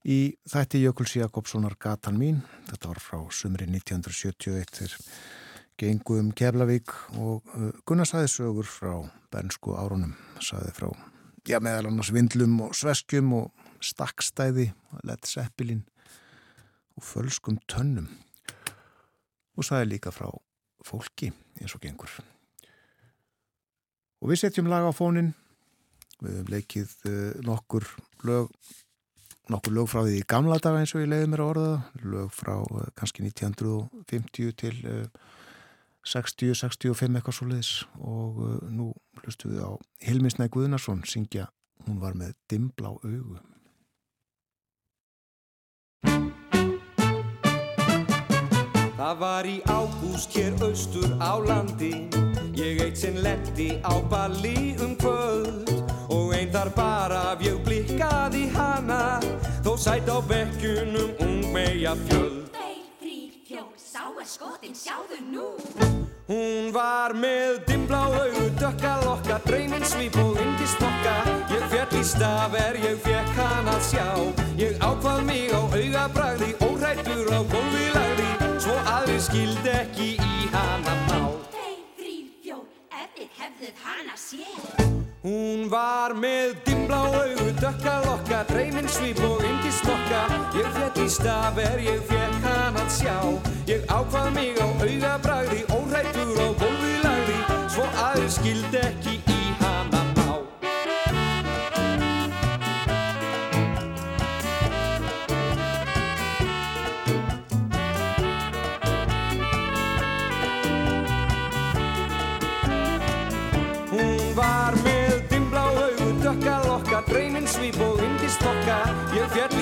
[0.00, 4.94] Í þætti Jökuls Jakobssonar Gatan mín, þetta var frá sumri 1971 þegar
[5.80, 8.94] gengu um Keflavík og uh, Gunnar saði sögur frá
[9.32, 10.88] bernsku árunum, saði frá
[11.48, 14.70] já meðal annars vindlum og sveskjum og stakkstæði,
[15.08, 15.84] lett seppilinn
[16.98, 18.10] og fölskum tönnum.
[19.56, 20.28] Og saði líka frá
[20.84, 21.30] fólki
[21.60, 22.12] eins og gengur.
[24.20, 25.32] Og við setjum lag á fónin,
[26.20, 27.86] við hefum leikið uh, nokkur
[28.28, 28.50] lög,
[29.52, 31.70] nokkur lög frá því gamla daga eins og ég leiði mér að orða,
[32.04, 35.06] lög frá uh, kannski 1950 til uh,
[36.06, 38.40] 60-65 eitthvað svo leiðis og
[38.72, 38.90] nú
[39.20, 39.70] hlustum við á
[40.06, 41.50] Hilmisnæ Guðnarsson syngja,
[41.86, 43.40] hún var með dimbla á augu.
[49.00, 52.04] Það var í ágúst hér austur á landi.
[52.52, 55.72] Ég eitt sinn lendi á balli um kvöld.
[56.12, 59.00] Og einn þar bara fjög blikkaði hana.
[59.64, 62.49] Þó sætt á bekkunum ung meja fjöld
[64.20, 65.46] er skotin, sjáðu nú.
[66.30, 71.16] Hún var með dimbla auðu, dökka lokka, dreyminn svip og indist nokka.
[71.50, 74.06] Ég fjall í staf er ég fekk hann að sjá.
[74.60, 78.30] Ég ákvað mig á augabræði, órættur á gólfi lagði
[78.60, 81.22] Svo aðri skildi ekki í hana má
[81.54, 88.38] Þeir, þrýr, fjór, ef þið hefðuð hana sér Hún var með dimbla auðu, dökka lokka,
[88.48, 90.22] dreyminn svip og indist nokka
[90.56, 93.16] Ég fjall í staf er ég fekk hann að sjá.
[93.68, 97.36] Ég ákvað mig á augabræði, órættur á gólfi lagði
[97.68, 99.29] Svo aðri skildi ekki í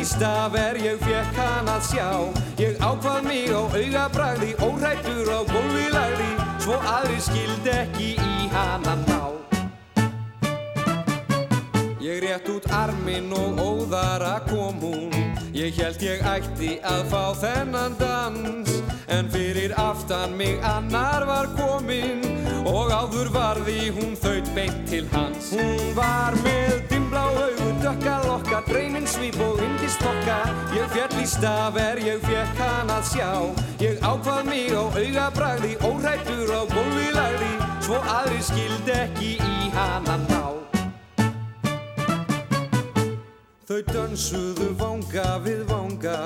[0.09, 2.09] Staf er ég fekk hann að sjá.
[2.57, 6.29] Ég ákvað mig á augabræði, órættur á gólfi lagði
[6.65, 9.21] Svo aðri skildi ekki í hana ná.
[12.01, 15.13] Ég rétt út arminn og óðara kom hún.
[15.53, 18.75] Ég held ég ætti að fá þennan dans
[19.09, 22.25] En fyrir aftan mig annar var kominn.
[22.65, 25.53] Og áður varði hún þaut beint til hans.
[25.53, 30.39] Hún var með dimbla auðu, dökka lokka Dreyminn svip og indist nokka
[30.77, 33.31] Ég fjall í staf er ég fekk hann að sjá.
[33.81, 40.19] Ég ákvað mig á augabræði Órættur á gólfi lagði Svo aðri skildi ekki í hana
[40.29, 40.43] ná.
[43.69, 46.19] Þau dansuðu vanga við vanga.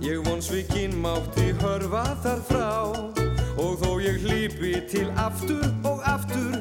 [0.00, 3.31] Ég vonsvikinn mátti hörfa þar frá
[3.62, 6.58] Og þó ég hlýpi til aftur og aftur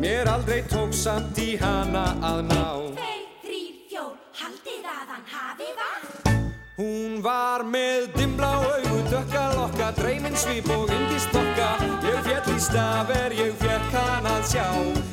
[0.00, 2.66] Mér aldrei tók samt í hana að ná.
[2.96, 6.44] Þeir, þrýr, fjór, haldið að hann hafi vatn
[6.78, 11.72] Hún var með dimbla augu, dökka lokka, dreyminn svip og indist nokka
[12.06, 14.66] Ég fjall í staf er ég fekk hann að sjá.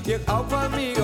[0.08, 0.95] Ég ákvað mig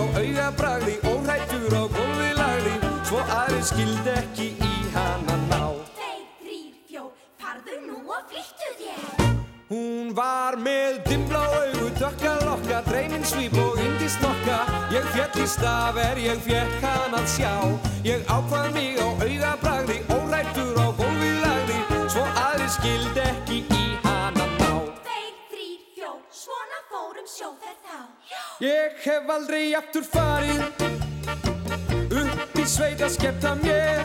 [10.51, 14.57] var með dimbla augu, dökka lokka, dreyminn svip og indist nokka.
[14.91, 17.53] Ég fjall í staf er ég fekk hann að sjá.
[18.03, 21.77] Ég ákvað mig á augabræði, órættur á gólfi lagði
[22.11, 24.71] Svo aðri skildi ekki í hana ná
[25.05, 27.99] Þeir, þrýr, fjór, svona fórum sjóferð þá.
[28.65, 30.61] Ég hef aldrei aftur farið
[32.25, 34.03] upp í sveit að skemmta mér.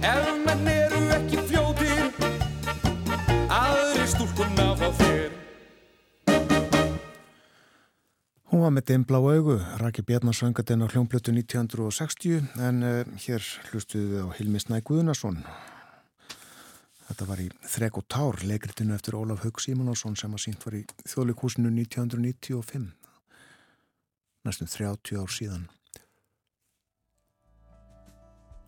[0.00, 1.45] Ef menn eru ekki fljótir
[8.56, 13.02] Hún var með dimbla á augu, Raki Bjarnar söngat en á hljómblötu 1960 en uh,
[13.20, 15.42] hér hlustuðu við á Hilmi Snæ Guðnason.
[17.04, 20.78] Þetta var í Þrek og Tár, leikritinu eftir Ólaf Haug Símonásson sem að sínt var
[20.80, 22.88] í þjóðleikúsinu 1995,
[24.48, 25.68] næstum 30 ár síðan.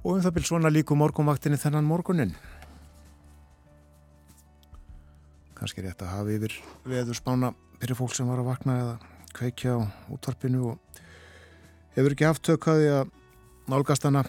[0.05, 2.37] Og um það byrj svona líku morgunvaktinni þennan morgunin.
[5.57, 8.99] Kanski rétt að hafa yfir veður spána fyrir fólk sem var að vakna eða
[9.39, 9.81] kveikja á
[10.13, 11.01] útvarpinu og
[11.97, 13.17] hefur ekki aftökaði að
[13.71, 14.27] nálgast hana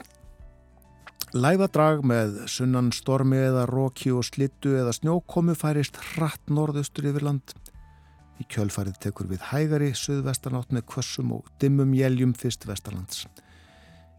[1.30, 7.54] Læfadrag með sunnan stormi eða róki og slittu eða snjókomu færist hratt norðustur yfir land.
[8.42, 13.28] Í kjölfarið tekur við hægari söðvestanátt með kvössum og dimmum jæljum fyrst vestalands.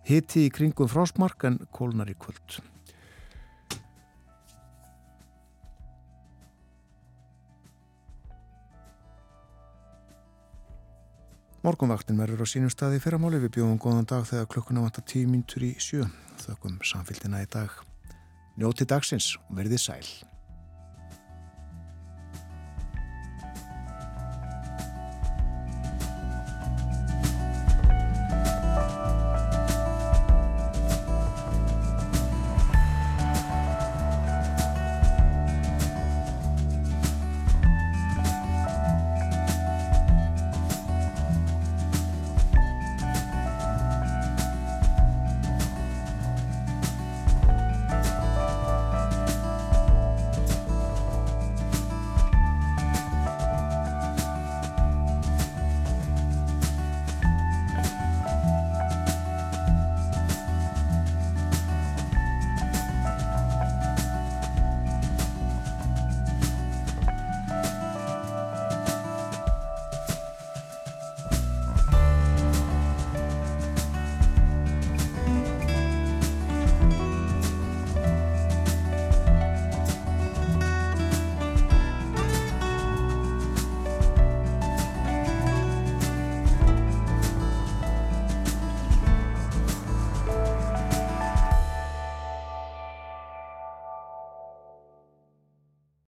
[0.07, 2.61] Hitti í kringum frásmark en kólnar í kvöld.
[11.61, 15.67] Morgonvaktin verður á sínum staði fyrramáli við bjóðum góðan dag þegar klukkuna vantar tíu mínutur
[15.67, 16.07] í sjö.
[16.41, 17.75] Þökkum samfélgina í dag.
[18.57, 20.30] Njóti dagsins og verði sæl.